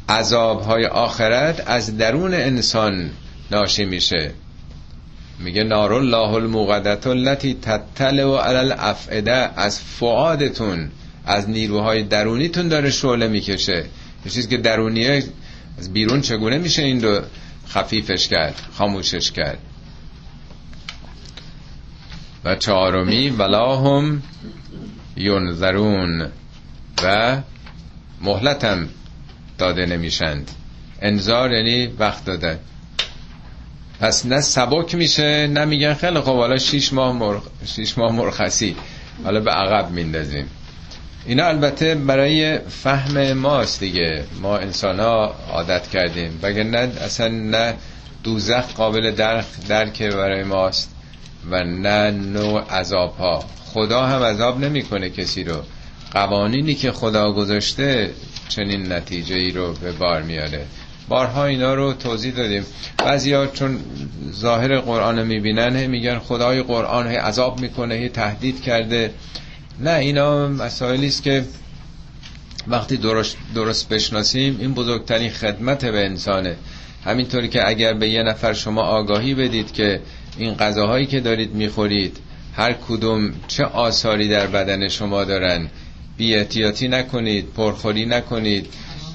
عذاب 0.09 0.61
های 0.61 0.85
آخرت 0.85 1.63
از 1.67 1.97
درون 1.97 2.33
انسان 2.33 3.09
ناشی 3.51 3.85
میشه. 3.85 4.31
میگه 5.39 5.63
نار 5.63 5.93
الله 5.93 6.33
الموقدت 6.33 7.07
التي 7.07 7.53
تطلع 7.53 8.41
علی 8.47 8.57
الافئده 8.57 9.59
از 9.59 9.79
فعادتون 9.79 10.91
از 11.27 11.49
نیروهای 11.49 12.03
درونیتون 12.03 12.67
داره 12.67 12.89
شعله 12.91 13.27
می‌کشه. 13.27 13.85
یه 14.25 14.31
چیزی 14.31 14.47
که 14.47 14.57
درونیه 14.57 15.23
از 15.77 15.93
بیرون 15.93 16.21
چگونه 16.21 16.57
میشه 16.57 16.83
این 16.83 17.03
رو 17.03 17.21
خفیفش 17.69 18.27
کرد 18.27 18.61
خاموشش 18.77 19.31
کرد. 19.31 19.57
و 22.43 22.55
چهارمی 22.55 23.29
ولا 23.29 23.75
هم 23.75 24.23
ینظرون 25.17 26.27
و 27.03 27.37
مهلتم 28.21 28.89
داده 29.57 29.85
نمیشند. 29.85 30.51
انذار 31.01 31.51
یعنی 31.51 31.87
وقت 31.87 32.25
داده. 32.25 32.59
پس 33.99 34.25
نه 34.25 34.41
سبک 34.41 34.95
میشه 34.95 35.47
نه 35.47 35.65
میگن 35.65 35.93
خیلی 35.93 36.19
خب 36.19 36.35
حالا 36.35 36.57
شیش 36.57 36.93
ماه, 36.93 37.13
مرخ... 37.13 37.43
شیش 37.65 37.97
ماه 37.97 38.11
مرخصی. 38.11 38.75
حالا 39.23 39.39
به 39.39 39.51
عقب 39.51 39.91
میندازیم. 39.91 40.45
اینا 41.27 41.45
البته 41.45 41.95
برای 41.95 42.59
فهم 42.59 43.33
ماست 43.33 43.79
دیگه. 43.79 44.23
ما 44.41 44.57
انسان 44.57 44.99
ها 44.99 45.35
عادت 45.51 45.87
کردیم. 45.87 46.39
بگه 46.43 46.63
نه 46.63 46.77
اصلا 46.77 47.27
نه 47.27 47.73
دوزخ 48.23 48.73
قابل 48.73 49.11
درک 49.11 49.45
درک 49.67 50.01
برای 50.03 50.43
ماست 50.43 50.95
و 51.51 51.63
نه 51.63 52.11
نوع 52.11 52.61
عذاب 52.61 53.17
ها 53.17 53.43
خدا 53.65 54.05
هم 54.05 54.23
عذاب 54.23 54.59
نمی‌کنه 54.59 55.09
کسی 55.09 55.43
رو. 55.43 55.61
قوانینی 56.11 56.75
که 56.75 56.91
خدا 56.91 57.31
گذاشته 57.31 58.11
چنین 58.49 58.91
نتیجه 58.91 59.35
ای 59.35 59.51
رو 59.51 59.73
به 59.73 59.91
بار 59.91 60.21
میاره. 60.21 60.65
بارها 61.07 61.45
اینا 61.45 61.73
رو 61.73 61.93
توضیح 61.93 62.33
دادیم. 62.33 62.65
بعضیا 62.97 63.47
چون 63.47 63.79
ظاهر 64.31 64.79
قرآن 64.79 65.23
می‌بینن 65.23 65.87
میگن 65.87 66.19
خدای 66.19 66.63
قرآن 66.63 67.07
هی 67.07 67.15
عذاب 67.15 67.59
می‌کنه 67.59 67.95
هی 67.95 68.09
تهدید 68.09 68.61
کرده. 68.61 69.11
نه 69.79 69.91
اینا 69.91 70.47
مسائلی 70.47 71.07
است 71.07 71.23
که 71.23 71.43
وقتی 72.67 72.97
درست, 72.97 73.37
درست 73.55 73.89
بشناسیم 73.89 74.57
این 74.59 74.73
بزرگترین 74.73 75.29
خدمت 75.29 75.85
به 75.85 76.05
انسانه. 76.05 76.55
همینطوری 77.05 77.47
که 77.47 77.67
اگر 77.67 77.93
به 77.93 78.09
یه 78.09 78.23
نفر 78.23 78.53
شما 78.53 78.81
آگاهی 78.81 79.33
بدید 79.33 79.73
که 79.73 80.01
این 80.37 80.53
غذاهایی 80.53 81.05
که 81.05 81.19
دارید 81.19 81.53
می‌خورید 81.53 82.17
هر 82.55 82.73
کدوم 82.73 83.31
چه 83.47 83.63
آثاری 83.63 84.27
در 84.27 84.47
بدن 84.47 84.87
شما 84.87 85.23
دارن 85.23 85.69
بی 86.17 86.45
نکنید 86.81 87.45
پرخوری 87.57 88.05
نکنید 88.05 88.67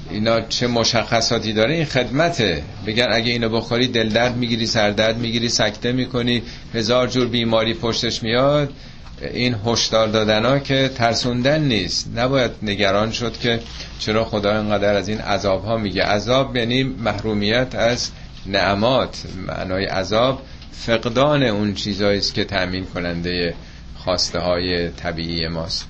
اینا 0.09 0.41
چه 0.41 0.67
مشخصاتی 0.67 1.53
داره 1.53 1.73
این 1.73 1.85
خدمته. 1.85 2.63
بگن 2.87 3.07
اگه 3.11 3.31
اینو 3.31 3.49
بخوری 3.49 3.87
دل 3.87 4.09
درد 4.09 4.37
می‌گیری 4.37 4.65
سردرد 4.65 5.17
می‌گیری 5.17 5.49
سکته 5.49 5.91
می‌کنی 5.91 6.41
هزار 6.73 7.07
جور 7.07 7.27
بیماری 7.27 7.73
پشتش 7.73 8.23
میاد. 8.23 8.73
این 9.21 9.55
هشدار 9.65 10.07
دادن 10.07 10.45
ها 10.45 10.59
که 10.59 10.91
ترسوندن 10.95 11.63
نیست. 11.63 12.09
نباید 12.15 12.51
نگران 12.61 13.11
شد 13.11 13.37
که 13.37 13.59
چرا 13.99 14.25
خدا 14.25 14.57
اینقدر 14.57 14.95
از 14.95 15.07
این 15.07 15.19
عذاب 15.19 15.65
ها 15.65 15.77
میگه. 15.77 16.03
عذاب 16.03 16.55
یعنی 16.55 16.83
محرومیت 16.83 17.75
از 17.75 18.09
نعمات. 18.45 19.23
معنای 19.47 19.85
عذاب 19.85 20.41
فقدان 20.71 21.43
اون 21.43 21.73
چیزایی 21.73 22.17
است 22.17 22.33
که 22.33 22.43
تأمین 22.43 22.85
کننده 22.85 23.53
خواسته 23.97 24.39
های 24.39 24.89
طبیعی 24.89 25.47
ماست. 25.47 25.87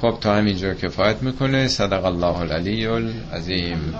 خب 0.00 0.18
تا 0.20 0.34
همینجا 0.34 0.74
کفایت 0.74 1.22
می‌کنه. 1.22 1.68
صدق 1.68 2.04
الله 2.04 2.38
العلی 2.38 2.86
العظیم. 2.86 3.94